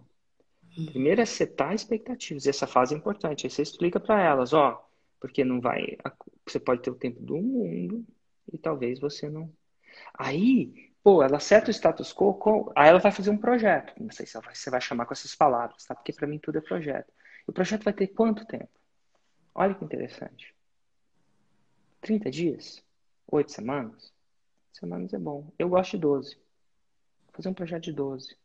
Primeiro 0.85 1.19
é 1.19 1.25
setar 1.25 1.73
expectativas. 1.73 2.45
E 2.45 2.49
essa 2.51 2.67
fase 2.67 2.93
é 2.93 2.97
importante. 2.97 3.47
Aí 3.47 3.49
você 3.49 3.63
explica 3.63 3.99
para 3.99 4.21
elas, 4.21 4.53
ó, 4.53 4.87
porque 5.19 5.43
não 5.43 5.59
vai. 5.59 5.97
Você 6.45 6.59
pode 6.59 6.83
ter 6.83 6.91
o 6.91 6.95
tempo 6.95 7.19
do 7.23 7.37
mundo 7.37 8.05
e 8.51 8.57
talvez 8.59 8.99
você 8.99 9.27
não. 9.27 9.51
Aí 10.13 10.92
pô, 11.03 11.21
ela 11.21 11.39
seta 11.39 11.69
o 11.69 11.73
status 11.73 12.13
quo, 12.13 12.71
aí 12.75 12.87
ela 12.87 12.99
vai 12.99 13.11
fazer 13.11 13.29
um 13.29 13.37
projeto. 13.37 13.93
Não 14.01 14.11
sei 14.11 14.25
se 14.25 14.39
você 14.39 14.69
vai 14.69 14.79
chamar 14.79 15.05
com 15.05 15.13
essas 15.13 15.35
palavras, 15.35 15.85
tá? 15.85 15.93
Porque 15.93 16.13
para 16.13 16.27
mim 16.27 16.39
tudo 16.39 16.57
é 16.57 16.61
projeto. 16.61 17.11
O 17.45 17.51
projeto 17.51 17.83
vai 17.83 17.93
ter 17.93 18.07
quanto 18.07 18.45
tempo? 18.45 18.69
Olha 19.53 19.75
que 19.75 19.83
interessante. 19.83 20.55
30 22.01 22.31
dias? 22.31 22.83
8 23.27 23.51
semanas? 23.51 24.13
Semanas 24.71 25.13
é 25.13 25.19
bom. 25.19 25.51
Eu 25.59 25.69
gosto 25.69 25.91
de 25.91 25.97
12. 25.99 26.35
Vou 26.35 27.33
fazer 27.33 27.49
um 27.49 27.53
projeto 27.53 27.83
de 27.83 27.93
12. 27.93 28.35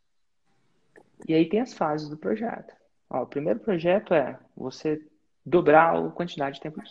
E 1.27 1.35
aí 1.35 1.49
tem 1.49 1.61
as 1.61 1.75
fases 1.75 2.09
do 2.09 2.17
projeto. 2.17 2.75
Ó, 3.09 3.23
o 3.23 3.27
primeiro 3.27 3.61
projeto 3.61 4.13
é 4.15 4.39
você 4.57 5.05
dobrar 5.45 5.97
a 5.97 6.11
quantidade 6.11 6.57
de 6.57 6.61
tempo. 6.61 6.83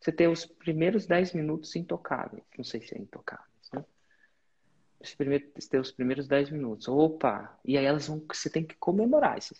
Você 0.00 0.12
ter 0.12 0.28
os 0.28 0.44
primeiros 0.44 1.06
10 1.06 1.32
minutos 1.32 1.74
intocáveis. 1.74 2.44
Não 2.56 2.64
sei 2.64 2.80
se 2.82 2.94
é 2.94 2.98
intocáveis, 2.98 3.48
né? 5.00 5.06
Você 5.06 5.16
primeiro, 5.16 5.50
ter 5.70 5.78
os 5.78 5.92
primeiros 5.92 6.26
10 6.26 6.50
minutos. 6.50 6.88
Opa! 6.88 7.58
E 7.64 7.76
aí 7.76 7.84
elas 7.84 8.08
vão. 8.08 8.22
Você 8.32 8.50
tem 8.50 8.64
que 8.64 8.74
comemorar 8.76 9.38
isso. 9.38 9.54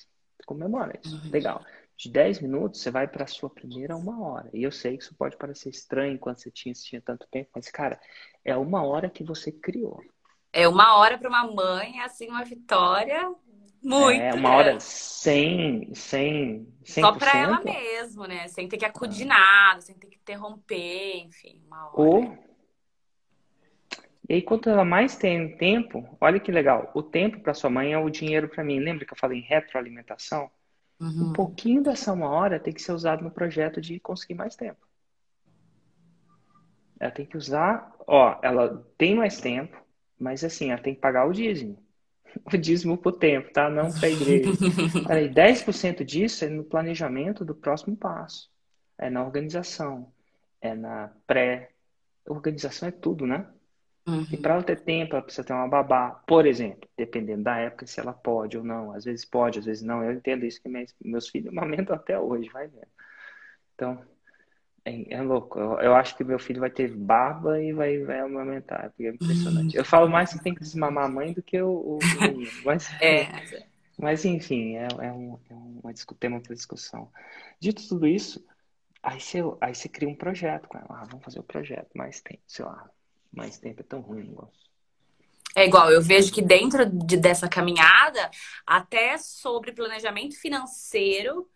Comemora 0.44 0.98
isso. 1.02 1.16
Uhum. 1.16 1.30
Legal. 1.30 1.64
De 1.96 2.10
10 2.10 2.40
minutos, 2.42 2.82
você 2.82 2.90
vai 2.90 3.08
para 3.08 3.24
a 3.24 3.26
sua 3.26 3.48
primeira 3.48 3.96
uma 3.96 4.20
hora. 4.22 4.50
E 4.52 4.62
eu 4.62 4.70
sei 4.70 4.98
que 4.98 5.04
isso 5.04 5.14
pode 5.14 5.36
parecer 5.36 5.70
estranho 5.70 6.18
quando 6.18 6.36
você 6.36 6.50
tinha, 6.50 6.74
tinha 6.74 7.00
tanto 7.00 7.26
tempo, 7.30 7.50
mas, 7.54 7.70
cara, 7.70 7.98
é 8.44 8.54
uma 8.54 8.84
hora 8.84 9.08
que 9.08 9.24
você 9.24 9.50
criou. 9.50 10.02
É 10.52 10.68
uma 10.68 10.98
hora 10.98 11.16
para 11.16 11.28
uma 11.28 11.50
mãe, 11.50 12.00
é 12.00 12.04
assim, 12.04 12.28
uma 12.28 12.44
vitória 12.44 13.34
muito. 13.82 14.20
É 14.20 14.34
uma 14.34 14.56
hora 14.56 14.80
sem, 14.80 15.94
sem, 15.94 16.66
100%. 16.84 17.00
Só 17.00 17.12
para 17.12 17.38
ela 17.38 17.60
mesmo, 17.60 18.26
né? 18.26 18.48
Sem 18.48 18.68
ter 18.68 18.76
que 18.76 18.84
acudir 18.84 19.24
nada, 19.24 19.80
sem 19.80 19.94
ter 19.94 20.08
que 20.08 20.16
interromper, 20.16 21.18
enfim, 21.18 21.62
uma 21.66 21.88
hora. 21.88 22.00
Ou... 22.00 22.46
E 24.28 24.34
aí, 24.34 24.42
quanto 24.42 24.68
ela 24.68 24.84
mais 24.84 25.16
tem 25.16 25.56
tempo, 25.56 26.04
olha 26.20 26.40
que 26.40 26.50
legal, 26.50 26.90
o 26.94 27.02
tempo 27.02 27.40
para 27.40 27.54
sua 27.54 27.70
mãe 27.70 27.92
é 27.92 27.98
o 27.98 28.10
dinheiro 28.10 28.48
para 28.48 28.64
mim. 28.64 28.80
Lembra 28.80 29.04
que 29.04 29.12
eu 29.12 29.18
falei 29.18 29.38
em 29.38 29.42
retroalimentação? 29.42 30.50
Uhum. 31.00 31.28
Um 31.28 31.32
pouquinho 31.32 31.82
dessa 31.82 32.12
uma 32.12 32.28
hora 32.28 32.58
tem 32.58 32.72
que 32.72 32.82
ser 32.82 32.92
usado 32.92 33.22
no 33.22 33.30
projeto 33.30 33.80
de 33.80 34.00
conseguir 34.00 34.34
mais 34.34 34.56
tempo. 34.56 34.84
Ela 36.98 37.10
tem 37.10 37.26
que 37.26 37.36
usar, 37.36 37.94
ó, 38.06 38.38
ela 38.42 38.84
tem 38.98 39.14
mais 39.14 39.38
tempo, 39.38 39.76
mas 40.18 40.42
assim, 40.42 40.70
ela 40.70 40.80
tem 40.80 40.94
que 40.94 41.00
pagar 41.00 41.26
o 41.26 41.32
dízimo. 41.32 41.78
o 42.52 42.56
dízimo 42.56 42.98
por 42.98 43.12
tempo, 43.12 43.52
tá? 43.52 43.70
Não 43.70 43.92
para 43.92 44.08
a 44.08 44.10
igreja. 44.10 44.50
Peraí, 45.06 45.28
10% 45.28 46.04
disso 46.04 46.44
é 46.44 46.48
no 46.48 46.64
planejamento 46.64 47.44
do 47.44 47.54
próximo 47.54 47.96
passo. 47.96 48.50
É 48.98 49.08
na 49.08 49.24
organização. 49.24 50.12
É 50.60 50.74
na 50.74 51.12
pré. 51.26 51.70
Organização 52.26 52.88
é 52.88 52.92
tudo, 52.92 53.26
né? 53.26 53.46
Uhum. 54.06 54.26
E 54.30 54.36
para 54.36 54.54
ela 54.54 54.62
ter 54.62 54.80
tempo, 54.80 55.16
ela 55.16 55.22
precisa 55.22 55.44
ter 55.44 55.52
uma 55.52 55.66
babá. 55.66 56.10
Por 56.26 56.46
exemplo, 56.46 56.88
dependendo 56.96 57.42
da 57.42 57.56
época, 57.56 57.86
se 57.86 57.98
ela 57.98 58.12
pode 58.12 58.56
ou 58.56 58.62
não. 58.62 58.92
Às 58.92 59.04
vezes 59.04 59.24
pode, 59.24 59.58
às 59.58 59.64
vezes 59.64 59.82
não. 59.82 60.02
Eu 60.02 60.12
entendo 60.12 60.44
isso 60.44 60.62
que 60.62 60.68
meus 61.04 61.28
filhos 61.28 61.48
amamentam 61.48 61.94
até 61.94 62.18
hoje, 62.18 62.48
vai 62.50 62.68
vendo. 62.68 62.86
Então, 63.74 64.00
é, 64.84 65.14
é 65.14 65.20
louco. 65.20 65.58
Eu, 65.58 65.80
eu, 65.80 65.94
acho 65.96 66.16
que 66.16 66.22
meu 66.22 66.38
filho 66.38 66.60
vai 66.60 66.70
ter 66.70 66.88
barba 66.94 67.60
e 67.60 67.72
vai, 67.72 67.98
vai 68.04 68.20
amamentar, 68.20 68.90
porque 68.90 69.06
é 69.06 69.10
impressionante. 69.10 69.76
Eu 69.76 69.84
falo 69.84 70.08
mais 70.08 70.32
que 70.32 70.42
tem 70.42 70.54
que 70.54 70.60
desmamar 70.60 71.06
a 71.06 71.08
mãe 71.08 71.32
do 71.32 71.42
que 71.42 71.60
o, 71.60 71.98
o 71.98 71.98
menino. 72.20 72.50
Mas, 72.64 72.88
é. 73.02 73.66
mas 73.98 74.24
enfim, 74.24 74.76
é, 74.76 74.86
é 75.00 75.12
um, 75.12 75.38
é 75.50 75.54
um 75.54 75.92
tema 76.18 76.40
para 76.40 76.54
discussão. 76.54 77.10
Dito 77.58 77.88
tudo 77.88 78.06
isso, 78.06 78.44
aí 79.02 79.18
você, 79.18 79.38
aí 79.60 79.74
você 79.74 79.88
cria 79.88 80.08
um 80.08 80.14
projeto 80.14 80.68
com 80.68 80.78
ela. 80.78 80.86
Ah, 80.90 81.04
vamos 81.10 81.24
fazer 81.24 81.40
o 81.40 81.42
projeto, 81.42 81.88
mais 81.94 82.20
tempo, 82.20 82.42
sei 82.46 82.64
lá. 82.64 82.88
Mais 83.36 83.58
tempo 83.58 83.82
é 83.82 83.84
tão 83.84 84.00
ruim 84.00 84.22
o 84.22 84.24
negócio. 84.24 84.66
É 85.54 85.64
igual, 85.64 85.90
eu 85.90 86.02
vejo 86.02 86.32
que 86.32 86.42
dentro 86.42 86.84
de, 86.84 87.16
dessa 87.16 87.48
caminhada, 87.48 88.30
até 88.66 89.16
sobre 89.16 89.72
planejamento 89.72 90.38
financeiro 90.38 91.48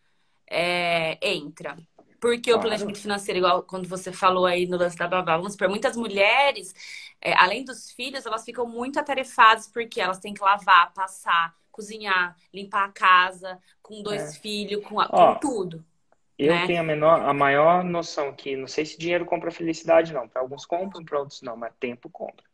é, 0.47 1.18
entra. 1.20 1.76
Porque 2.20 2.51
claro. 2.51 2.59
o 2.59 2.62
planejamento 2.62 2.99
financeiro, 2.99 3.39
igual 3.39 3.62
quando 3.62 3.89
você 3.89 4.12
falou 4.12 4.47
aí 4.47 4.66
no 4.66 4.76
lance 4.76 4.97
da 4.97 5.09
babá, 5.09 5.37
vamos 5.37 5.53
supor, 5.53 5.68
muitas 5.68 5.97
mulheres, 5.97 6.74
é, 7.20 7.33
além 7.35 7.64
dos 7.64 7.91
filhos, 7.91 8.24
elas 8.24 8.45
ficam 8.45 8.66
muito 8.66 8.99
atarefadas 8.99 9.66
porque 9.66 10.01
elas 10.01 10.18
têm 10.18 10.35
que 10.35 10.43
lavar, 10.43 10.93
passar, 10.93 11.55
cozinhar, 11.70 12.37
limpar 12.53 12.85
a 12.85 12.93
casa, 12.93 13.59
com 13.83 14.03
dois 14.03 14.22
é. 14.22 14.41
filhos, 14.41 14.85
com, 14.85 15.01
a, 15.01 15.09
Ó, 15.11 15.35
com 15.35 15.41
tudo. 15.41 15.85
Eu 16.43 16.55
né? 16.55 16.66
tenho 16.66 16.80
a, 16.80 16.82
menor, 16.82 17.20
a 17.20 17.34
maior 17.34 17.84
noção 17.84 18.32
que 18.32 18.57
não 18.57 18.66
sei 18.66 18.86
se 18.86 18.99
dinheiro 18.99 19.26
compra 19.26 19.51
felicidade, 19.51 20.14
não. 20.14 20.26
Para 20.26 20.41
alguns 20.41 20.64
compram, 20.64 21.05
para 21.05 21.18
outros 21.18 21.43
não, 21.43 21.55
mas 21.55 21.74
tempo 21.78 22.09
compra. 22.09 22.45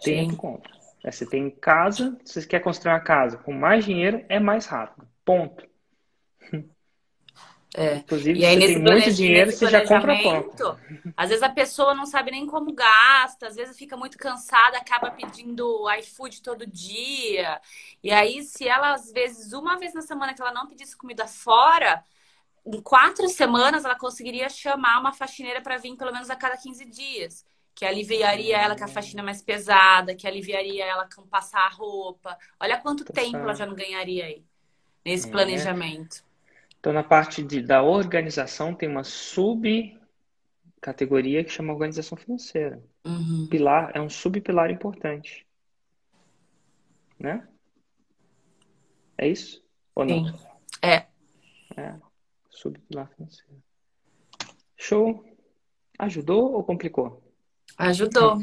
Tempo 0.00 0.30
Sim. 0.30 0.36
compra. 0.36 0.70
É, 1.02 1.10
você 1.10 1.26
tem 1.26 1.50
casa, 1.50 2.16
se 2.24 2.40
você 2.40 2.46
quer 2.46 2.60
construir 2.60 2.92
uma 2.92 3.00
casa 3.00 3.36
com 3.38 3.52
mais 3.52 3.84
dinheiro, 3.84 4.24
é 4.28 4.38
mais 4.38 4.66
rápido. 4.66 5.08
Ponto. 5.24 5.68
É. 7.74 7.96
Inclusive, 7.96 8.38
e 8.38 8.46
aí, 8.46 8.58
você 8.58 8.66
tem 8.68 8.78
muito 8.78 9.12
dinheiro, 9.12 9.52
você 9.52 9.66
já 9.66 9.86
compra 9.86 10.16
pronto. 10.16 10.78
Às 11.14 11.28
vezes 11.28 11.42
a 11.42 11.48
pessoa 11.50 11.94
não 11.94 12.06
sabe 12.06 12.30
nem 12.30 12.46
como 12.46 12.72
gasta, 12.72 13.48
às 13.48 13.56
vezes 13.56 13.76
fica 13.76 13.94
muito 13.98 14.16
cansada, 14.16 14.78
acaba 14.78 15.10
pedindo 15.10 15.84
iFood 15.98 16.40
todo 16.40 16.66
dia. 16.66 17.60
E 18.02 18.10
aí, 18.10 18.42
se 18.44 18.66
ela, 18.66 18.94
às 18.94 19.12
vezes, 19.12 19.52
uma 19.52 19.76
vez 19.78 19.92
na 19.92 20.00
semana 20.00 20.32
que 20.32 20.40
ela 20.40 20.54
não 20.54 20.66
pedisse 20.66 20.96
comida 20.96 21.26
fora, 21.26 22.02
em 22.66 22.80
quatro 22.80 23.28
semanas 23.28 23.84
ela 23.84 23.96
conseguiria 23.96 24.48
chamar 24.48 24.98
uma 24.98 25.12
faxineira 25.12 25.60
para 25.60 25.76
vir 25.76 25.94
pelo 25.96 26.12
menos 26.12 26.30
a 26.30 26.36
cada 26.36 26.56
15 26.56 26.84
dias. 26.86 27.44
Que 27.74 27.84
aliviaria 27.84 28.56
ela 28.56 28.74
com 28.74 28.84
a 28.84 28.88
faxina 28.88 29.22
mais 29.22 29.42
pesada, 29.42 30.14
que 30.14 30.26
aliviaria 30.26 30.82
ela 30.84 31.06
com 31.14 31.26
passar 31.26 31.60
a 31.60 31.68
roupa. 31.68 32.38
Olha 32.58 32.78
quanto 32.78 33.04
tá 33.04 33.12
tempo 33.12 33.36
ela 33.36 33.54
já 33.54 33.66
não 33.66 33.74
ganharia 33.74 34.24
aí 34.24 34.42
nesse 35.04 35.28
é. 35.28 35.30
planejamento. 35.30 36.24
Então, 36.80 36.92
na 36.92 37.04
parte 37.04 37.42
de, 37.42 37.60
da 37.60 37.82
organização, 37.82 38.74
tem 38.74 38.88
uma 38.88 39.04
subcategoria 39.04 41.44
que 41.44 41.50
chama 41.50 41.72
organização 41.72 42.16
financeira. 42.16 42.82
Uhum. 43.04 43.46
Pilar 43.50 43.90
é 43.94 44.00
um 44.00 44.08
subpilar 44.08 44.70
importante. 44.70 45.46
Né? 47.18 47.46
É 49.18 49.28
isso? 49.28 49.62
Ou 49.94 50.04
não? 50.04 50.26
Sim. 50.26 50.38
É. 50.82 51.06
É. 51.76 52.05
Subpilar 52.56 53.08
financeiro. 53.14 53.62
Show. 54.76 55.24
Ajudou 55.98 56.54
ou 56.54 56.64
complicou? 56.64 57.22
Ajudou. 57.78 58.38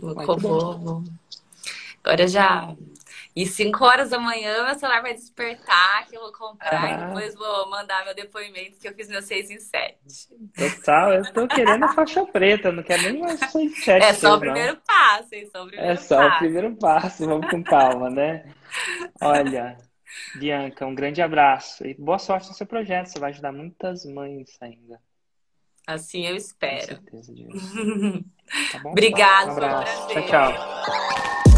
Vou, 0.00 1.04
Agora 2.02 2.26
já 2.26 2.74
e 3.34 3.46
5 3.46 3.84
horas 3.84 4.10
da 4.10 4.18
manhã 4.18 4.64
meu 4.64 4.74
celular 4.74 5.02
vai 5.02 5.14
despertar, 5.14 6.06
que 6.08 6.16
eu 6.16 6.20
vou 6.20 6.32
comprar 6.32 6.82
ah. 6.82 6.90
e 6.90 7.06
depois 7.06 7.34
vou 7.34 7.70
mandar 7.70 8.04
meu 8.04 8.14
depoimento 8.14 8.78
que 8.78 8.88
eu 8.88 8.94
fiz 8.94 9.08
meu 9.08 9.22
6 9.22 9.50
em 9.50 9.58
7. 9.58 9.98
Total, 10.56 11.12
eu 11.14 11.32
tô 11.32 11.46
querendo 11.46 11.84
a 11.84 11.92
faixa 11.92 12.24
preta, 12.26 12.72
não 12.72 12.82
quero 12.82 13.02
nem 13.02 13.20
mais 13.20 13.38
6 13.38 13.54
em 13.54 13.68
7. 13.70 14.04
É 14.04 14.14
só 14.14 14.36
o 14.36 14.40
primeiro 14.40 14.74
não. 14.74 14.82
passo, 14.82 15.34
hein? 15.34 15.48
Só 15.50 15.62
o 15.62 15.66
primeiro 15.66 15.92
é 15.92 15.96
só 15.96 16.16
passo. 16.16 16.34
o 16.34 16.38
primeiro 16.38 16.76
passo, 16.76 17.26
vamos 17.26 17.50
com 17.50 17.62
calma, 17.62 18.10
né? 18.10 18.52
Olha, 19.20 19.76
Bianca, 20.34 20.86
um 20.86 20.94
grande 20.94 21.20
abraço 21.22 21.86
e 21.86 21.94
boa 21.94 22.18
sorte 22.18 22.48
no 22.48 22.54
seu 22.54 22.66
projeto. 22.66 23.06
Você 23.06 23.18
vai 23.18 23.30
ajudar 23.30 23.52
muitas 23.52 24.04
mães 24.04 24.56
ainda. 24.60 25.00
Assim 25.86 26.26
eu 26.26 26.36
espero. 26.36 27.00
Com 27.00 27.22
certeza 27.22 27.34
disso. 27.34 28.24
tá 28.72 28.78
bom? 28.78 28.90
Obrigado, 28.90 29.48
um 29.48 29.52
abraço. 29.52 30.12
Foi 30.12 30.22
um 30.22 30.26
tchau, 30.26 30.52
tchau. 30.52 31.50